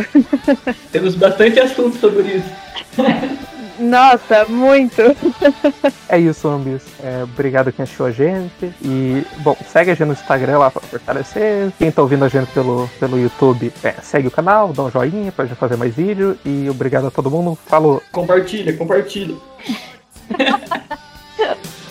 Temos 0.92 1.14
bastante 1.14 1.60
assunto 1.60 1.98
sobre 1.98 2.36
isso. 2.36 3.42
Nossa, 3.78 4.44
muito. 4.46 5.00
é 6.08 6.18
isso, 6.18 6.48
Ambis. 6.48 6.82
É, 7.02 7.22
obrigado 7.24 7.72
quem 7.72 7.82
achou 7.82 8.06
a 8.06 8.10
gente. 8.10 8.72
E, 8.82 9.24
bom, 9.38 9.56
segue 9.66 9.90
a 9.90 9.94
gente 9.94 10.06
no 10.06 10.12
Instagram 10.12 10.58
lá 10.58 10.70
pra 10.70 10.80
fortalecer. 10.80 11.72
Quem 11.78 11.90
tá 11.90 12.02
ouvindo 12.02 12.24
a 12.24 12.28
gente 12.28 12.50
pelo, 12.52 12.88
pelo 13.00 13.18
YouTube, 13.18 13.72
é, 13.82 13.92
segue 14.02 14.28
o 14.28 14.30
canal, 14.30 14.72
dá 14.72 14.82
um 14.84 14.90
joinha 14.90 15.32
pra 15.32 15.46
gente 15.46 15.56
fazer 15.56 15.76
mais 15.76 15.94
vídeo. 15.94 16.38
E 16.44 16.68
obrigado 16.70 17.06
a 17.06 17.10
todo 17.10 17.30
mundo. 17.30 17.58
Falou. 17.66 18.02
Compartilha, 18.12 18.76
compartilha. 18.76 19.36